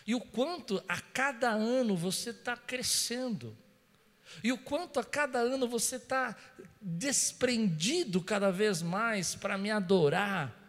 E 0.05 0.17
o 0.17 0.21
quanto 0.21 0.83
a 0.89 1.01
cada 1.01 1.51
ano 1.51 1.97
você 1.97 2.31
está 2.31 2.57
crescendo. 2.57 3.57
E 4.43 4.51
o 4.51 4.59
quanto 4.59 4.99
a 4.99 5.05
cada 5.05 5.39
ano 5.39 5.69
você 5.69 5.97
está 5.97 6.35
desprendido 6.81 8.21
cada 8.21 8.51
vez 8.51 8.83
mais 8.83 9.37
para 9.37 9.57
me 9.57 9.71
adorar. 9.71 10.62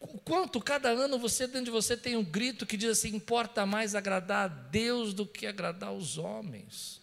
O 0.00 0.18
quanto 0.18 0.60
cada 0.60 0.90
ano 0.90 1.18
você, 1.18 1.46
dentro 1.46 1.66
de 1.66 1.70
você, 1.70 1.96
tem 1.96 2.16
um 2.16 2.24
grito 2.24 2.64
que 2.64 2.76
diz 2.76 2.90
assim: 2.90 3.14
importa 3.14 3.66
mais 3.66 3.94
agradar 3.94 4.44
a 4.44 4.48
Deus 4.48 5.12
do 5.12 5.26
que 5.26 5.46
agradar 5.46 5.92
os 5.92 6.18
homens. 6.18 7.00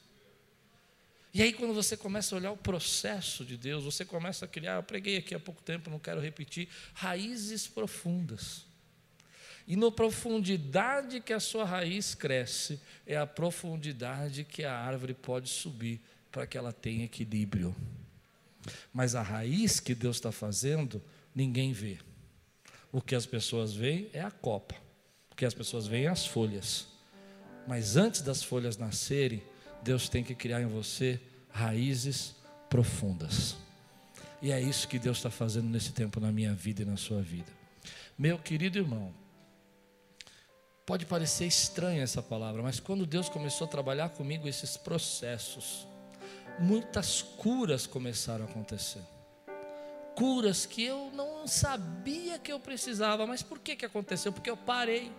E 1.33 1.41
aí, 1.41 1.51
quando 1.51 1.73
você 1.73 1.97
começa 1.97 2.33
a 2.33 2.37
olhar 2.37 2.51
o 2.51 2.57
processo 2.57 3.43
de 3.43 3.57
Deus, 3.57 3.83
você 3.83 4.05
começa 4.05 4.45
a 4.45 4.47
criar, 4.47 4.75
eu 4.75 4.83
preguei 4.83 5.17
aqui 5.17 5.35
há 5.35 5.39
pouco 5.39 5.61
tempo, 5.61 5.89
não 5.89 5.99
quero 5.99 6.21
repetir, 6.21 6.69
raízes 6.93 7.67
profundas. 7.67 8.65
E 9.67 9.75
na 9.75 9.91
profundidade 9.91 11.19
que 11.19 11.33
a 11.33 11.39
sua 11.41 11.65
raiz 11.65 12.15
cresce, 12.15 12.79
é 13.05 13.17
a 13.17 13.27
profundidade 13.27 14.45
que 14.45 14.63
a 14.63 14.73
árvore 14.73 15.13
pode 15.13 15.49
subir 15.49 15.99
para 16.31 16.47
que 16.47 16.57
ela 16.57 16.71
tenha 16.71 17.03
equilíbrio. 17.03 17.75
Mas 18.93 19.13
a 19.13 19.21
raiz 19.21 19.81
que 19.81 19.93
Deus 19.93 20.15
está 20.15 20.31
fazendo, 20.31 21.03
ninguém 21.35 21.73
vê. 21.73 21.97
O 22.95 23.01
que 23.01 23.13
as 23.13 23.25
pessoas 23.25 23.73
veem 23.73 24.09
é 24.13 24.21
a 24.21 24.31
copa, 24.31 24.73
o 25.29 25.35
que 25.35 25.45
as 25.45 25.53
pessoas 25.53 25.85
veem 25.85 26.05
é 26.05 26.07
as 26.07 26.25
folhas. 26.25 26.87
Mas 27.67 27.97
antes 27.97 28.21
das 28.21 28.41
folhas 28.41 28.77
nascerem, 28.77 29.43
Deus 29.83 30.07
tem 30.07 30.23
que 30.23 30.33
criar 30.33 30.61
em 30.61 30.65
você 30.65 31.19
raízes 31.49 32.35
profundas. 32.69 33.57
E 34.41 34.49
é 34.49 34.61
isso 34.61 34.87
que 34.87 34.97
Deus 34.97 35.17
está 35.17 35.29
fazendo 35.29 35.67
nesse 35.67 35.91
tempo 35.91 36.21
na 36.21 36.31
minha 36.31 36.53
vida 36.53 36.83
e 36.83 36.85
na 36.85 36.95
sua 36.95 37.21
vida. 37.21 37.51
Meu 38.17 38.39
querido 38.39 38.77
irmão, 38.77 39.13
Pode 40.85 41.05
parecer 41.05 41.47
estranha 41.47 42.03
essa 42.03 42.21
palavra, 42.21 42.61
mas 42.61 42.79
quando 42.79 43.07
Deus 43.07 43.27
começou 43.27 43.65
a 43.65 43.69
trabalhar 43.69 44.09
comigo 44.09 44.47
esses 44.47 44.77
processos, 44.77 45.85
muitas 46.59 47.23
curas 47.23 47.87
começaram 47.87 48.45
a 48.45 48.47
acontecer. 48.47 49.01
Curas 50.15 50.65
que 50.65 50.83
eu 50.83 51.11
não 51.13 51.47
sabia 51.47 52.39
que 52.39 52.51
eu 52.51 52.59
precisava, 52.59 53.27
mas 53.27 53.43
por 53.43 53.59
que, 53.59 53.75
que 53.75 53.85
aconteceu? 53.85 54.31
Porque 54.31 54.49
eu 54.49 54.57
parei. 54.57 55.11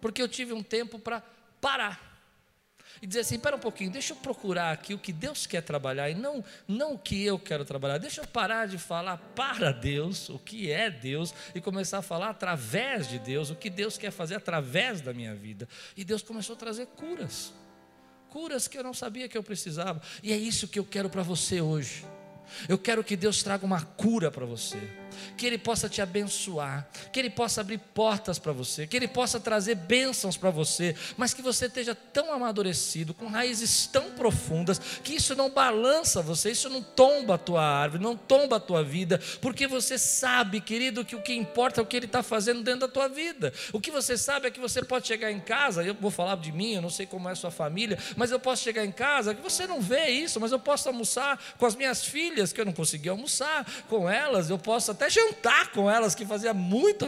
Porque 0.00 0.22
eu 0.22 0.28
tive 0.28 0.52
um 0.52 0.62
tempo 0.62 0.98
para 0.98 1.22
parar 1.60 2.08
e 3.00 3.06
dizer 3.06 3.20
assim: 3.20 3.36
espera 3.36 3.56
um 3.56 3.60
pouquinho, 3.60 3.90
deixa 3.90 4.12
eu 4.12 4.16
procurar 4.16 4.72
aqui 4.72 4.94
o 4.94 4.98
que 4.98 5.12
Deus 5.12 5.46
quer 5.46 5.62
trabalhar 5.62 6.10
e 6.10 6.14
não, 6.14 6.44
não 6.66 6.94
o 6.94 6.98
que 6.98 7.24
eu 7.24 7.38
quero 7.38 7.64
trabalhar. 7.64 7.98
Deixa 7.98 8.20
eu 8.20 8.26
parar 8.26 8.66
de 8.66 8.78
falar 8.78 9.18
para 9.34 9.72
Deus 9.72 10.28
o 10.28 10.38
que 10.38 10.70
é 10.70 10.90
Deus 10.90 11.34
e 11.54 11.60
começar 11.60 11.98
a 11.98 12.02
falar 12.02 12.30
através 12.30 13.08
de 13.08 13.18
Deus 13.18 13.50
o 13.50 13.54
que 13.54 13.70
Deus 13.70 13.98
quer 13.98 14.10
fazer 14.10 14.36
através 14.36 15.00
da 15.00 15.12
minha 15.12 15.34
vida. 15.34 15.68
E 15.96 16.04
Deus 16.04 16.22
começou 16.22 16.54
a 16.54 16.58
trazer 16.58 16.86
curas, 16.86 17.52
curas 18.28 18.66
que 18.66 18.78
eu 18.78 18.82
não 18.82 18.94
sabia 18.94 19.28
que 19.28 19.38
eu 19.38 19.42
precisava. 19.42 20.00
E 20.22 20.32
é 20.32 20.36
isso 20.36 20.68
que 20.68 20.78
eu 20.78 20.84
quero 20.84 21.08
para 21.08 21.22
você 21.22 21.60
hoje. 21.60 22.04
Eu 22.68 22.78
quero 22.78 23.02
que 23.04 23.16
Deus 23.16 23.42
traga 23.42 23.64
uma 23.64 23.80
cura 23.80 24.30
para 24.30 24.44
você 24.44 24.78
que 25.36 25.46
Ele 25.46 25.58
possa 25.58 25.88
te 25.88 26.00
abençoar, 26.00 26.88
que 27.12 27.18
Ele 27.18 27.30
possa 27.30 27.60
abrir 27.60 27.78
portas 27.78 28.38
para 28.38 28.52
você, 28.52 28.86
que 28.86 28.96
Ele 28.96 29.08
possa 29.08 29.40
trazer 29.40 29.74
bênçãos 29.74 30.36
para 30.36 30.50
você, 30.50 30.94
mas 31.16 31.34
que 31.34 31.42
você 31.42 31.66
esteja 31.66 31.94
tão 31.94 32.32
amadurecido, 32.32 33.14
com 33.14 33.26
raízes 33.26 33.86
tão 33.86 34.10
profundas, 34.12 34.78
que 35.02 35.14
isso 35.14 35.34
não 35.34 35.50
balança 35.50 36.22
você, 36.22 36.50
isso 36.50 36.68
não 36.68 36.82
tomba 36.82 37.34
a 37.34 37.38
tua 37.38 37.62
árvore, 37.62 38.02
não 38.02 38.16
tomba 38.16 38.56
a 38.56 38.60
tua 38.60 38.82
vida, 38.82 39.20
porque 39.40 39.66
você 39.66 39.98
sabe, 39.98 40.60
querido, 40.60 41.04
que 41.04 41.16
o 41.16 41.22
que 41.22 41.34
importa 41.34 41.80
é 41.80 41.82
o 41.82 41.86
que 41.86 41.96
Ele 41.96 42.06
está 42.06 42.22
fazendo 42.22 42.62
dentro 42.62 42.80
da 42.80 42.88
tua 42.88 43.08
vida. 43.08 43.52
O 43.72 43.80
que 43.80 43.90
você 43.90 44.16
sabe 44.16 44.48
é 44.48 44.50
que 44.50 44.60
você 44.60 44.82
pode 44.82 45.06
chegar 45.06 45.30
em 45.30 45.40
casa, 45.40 45.82
eu 45.82 45.94
vou 45.94 46.10
falar 46.10 46.36
de 46.36 46.52
mim, 46.52 46.74
eu 46.74 46.82
não 46.82 46.90
sei 46.90 47.06
como 47.06 47.28
é 47.28 47.32
a 47.32 47.36
sua 47.36 47.50
família, 47.50 47.98
mas 48.16 48.30
eu 48.30 48.40
posso 48.40 48.62
chegar 48.62 48.84
em 48.84 48.92
casa, 48.92 49.34
que 49.34 49.42
você 49.42 49.66
não 49.66 49.80
vê 49.80 50.08
isso, 50.08 50.40
mas 50.40 50.52
eu 50.52 50.58
posso 50.58 50.88
almoçar 50.88 51.38
com 51.56 51.66
as 51.66 51.74
minhas 51.74 52.04
filhas, 52.04 52.52
que 52.52 52.60
eu 52.60 52.64
não 52.64 52.72
consegui 52.72 53.08
almoçar 53.08 53.66
com 53.88 54.08
elas, 54.08 54.50
eu 54.50 54.58
posso 54.58 54.90
até 54.98 55.08
jantar 55.08 55.70
com 55.70 55.88
elas, 55.88 56.12
que 56.12 56.26
fazia 56.26 56.52
muito, 56.52 57.06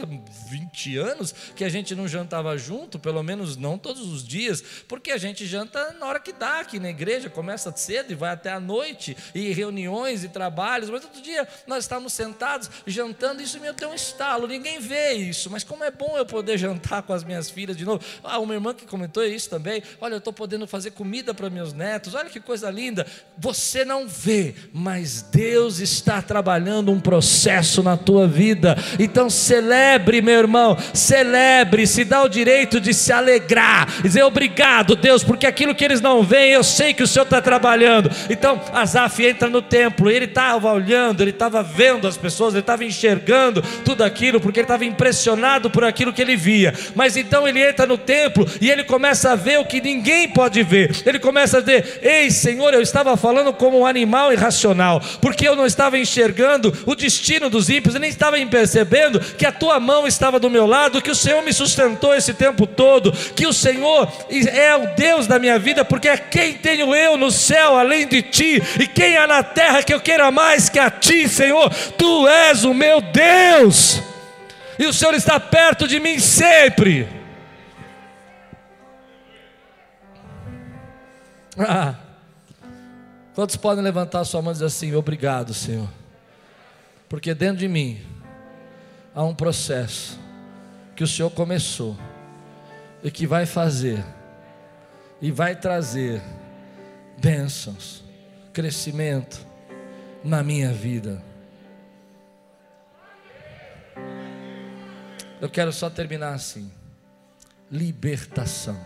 20 0.49 0.97
anos, 0.97 1.35
que 1.53 1.65
a 1.65 1.69
gente 1.69 1.93
não 1.93 2.07
jantava 2.07 2.57
junto, 2.57 2.97
pelo 2.97 3.21
menos 3.21 3.57
não 3.57 3.77
todos 3.77 4.07
os 4.07 4.25
dias, 4.25 4.63
porque 4.87 5.11
a 5.11 5.17
gente 5.17 5.45
janta 5.45 5.91
na 5.99 6.05
hora 6.05 6.19
que 6.19 6.31
dá 6.31 6.61
aqui 6.61 6.79
na 6.79 6.89
igreja, 6.89 7.29
começa 7.29 7.69
cedo 7.75 8.13
e 8.13 8.15
vai 8.15 8.31
até 8.31 8.49
a 8.49 8.61
noite, 8.61 9.17
e 9.35 9.51
reuniões 9.51 10.23
e 10.23 10.29
trabalhos, 10.29 10.89
mas 10.89 11.03
outro 11.03 11.21
dia 11.21 11.45
nós 11.67 11.83
estávamos 11.83 12.13
sentados 12.13 12.71
jantando, 12.87 13.41
isso 13.41 13.59
me 13.59 13.69
deu 13.73 13.89
um 13.89 13.93
estalo, 13.93 14.47
ninguém 14.47 14.79
vê 14.79 15.11
isso, 15.11 15.49
mas 15.49 15.65
como 15.65 15.83
é 15.83 15.91
bom 15.91 16.17
eu 16.17 16.25
poder 16.25 16.57
jantar 16.57 17.03
com 17.03 17.11
as 17.11 17.25
minhas 17.25 17.49
filhas 17.49 17.75
de 17.75 17.83
novo. 17.83 18.01
Ah, 18.23 18.39
uma 18.39 18.53
irmã 18.53 18.73
que 18.73 18.85
comentou 18.85 19.21
isso 19.21 19.49
também, 19.49 19.83
olha, 19.99 20.13
eu 20.13 20.19
estou 20.19 20.31
podendo 20.31 20.65
fazer 20.65 20.91
comida 20.91 21.33
para 21.33 21.49
meus 21.49 21.73
netos, 21.73 22.15
olha 22.15 22.29
que 22.29 22.39
coisa 22.39 22.71
linda. 22.71 23.05
Você 23.37 23.83
não 23.83 24.07
vê, 24.07 24.55
mas 24.71 25.23
Deus 25.23 25.79
está 25.79 26.21
trabalhando 26.21 26.89
um 26.89 26.99
processo 27.01 27.80
na 27.83 27.97
tua 27.97 28.27
vida. 28.27 28.77
Então 28.99 29.29
celebre, 29.29 30.21
meu 30.21 30.39
irmão, 30.39 30.77
celebre, 30.93 31.85
se 31.87 32.03
dá 32.03 32.23
o 32.23 32.29
direito 32.29 32.79
de 32.79 32.93
se 32.93 33.11
alegrar, 33.11 33.87
dizer 34.01 34.23
obrigado, 34.23 34.95
Deus, 34.95 35.23
porque 35.23 35.47
aquilo 35.47 35.75
que 35.75 35.83
eles 35.83 36.01
não 36.01 36.23
veem, 36.23 36.51
eu 36.51 36.63
sei 36.63 36.93
que 36.93 37.03
o 37.03 37.07
Senhor 37.07 37.23
está 37.23 37.41
trabalhando. 37.41 38.09
Então 38.29 38.61
Asaf 38.73 39.25
entra 39.25 39.49
no 39.49 39.61
templo, 39.61 40.09
ele 40.09 40.25
estava 40.25 40.71
olhando, 40.71 41.21
ele 41.21 41.31
estava 41.31 41.63
vendo 41.63 42.07
as 42.07 42.17
pessoas, 42.17 42.53
ele 42.53 42.61
estava 42.61 42.85
enxergando 42.85 43.61
tudo 43.83 44.03
aquilo, 44.03 44.39
porque 44.39 44.59
ele 44.59 44.65
estava 44.65 44.85
impressionado 44.85 45.69
por 45.69 45.83
aquilo 45.83 46.13
que 46.13 46.21
ele 46.21 46.35
via. 46.35 46.73
Mas 46.95 47.15
então 47.17 47.47
ele 47.47 47.61
entra 47.61 47.85
no 47.85 47.97
templo 47.97 48.47
e 48.59 48.69
ele 48.69 48.83
começa 48.83 49.31
a 49.31 49.35
ver 49.35 49.59
o 49.59 49.65
que 49.65 49.81
ninguém 49.81 50.29
pode 50.29 50.61
ver. 50.63 50.95
Ele 51.05 51.19
começa 51.19 51.57
a 51.57 51.61
dizer: 51.61 51.99
Ei, 52.01 52.29
Senhor, 52.29 52.73
eu 52.73 52.81
estava 52.81 53.15
falando 53.17 53.53
como 53.53 53.79
um 53.79 53.85
animal 53.85 54.31
irracional, 54.31 55.01
porque 55.21 55.47
eu 55.47 55.55
não 55.55 55.65
estava 55.65 55.97
enxergando 55.97 56.73
o 56.85 56.95
destino 56.95 57.49
dos 57.49 57.69
eu 57.93 57.99
nem 57.99 58.09
estava 58.09 58.37
percebendo 58.47 59.19
que 59.19 59.45
a 59.45 59.51
tua 59.51 59.79
mão 59.79 60.05
estava 60.05 60.39
do 60.39 60.49
meu 60.49 60.65
lado, 60.65 61.01
que 61.01 61.11
o 61.11 61.15
Senhor 61.15 61.41
me 61.43 61.53
sustentou 61.53 62.13
esse 62.13 62.33
tempo 62.33 62.67
todo, 62.67 63.11
que 63.11 63.47
o 63.47 63.53
Senhor 63.53 64.11
é 64.29 64.75
o 64.75 64.95
Deus 64.95 65.27
da 65.27 65.39
minha 65.39 65.57
vida, 65.57 65.85
porque 65.85 66.09
é 66.09 66.17
quem 66.17 66.55
tenho 66.55 66.93
eu 66.93 67.17
no 67.17 67.31
céu 67.31 67.77
além 67.77 68.07
de 68.07 68.21
ti, 68.21 68.61
e 68.79 68.87
quem 68.87 69.17
há 69.17 69.25
na 69.25 69.43
terra 69.43 69.83
que 69.83 69.93
eu 69.93 70.01
queira 70.01 70.31
mais 70.31 70.69
que 70.69 70.79
a 70.79 70.89
ti, 70.89 71.29
Senhor, 71.29 71.69
tu 71.97 72.27
és 72.27 72.63
o 72.63 72.73
meu 72.73 72.99
Deus, 72.99 74.01
e 74.77 74.85
o 74.85 74.93
Senhor 74.93 75.13
está 75.13 75.39
perto 75.39 75.87
de 75.87 75.99
mim 75.99 76.19
sempre. 76.19 77.07
Ah, 81.57 81.95
quantos 83.35 83.55
podem 83.55 83.83
levantar 83.83 84.23
sua 84.23 84.41
mão 84.41 84.51
e 84.51 84.53
dizer 84.53 84.65
assim: 84.65 84.95
Obrigado, 84.95 85.53
Senhor 85.53 86.00
porque 87.11 87.35
dentro 87.35 87.57
de 87.57 87.67
mim 87.67 87.99
há 89.13 89.21
um 89.21 89.35
processo 89.35 90.17
que 90.95 91.03
o 91.03 91.07
Senhor 91.07 91.29
começou 91.29 91.97
e 93.03 93.11
que 93.11 93.27
vai 93.27 93.45
fazer 93.45 94.01
e 95.21 95.29
vai 95.29 95.53
trazer 95.53 96.21
bênçãos, 97.17 98.01
crescimento 98.53 99.45
na 100.23 100.41
minha 100.41 100.71
vida. 100.71 101.21
Eu 105.41 105.49
quero 105.49 105.73
só 105.73 105.89
terminar 105.89 106.33
assim. 106.33 106.71
Libertação. 107.69 108.79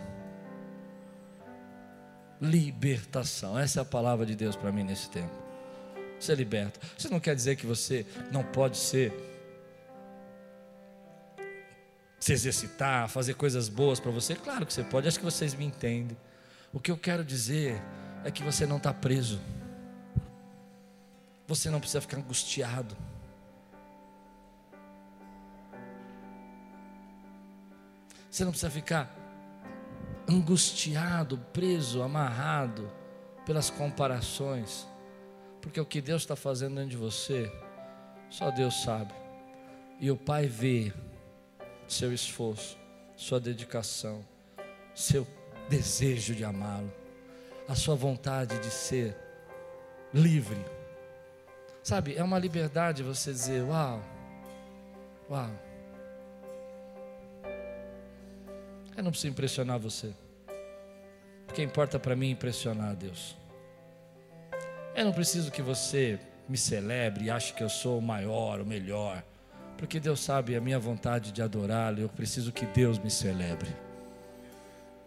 Libertação. 2.40 3.56
Essa 3.56 3.78
é 3.78 3.82
a 3.82 3.84
palavra 3.84 4.26
de 4.26 4.34
Deus 4.34 4.56
para 4.56 4.72
mim 4.72 4.82
nesse 4.82 5.08
tempo. 5.10 5.45
Ser 6.18 6.36
liberto. 6.36 6.80
Isso 6.96 7.10
não 7.10 7.20
quer 7.20 7.34
dizer 7.34 7.56
que 7.56 7.66
você 7.66 8.06
não 8.30 8.42
pode 8.42 8.76
ser 8.76 9.12
se 12.18 12.32
exercitar, 12.32 13.08
fazer 13.08 13.34
coisas 13.34 13.68
boas 13.68 14.00
para 14.00 14.10
você. 14.10 14.34
Claro 14.34 14.66
que 14.66 14.72
você 14.72 14.82
pode. 14.82 15.06
Acho 15.06 15.18
que 15.18 15.24
vocês 15.24 15.54
me 15.54 15.64
entendem. 15.64 16.16
O 16.72 16.80
que 16.80 16.90
eu 16.90 16.96
quero 16.96 17.24
dizer 17.24 17.80
é 18.24 18.30
que 18.30 18.42
você 18.42 18.66
não 18.66 18.78
está 18.78 18.92
preso. 18.92 19.40
Você 21.46 21.70
não 21.70 21.78
precisa 21.78 22.00
ficar 22.00 22.16
angustiado. 22.16 22.96
Você 28.28 28.44
não 28.44 28.50
precisa 28.50 28.70
ficar 28.70 29.14
angustiado, 30.28 31.38
preso, 31.52 32.02
amarrado 32.02 32.90
pelas 33.46 33.70
comparações, 33.70 34.86
porque 35.66 35.80
o 35.80 35.84
que 35.84 36.00
Deus 36.00 36.22
está 36.22 36.36
fazendo 36.36 36.76
dentro 36.76 36.90
de 36.90 36.96
você, 36.96 37.50
só 38.30 38.52
Deus 38.52 38.82
sabe. 38.82 39.12
E 39.98 40.12
o 40.12 40.16
Pai 40.16 40.46
vê 40.46 40.92
seu 41.88 42.14
esforço, 42.14 42.78
sua 43.16 43.40
dedicação, 43.40 44.24
seu 44.94 45.26
desejo 45.68 46.36
de 46.36 46.44
amá-lo, 46.44 46.92
a 47.66 47.74
sua 47.74 47.96
vontade 47.96 48.56
de 48.60 48.70
ser 48.70 49.16
livre. 50.14 50.64
Sabe, 51.82 52.14
é 52.14 52.22
uma 52.22 52.38
liberdade 52.38 53.02
você 53.02 53.32
dizer: 53.32 53.64
Uau, 53.64 54.00
uau, 55.28 55.50
Eu 58.96 59.02
não 59.02 59.10
preciso 59.10 59.32
impressionar 59.32 59.80
você. 59.80 60.14
O 61.48 61.52
que 61.52 61.60
importa 61.60 61.98
para 61.98 62.14
mim 62.14 62.28
é 62.28 62.30
impressionar 62.30 62.90
a 62.90 62.94
Deus. 62.94 63.36
Eu 64.96 65.04
não 65.04 65.12
preciso 65.12 65.50
que 65.52 65.60
você 65.60 66.18
me 66.48 66.56
celebre 66.56 67.26
e 67.26 67.30
ache 67.30 67.52
que 67.52 67.62
eu 67.62 67.68
sou 67.68 67.98
o 67.98 68.02
maior, 68.02 68.62
o 68.62 68.64
melhor. 68.64 69.22
Porque 69.76 70.00
Deus 70.00 70.20
sabe 70.20 70.56
a 70.56 70.60
minha 70.60 70.78
vontade 70.78 71.32
de 71.32 71.42
adorá-lo. 71.42 72.00
Eu 72.00 72.08
preciso 72.08 72.50
que 72.50 72.64
Deus 72.64 72.98
me 72.98 73.10
celebre. 73.10 73.68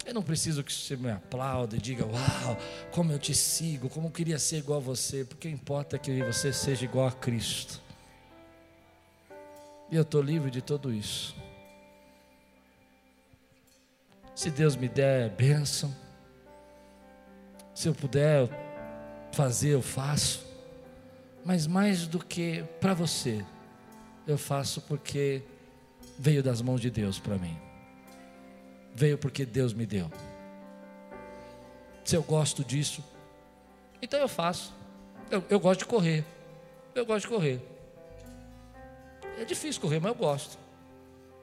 Eu 0.06 0.14
não 0.14 0.22
preciso 0.22 0.64
que 0.64 0.72
você 0.72 0.96
me 0.96 1.10
aplaude 1.10 1.78
e 1.78 1.80
diga, 1.80 2.06
uau, 2.06 2.58
como 2.92 3.12
eu 3.12 3.18
te 3.18 3.34
sigo, 3.34 3.90
como 3.90 4.10
eu 4.10 4.12
queria 4.12 4.38
ser 4.38 4.58
igual 4.58 4.78
a 4.78 4.84
você. 4.84 5.26
Porque 5.26 5.50
importa 5.50 5.96
é 5.96 6.00
que 6.00 6.22
você 6.22 6.54
seja 6.54 6.86
igual 6.86 7.08
a 7.08 7.12
Cristo. 7.12 7.82
E 9.90 9.96
eu 9.96 10.04
estou 10.04 10.22
livre 10.22 10.52
de 10.52 10.62
tudo 10.62 10.94
isso. 10.94 11.36
Se 14.36 14.52
Deus 14.52 14.76
me 14.76 14.88
der 14.88 15.32
bênção, 15.32 15.92
se 17.74 17.88
eu 17.88 17.96
puder 17.96 18.69
fazer, 19.32 19.70
eu 19.70 19.82
faço. 19.82 20.46
Mas 21.44 21.68
mais 21.68 22.08
do 22.08 22.20
que 22.20 22.64
para 22.80 22.94
você, 22.94 23.44
eu 24.28 24.38
faço 24.38 24.82
porque 24.82 25.42
veio 26.18 26.44
das 26.44 26.62
mãos 26.62 26.82
de 26.82 26.90
Deus 26.90 27.20
para 27.20 27.38
mim. 27.38 27.58
Veio 28.94 29.18
porque 29.18 29.46
Deus 29.46 29.74
me 29.74 29.86
deu. 29.86 30.12
Se 32.04 32.16
eu 32.16 32.24
gosto 32.24 32.64
disso, 32.64 33.04
então 34.02 34.20
eu 34.20 34.28
faço. 34.28 34.74
Eu, 35.32 35.44
eu 35.50 35.60
gosto 35.60 35.80
de 35.80 35.86
correr. 35.86 36.26
Eu 36.94 37.06
gosto 37.06 37.22
de 37.26 37.34
correr. 37.34 37.62
É 39.38 39.46
difícil 39.46 39.82
correr, 39.82 40.00
mas 40.00 40.12
eu 40.12 40.18
gosto. 40.18 40.58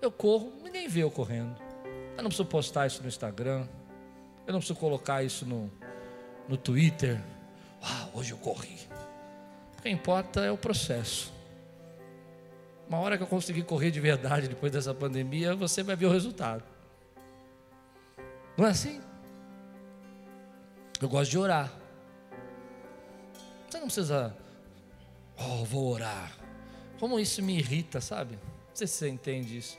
Eu 0.03 0.11
corro, 0.11 0.53
ninguém 0.63 0.89
vê 0.89 1.03
eu 1.03 1.11
correndo. 1.11 1.57
Eu 2.17 2.23
não 2.23 2.29
preciso 2.29 2.47
postar 2.47 2.87
isso 2.87 3.03
no 3.03 3.09
Instagram. 3.09 3.67
Eu 4.47 4.53
não 4.53 4.61
preciso 4.61 4.79
colocar 4.79 5.23
isso 5.23 5.47
no, 5.47 5.71
no 6.49 6.57
Twitter. 6.57 7.21
Ah, 7.89 8.09
hoje 8.13 8.33
eu 8.33 8.39
corri. 8.39 8.77
O 9.79 9.83
que 9.83 9.89
importa 9.89 10.41
é 10.41 10.51
o 10.51 10.59
processo. 10.59 11.33
Uma 12.89 12.99
hora 12.99 13.17
que 13.17 13.23
eu 13.23 13.29
conseguir 13.29 13.63
correr 13.63 13.93
de 13.93 14.01
verdade 14.01 14.49
depois 14.49 14.73
dessa 14.73 14.93
pandemia, 14.93 15.55
você 15.55 15.85
vai 15.85 15.95
ver 15.95 16.07
o 16.07 16.11
resultado. 16.11 16.65
Não 18.57 18.67
é 18.67 18.71
assim? 18.71 19.01
Eu 21.01 21.09
gosto 21.09 21.31
de 21.31 21.39
orar. 21.39 21.73
Você 23.69 23.79
não 23.79 23.87
precisa, 23.87 24.37
oh, 25.39 25.65
vou 25.65 25.93
orar. 25.93 26.33
Como 26.99 27.21
isso 27.21 27.43
me 27.43 27.59
irrita, 27.59 28.01
sabe? 28.01 28.35
Não 28.35 28.75
sei 28.75 28.87
se 28.87 28.95
você 28.95 29.09
entende 29.09 29.59
isso. 29.59 29.79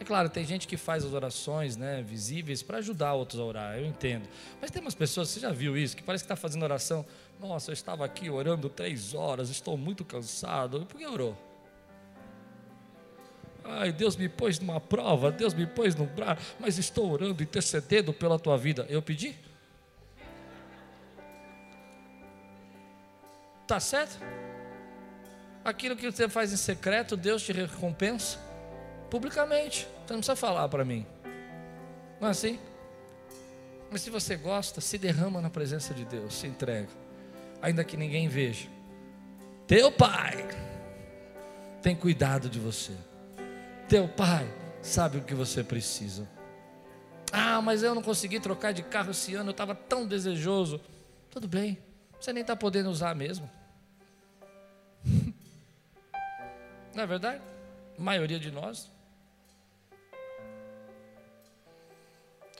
É 0.00 0.04
claro, 0.04 0.28
tem 0.28 0.44
gente 0.44 0.68
que 0.68 0.76
faz 0.76 1.04
as 1.04 1.12
orações 1.12 1.76
né, 1.76 2.02
visíveis 2.02 2.62
para 2.62 2.78
ajudar 2.78 3.14
outros 3.14 3.40
a 3.40 3.44
orar, 3.44 3.78
eu 3.78 3.84
entendo. 3.84 4.28
Mas 4.60 4.70
tem 4.70 4.80
umas 4.80 4.94
pessoas, 4.94 5.28
você 5.28 5.40
já 5.40 5.50
viu 5.50 5.76
isso, 5.76 5.96
que 5.96 6.02
parece 6.02 6.22
que 6.22 6.26
está 6.26 6.36
fazendo 6.36 6.62
oração. 6.62 7.04
Nossa, 7.40 7.70
eu 7.70 7.72
estava 7.72 8.04
aqui 8.04 8.30
orando 8.30 8.68
três 8.68 9.12
horas, 9.12 9.50
estou 9.50 9.76
muito 9.76 10.04
cansado. 10.04 10.86
Por 10.86 10.98
que 10.98 11.06
orou? 11.06 11.36
Ai, 13.64 13.92
Deus 13.92 14.16
me 14.16 14.28
pôs 14.28 14.60
numa 14.60 14.80
prova, 14.80 15.32
Deus 15.32 15.52
me 15.52 15.66
pôs 15.66 15.94
no 15.94 16.06
braço, 16.06 16.54
mas 16.60 16.78
estou 16.78 17.10
orando, 17.10 17.42
intercedendo 17.42 18.12
pela 18.12 18.38
tua 18.38 18.56
vida. 18.56 18.86
Eu 18.88 19.02
pedi? 19.02 19.34
Tá 23.66 23.80
certo? 23.80 24.18
Aquilo 25.64 25.96
que 25.96 26.10
você 26.10 26.28
faz 26.28 26.52
em 26.52 26.56
secreto, 26.56 27.16
Deus 27.16 27.42
te 27.42 27.52
recompensa 27.52 28.47
publicamente. 29.10 29.86
Você 30.06 30.12
não 30.12 30.20
precisa 30.20 30.36
falar 30.36 30.68
para 30.68 30.84
mim. 30.84 31.06
Não 32.20 32.28
é 32.28 32.30
assim? 32.30 32.58
Mas 33.90 34.02
se 34.02 34.10
você 34.10 34.36
gosta, 34.36 34.80
se 34.80 34.98
derrama 34.98 35.40
na 35.40 35.48
presença 35.48 35.94
de 35.94 36.04
Deus, 36.04 36.34
se 36.34 36.46
entrega, 36.46 36.88
ainda 37.62 37.82
que 37.84 37.96
ninguém 37.96 38.28
veja. 38.28 38.68
Teu 39.66 39.90
pai 39.90 40.46
tem 41.82 41.96
cuidado 41.96 42.48
de 42.48 42.58
você. 42.58 42.92
Teu 43.88 44.06
pai 44.08 44.46
sabe 44.82 45.18
o 45.18 45.22
que 45.22 45.34
você 45.34 45.64
precisa. 45.64 46.28
Ah, 47.32 47.60
mas 47.60 47.82
eu 47.82 47.94
não 47.94 48.02
consegui 48.02 48.40
trocar 48.40 48.72
de 48.72 48.82
carro 48.82 49.10
esse 49.10 49.34
ano, 49.34 49.50
eu 49.50 49.52
estava 49.52 49.74
tão 49.74 50.06
desejoso. 50.06 50.80
Tudo 51.30 51.46
bem, 51.46 51.78
você 52.18 52.32
nem 52.32 52.40
está 52.40 52.56
podendo 52.56 52.90
usar 52.90 53.14
mesmo. 53.14 53.48
Não 56.94 57.04
é 57.04 57.06
verdade? 57.06 57.40
A 57.96 58.02
maioria 58.02 58.40
de 58.40 58.50
nós. 58.50 58.90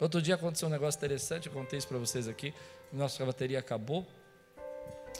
Outro 0.01 0.23
dia 0.23 0.37
aconteceu 0.37 0.69
um 0.69 0.71
negócio 0.71 0.99
interessante, 0.99 1.49
eu 1.49 1.53
contei 1.53 1.79
isso 1.79 1.89
para 1.89 1.99
vocês 1.99 2.29
aqui. 2.29 2.55
Nossa 2.93 3.25
bateria 3.25 3.59
acabou 3.59 4.07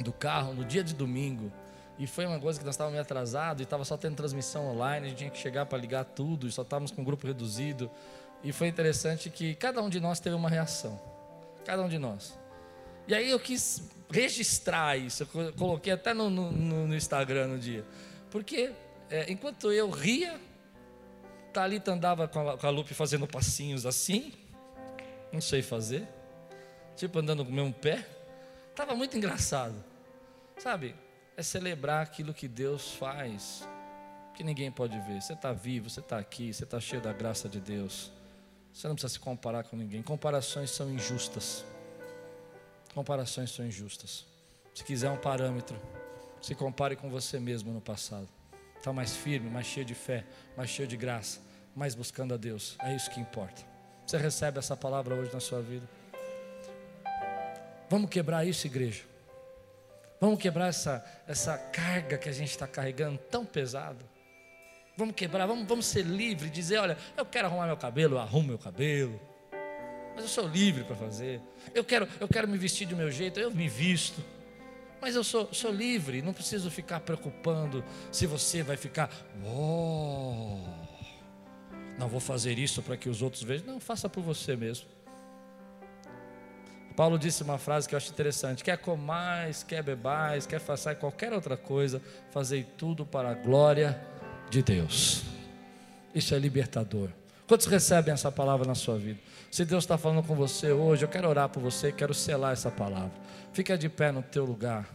do 0.01 0.13
carro 0.13 0.55
no 0.55 0.65
dia 0.65 0.85
de 0.85 0.95
domingo. 0.95 1.53
E 1.99 2.07
foi 2.07 2.27
uma 2.27 2.39
coisa 2.39 2.59
que 2.59 2.65
nós 2.65 2.75
estávamos 2.75 2.93
meio 2.93 3.03
atrasados 3.03 3.61
e 3.61 3.65
estava 3.65 3.85
só 3.85 3.97
tendo 3.97 4.15
transmissão 4.15 4.69
online, 4.69 5.07
a 5.07 5.09
gente 5.09 5.19
tinha 5.19 5.31
que 5.31 5.39
chegar 5.39 5.67
para 5.67 5.77
ligar 5.77 6.05
tudo, 6.05 6.47
e 6.47 6.53
só 6.53 6.63
estávamos 6.63 6.93
com 6.93 7.03
um 7.03 7.05
grupo 7.05 7.27
reduzido. 7.27 7.91
E 8.45 8.53
foi 8.53 8.69
interessante 8.69 9.29
que 9.29 9.57
cada 9.57 9.83
um 9.83 9.89
de 9.89 9.99
nós 9.99 10.21
teve 10.21 10.37
uma 10.37 10.49
reação. 10.49 11.01
Cada 11.65 11.83
um 11.83 11.89
de 11.89 11.99
nós. 11.99 12.39
E 13.09 13.15
aí 13.15 13.31
eu 13.31 13.41
quis 13.41 13.91
registrar 14.11 14.97
isso, 14.97 15.27
eu 15.35 15.53
coloquei 15.55 15.93
até 15.93 16.15
no, 16.15 16.31
no, 16.31 16.53
no 16.87 16.95
Instagram 16.95 17.49
no 17.49 17.59
dia. 17.59 17.85
Porque 18.31 18.71
é, 19.11 19.31
enquanto 19.31 19.73
eu 19.73 19.91
ria, 19.91 20.39
Thalita 21.53 21.93
andava 21.93 22.29
com 22.29 22.49
a, 22.49 22.57
com 22.57 22.67
a 22.67 22.71
Lupe 22.71 22.95
fazendo 22.95 23.27
passinhos 23.27 23.85
assim, 23.85 24.33
não 25.33 25.41
sei 25.41 25.63
fazer, 25.63 26.07
tipo 26.97 27.19
andando 27.19 27.45
com 27.45 27.51
o 27.51 27.55
mesmo 27.55 27.73
pé. 27.73 28.07
Estava 28.71 28.95
muito 28.95 29.17
engraçado, 29.17 29.75
sabe? 30.59 30.95
É 31.37 31.43
celebrar 31.43 32.03
aquilo 32.03 32.35
que 32.35 32.49
Deus 32.49 32.95
faz, 32.95 33.69
que 34.35 34.43
ninguém 34.45 34.71
pode 34.71 34.99
ver. 35.01 35.21
Você 35.21 35.33
está 35.33 35.53
vivo, 35.53 35.91
você 35.91 36.01
está 36.01 36.19
aqui, 36.19 36.53
você 36.53 36.65
está 36.65 36.81
cheio 36.81 37.03
da 37.03 37.13
graça 37.13 37.49
de 37.49 37.61
Deus. 37.61 38.13
Você 38.73 38.87
não 38.87 38.95
precisa 38.95 39.15
se 39.15 39.21
comparar 39.21 39.65
com 39.65 39.77
ninguém. 39.77 40.03
Comparações 40.03 40.71
são 40.71 40.91
injustas. 40.91 41.65
Comparações 42.95 43.51
são 43.51 43.67
injustas. 43.67 44.25
Se 44.75 44.85
quiser 44.85 45.11
um 45.11 45.17
parâmetro, 45.17 45.81
se 46.41 46.55
compare 46.55 46.95
com 46.95 47.11
você 47.11 47.41
mesmo 47.41 47.73
no 47.73 47.81
passado. 47.81 48.29
Está 48.77 48.93
mais 48.93 49.17
firme, 49.17 49.51
mais 49.51 49.67
cheio 49.67 49.85
de 49.85 49.95
fé, 49.95 50.25
mais 50.57 50.71
cheio 50.71 50.87
de 50.87 50.97
graça, 50.97 51.41
mais 51.75 51.97
buscando 51.97 52.35
a 52.35 52.37
Deus. 52.37 52.77
É 52.81 52.95
isso 52.95 53.11
que 53.11 53.19
importa. 53.19 53.78
Você 54.09 54.17
recebe 54.17 54.59
essa 54.59 54.75
palavra 54.75 55.15
hoje 55.15 55.31
na 55.35 55.39
sua 55.39 55.61
vida? 55.61 55.87
Vamos 57.91 58.09
quebrar 58.09 58.47
isso, 58.47 58.67
igreja. 58.67 59.03
Vamos 60.19 60.41
quebrar 60.41 60.69
essa, 60.69 61.05
essa 61.27 61.59
carga 61.59 62.17
que 62.17 62.27
a 62.27 62.33
gente 62.33 62.49
está 62.49 62.67
carregando 62.67 63.19
tão 63.31 63.45
pesada. 63.45 64.03
Vamos 64.97 65.15
quebrar, 65.15 65.45
vamos, 65.45 65.69
vamos 65.69 65.85
ser 65.85 66.07
livres, 66.07 66.51
dizer: 66.51 66.79
olha, 66.79 66.97
eu 67.19 67.27
quero 67.27 67.49
arrumar 67.49 67.67
meu 67.67 67.77
cabelo, 67.77 68.15
eu 68.15 68.19
arrumo 68.19 68.49
meu 68.49 68.59
cabelo. 68.59 69.21
Mas 70.15 70.23
eu 70.25 70.29
sou 70.29 70.49
livre 70.49 70.85
para 70.85 70.97
fazer. 70.97 71.43
Eu 71.75 71.85
quero, 71.85 72.09
eu 72.19 72.27
quero 72.27 72.49
me 72.49 72.57
vestir 72.57 72.89
do 72.89 72.97
meu 72.97 73.11
jeito, 73.11 73.39
eu 73.39 73.51
me 73.51 73.69
visto. 73.69 74.25
Mas 75.03 75.17
eu 75.17 75.23
sou, 75.23 75.53
sou 75.53 75.71
livre, 75.71 76.23
não 76.23 76.33
preciso 76.33 76.71
ficar 76.71 77.01
preocupando 77.01 77.85
se 78.11 78.27
você 78.27 78.63
vai 78.63 78.79
ficar. 78.79 79.11
Oh, 79.45 80.88
Não 81.99 82.09
vou 82.09 82.21
fazer 82.21 82.59
isso 82.59 82.81
para 82.81 82.97
que 82.97 83.09
os 83.09 83.23
outros 83.23 83.43
vejam. 83.43 83.67
Não, 83.67 83.81
faça 83.81 84.09
por 84.09 84.23
você 84.23 84.57
mesmo. 84.57 84.87
Paulo 86.95 87.19
disse 87.19 87.43
uma 87.43 87.59
frase 87.59 87.89
que 87.89 87.95
eu 87.95 87.97
acho 87.97 88.11
interessante: 88.11 88.65
quer 88.65 88.79
comais, 88.79 89.63
quer 89.63 89.83
bebais, 89.83 90.47
quer 90.47 90.61
façar 90.61 90.97
qualquer 90.97 91.33
outra 91.33 91.57
coisa, 91.57 92.01
fazei 92.31 92.63
tudo 92.65 93.05
para 93.05 93.31
a 93.31 93.35
glória 93.35 94.01
de 94.49 94.63
Deus. 94.63 95.23
Isso 96.15 96.35
é 96.35 96.39
libertador. 96.39 97.11
Quantos 97.47 97.67
recebem 97.67 98.13
essa 98.13 98.31
palavra 98.31 98.67
na 98.67 98.75
sua 98.75 98.99
vida? 98.99 99.19
Se 99.51 99.65
Deus 99.65 99.85
está 99.85 99.97
falando 99.97 100.23
com 100.23 100.35
você 100.35 100.71
hoje, 100.71 101.05
eu 101.05 101.09
quero 101.09 101.29
orar 101.29 101.49
por 101.49 101.63
você, 101.63 101.91
quero 101.91 102.13
selar 102.13 102.53
essa 102.53 102.71
palavra. 102.71 103.13
Fica 103.53 103.79
de 103.79 103.89
pé 103.89 104.13
no 104.13 104.23
teu 104.23 104.45
lugar. 104.45 104.89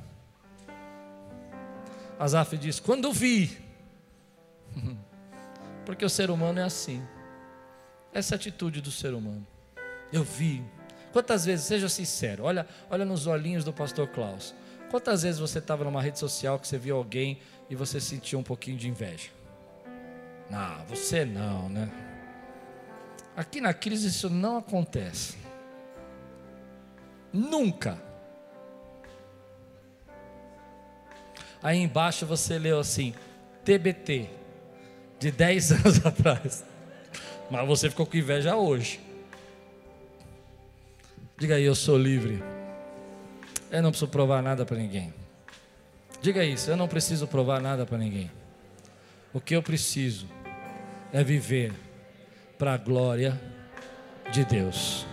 Asaf 2.19 2.57
diz: 2.57 2.79
Quando 2.79 3.11
vi, 3.11 3.57
porque 5.85 6.05
o 6.05 6.09
ser 6.09 6.29
humano 6.29 6.59
é 6.59 6.63
assim, 6.63 7.05
essa 8.13 8.35
atitude 8.35 8.81
do 8.81 8.91
ser 8.91 9.13
humano. 9.13 9.45
Eu 10.11 10.23
vi. 10.23 10.63
Quantas 11.11 11.45
vezes, 11.45 11.65
seja 11.65 11.89
sincero, 11.89 12.43
olha, 12.43 12.67
olha 12.89 13.05
nos 13.05 13.27
olhinhos 13.27 13.63
do 13.63 13.73
pastor 13.73 14.07
Klaus. 14.07 14.53
Quantas 14.89 15.23
vezes 15.23 15.39
você 15.39 15.59
estava 15.59 15.83
numa 15.83 16.01
rede 16.01 16.19
social 16.19 16.59
que 16.59 16.67
você 16.67 16.77
viu 16.77 16.95
alguém 16.95 17.39
e 17.69 17.75
você 17.75 17.99
sentiu 17.99 18.39
um 18.39 18.43
pouquinho 18.43 18.77
de 18.77 18.87
inveja? 18.87 19.29
Não, 20.49 20.85
você 20.85 21.25
não, 21.25 21.69
né? 21.69 21.91
Aqui 23.35 23.59
na 23.59 23.73
crise 23.73 24.07
isso 24.07 24.29
não 24.29 24.57
acontece. 24.57 25.37
Nunca. 27.31 27.99
Aí 31.61 31.79
embaixo 31.79 32.25
você 32.25 32.59
leu 32.59 32.79
assim, 32.79 33.15
TBT, 33.63 34.29
de 35.23 35.31
10 35.31 35.71
anos 35.85 36.05
atrás. 36.05 36.63
Mas 37.49 37.67
você 37.67 37.89
ficou 37.89 38.05
com 38.05 38.17
inveja 38.17 38.55
hoje. 38.55 38.99
Diga 41.37 41.55
aí, 41.55 41.63
eu 41.63 41.75
sou 41.75 41.97
livre. 41.97 42.43
Eu 43.71 43.81
não 43.81 43.89
preciso 43.89 44.11
provar 44.11 44.43
nada 44.43 44.65
para 44.65 44.77
ninguém. 44.77 45.13
Diga 46.21 46.43
isso, 46.43 46.69
eu 46.69 46.77
não 46.77 46.87
preciso 46.87 47.27
provar 47.27 47.61
nada 47.61 47.85
para 47.85 47.97
ninguém. 47.97 48.31
O 49.33 49.41
que 49.41 49.55
eu 49.55 49.63
preciso 49.63 50.27
é 51.11 51.23
viver 51.23 51.73
para 52.57 52.73
a 52.73 52.77
glória 52.77 53.39
de 54.31 54.45
Deus. 54.45 55.05